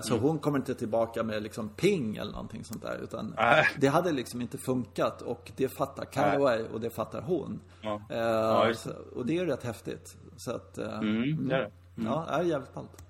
Så 0.00 0.14
mm. 0.14 0.22
hon 0.22 0.38
kommer 0.38 0.58
inte 0.58 0.74
tillbaka 0.74 1.22
med 1.22 1.42
liksom 1.42 1.68
ping 1.68 2.16
eller 2.16 2.32
någonting 2.32 2.64
sånt 2.64 2.82
där. 2.82 2.98
Utan 3.02 3.34
äh. 3.38 3.66
det 3.80 3.86
hade 3.86 4.12
liksom 4.12 4.40
inte 4.40 4.58
funkat 4.58 5.22
och 5.22 5.52
det 5.56 5.68
fattar 5.68 6.04
Callaway 6.04 6.64
och 6.72 6.80
det 6.80 6.90
fattar 6.90 7.20
hon. 7.20 7.60
Uh, 7.84 8.72
så, 8.72 8.90
och 9.16 9.26
det 9.26 9.38
är 9.38 9.46
rätt 9.46 9.64
häftigt. 9.64 10.16
Så 10.36 10.50
att, 10.50 10.78
mm, 10.78 11.48
det 11.48 11.54
är 11.54 11.58
det. 11.58 11.70
Mm. 11.96 12.12
Ja, 12.12 12.24
det 12.28 12.34
är 12.34 12.42
jävligt 12.42 12.74
ballt. 12.74 13.04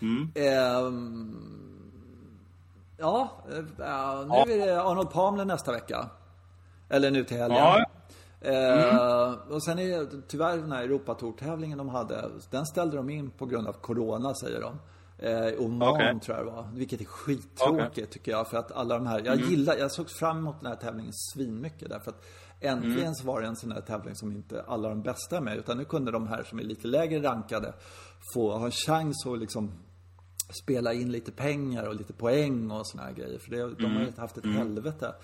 Mm. 0.00 0.32
Um, 2.98 3.06
Ja, 3.78 4.44
nu 4.46 4.52
är 4.52 4.66
det 4.66 4.82
Arnold 4.82 5.10
Palmer 5.10 5.44
nästa 5.44 5.72
vecka. 5.72 6.08
Eller 6.88 7.10
nu 7.10 7.24
till 7.24 7.36
helgen. 7.36 7.58
Ja. 7.58 7.84
Eh, 8.40 8.94
mm. 8.94 9.38
och 9.50 9.62
sen 9.62 9.78
är 9.78 10.08
tyvärr 10.28 10.56
den 10.56 10.72
här 10.72 10.82
Europatour-tävlingen 10.82 11.78
de 11.78 11.88
hade, 11.88 12.30
den 12.50 12.66
ställde 12.66 12.96
de 12.96 13.10
in 13.10 13.30
på 13.30 13.46
grund 13.46 13.68
av 13.68 13.72
Corona 13.72 14.34
säger 14.34 14.60
de. 14.60 14.78
Eh, 15.18 15.64
Oman 15.64 15.88
okay. 15.88 16.20
tror 16.20 16.36
jag 16.36 16.46
det 16.46 16.50
var. 16.50 16.68
Vilket 16.74 17.00
är 17.00 17.04
skittråkigt 17.04 17.92
okay. 17.92 18.06
tycker 18.06 18.32
jag. 18.32 18.48
För 18.48 18.56
att 18.56 18.72
alla 18.72 18.94
de 18.94 19.06
här, 19.06 19.22
jag 19.24 19.36
mm. 19.36 19.50
gillar, 19.50 19.76
jag 19.76 19.92
såg 19.92 20.10
fram 20.10 20.38
emot 20.38 20.60
den 20.60 20.70
här 20.70 20.76
tävlingen 20.76 21.12
svinmycket. 21.12 21.88
Därför 21.88 22.10
att 22.10 22.24
äntligen 22.60 23.00
mm. 23.00 23.14
så 23.14 23.26
var 23.26 23.40
det 23.40 23.46
en 23.46 23.56
sån 23.56 23.72
här 23.72 23.80
tävling 23.80 24.14
som 24.14 24.32
inte 24.32 24.62
alla 24.68 24.88
de 24.88 25.02
bästa 25.02 25.36
är 25.36 25.40
med. 25.40 25.56
Utan 25.56 25.78
nu 25.78 25.84
kunde 25.84 26.10
de 26.10 26.28
här 26.28 26.42
som 26.42 26.58
är 26.58 26.62
lite 26.62 26.86
lägre 26.86 27.22
rankade 27.22 27.72
få 28.34 28.58
ha 28.58 28.64
en 28.64 28.70
chans 28.70 29.26
att 29.26 29.38
liksom 29.38 29.72
spela 30.48 30.92
in 30.92 31.12
lite 31.12 31.32
pengar 31.32 31.86
och 31.86 31.94
lite 31.94 32.12
poäng 32.12 32.70
och 32.70 32.86
såna 32.86 33.02
här 33.02 33.12
grejer. 33.12 33.38
För 33.38 33.50
det, 33.50 33.56
de 33.56 33.84
har 33.84 34.00
ju 34.00 34.08
mm. 34.08 34.12
haft 34.16 34.38
ett 34.38 34.44
mm. 34.44 34.56
helvete. 34.56 35.14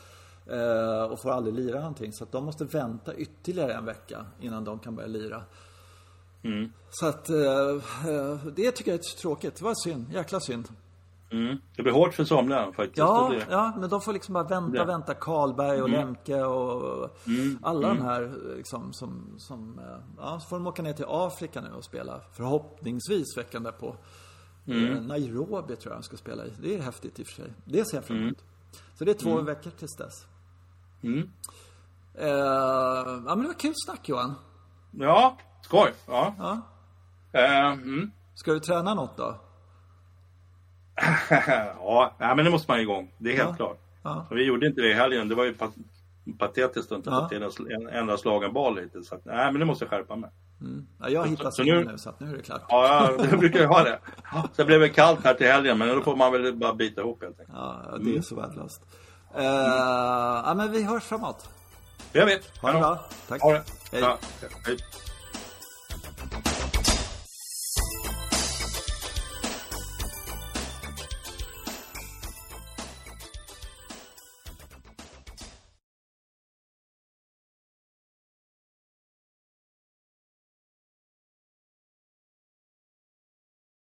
Eh, 0.46 1.02
och 1.02 1.20
får 1.22 1.30
aldrig 1.30 1.54
lira 1.54 1.78
någonting. 1.78 2.12
Så 2.12 2.24
att 2.24 2.32
de 2.32 2.44
måste 2.44 2.64
vänta 2.64 3.14
ytterligare 3.14 3.74
en 3.74 3.84
vecka 3.84 4.26
innan 4.40 4.64
de 4.64 4.78
kan 4.78 4.94
börja 4.94 5.08
lira. 5.08 5.42
Mm. 6.42 6.72
Så 6.90 7.06
att 7.06 7.30
eh, 7.30 7.36
eh 7.36 8.46
det 8.56 8.70
tycker 8.70 8.90
jag 8.90 9.00
är 9.00 9.20
tråkigt. 9.20 9.56
Det 9.56 9.64
var 9.64 9.74
synd. 9.84 10.06
Jäkla 10.12 10.40
synd. 10.40 10.68
Mm. 11.30 11.58
Det 11.76 11.82
blir 11.82 11.92
hårt 11.92 12.14
för 12.14 12.24
somliga 12.24 12.72
faktiskt. 12.72 12.98
Ja, 12.98 13.26
blir... 13.30 13.46
ja, 13.50 13.72
men 13.78 13.90
de 13.90 14.00
får 14.00 14.12
liksom 14.12 14.32
bara 14.32 14.44
vänta, 14.44 14.76
ja. 14.76 14.84
vänta. 14.84 15.14
Karlberg 15.14 15.82
och 15.82 15.88
mm. 15.88 16.00
Lemke 16.00 16.42
och 16.42 17.10
mm. 17.26 17.58
alla 17.62 17.88
de 17.88 18.02
här 18.02 18.32
liksom 18.56 18.92
som, 18.92 19.34
som 19.38 19.78
eh, 19.78 19.96
ja, 20.18 20.40
så 20.40 20.48
får 20.48 20.56
de 20.56 20.66
åka 20.66 20.82
ner 20.82 20.92
till 20.92 21.04
Afrika 21.08 21.60
nu 21.60 21.70
och 21.76 21.84
spela. 21.84 22.20
Förhoppningsvis 22.32 23.36
veckan 23.36 23.62
därpå. 23.62 23.96
Mm. 24.66 24.92
Eh, 24.92 25.02
Nairobi 25.02 25.76
tror 25.76 25.90
jag 25.90 25.96
han 25.96 26.02
ska 26.02 26.16
spela 26.16 26.46
i. 26.46 26.52
Det 26.62 26.74
är 26.74 26.82
häftigt 26.82 27.20
i 27.20 27.22
och 27.22 27.26
för 27.26 27.34
sig. 27.34 27.52
Det 27.64 27.84
ser 27.84 27.96
jag 27.96 28.04
fram 28.04 28.16
emot. 28.16 28.40
Mm. 28.40 28.94
Så 28.94 29.04
det 29.04 29.10
är 29.10 29.14
två 29.14 29.32
mm. 29.32 29.44
veckor 29.44 29.70
tills 29.70 29.96
dess. 29.96 30.26
Mm. 31.02 31.30
Eh, 32.14 32.28
ja, 32.28 33.22
men 33.26 33.42
det 33.42 33.46
var 33.46 33.58
kul 33.58 33.72
snack 33.86 34.08
Johan. 34.08 34.34
Ja, 34.90 35.38
skoj. 35.62 35.92
Ja. 36.06 36.34
Ja. 36.38 36.60
Eh, 37.40 37.72
mm. 37.72 38.10
Ska 38.34 38.52
du 38.52 38.60
träna 38.60 38.94
något 38.94 39.16
då? 39.16 39.40
ja, 41.78 42.14
nej, 42.18 42.36
men 42.36 42.44
det 42.44 42.50
måste 42.50 42.70
man 42.70 42.80
igång. 42.80 43.14
Det 43.18 43.32
är 43.32 43.36
helt 43.36 43.48
Ja. 43.48 43.56
klart. 43.56 43.78
Ja. 44.02 44.26
Så 44.28 44.34
vi 44.34 44.44
gjorde 44.44 44.66
inte 44.66 44.80
det 44.80 44.90
i 44.90 44.94
helgen. 44.94 45.28
Det 45.28 45.34
var 45.34 45.44
ju 45.44 45.54
patetiskt 46.38 46.92
att 46.92 46.98
inte 46.98 47.10
Ja. 47.10 47.22
få 47.22 47.28
till 47.28 47.72
en, 47.72 47.88
enda 47.88 48.16
slagen 48.18 48.52
boll 48.52 48.78
hittills. 48.78 49.08
Så 49.08 49.14
att, 49.14 49.24
nej, 49.24 49.52
men 49.52 49.60
det 49.60 49.64
måste 49.66 49.84
jag 49.84 49.90
skärpa 49.90 50.16
mig. 50.16 50.30
Ja, 51.00 51.08
jag 51.08 51.20
har 51.20 51.26
hittat 51.26 51.54
så 51.54 51.62
nu- 51.62 51.84
nu 51.84 51.98
så 51.98 52.08
att 52.10 52.20
nu 52.20 52.32
är 52.32 52.36
det 52.36 52.42
klart. 52.42 52.62
Ja, 52.68 53.10
ja, 53.18 53.24
det 53.30 53.36
brukar 53.36 53.60
jag 53.60 53.68
ha 53.68 53.82
det. 53.84 53.98
Sen 54.52 54.66
blev 54.66 54.80
det 54.80 54.88
kallt 54.88 55.24
här 55.24 55.34
till 55.34 55.46
helgen, 55.46 55.78
men 55.78 55.88
då 55.88 56.00
får 56.00 56.16
man 56.16 56.32
väl 56.32 56.56
bara 56.56 56.74
bita 56.74 57.00
ihop 57.00 57.22
helt 57.22 57.40
enkelt. 57.40 57.58
Ja, 57.58 57.82
det 57.90 57.96
Mm. 58.02 58.16
är 58.18 58.22
så 58.22 58.34
värdelöst. 58.36 58.82
Eh, 59.36 59.44
ja, 59.44 60.54
men 60.56 60.72
vi 60.72 60.82
hörs 60.82 61.02
framåt. 61.04 61.48
Jag 62.12 62.26
vet. 62.26 62.58
Ha 62.62 62.72
det 62.72 62.78
bra. 62.78 63.04
Tack. 63.28 63.42
Ha 63.42 63.52
det. 63.52 63.62
Hej. 63.92 64.00
Ja, 64.00 64.18
hej. 64.66 64.76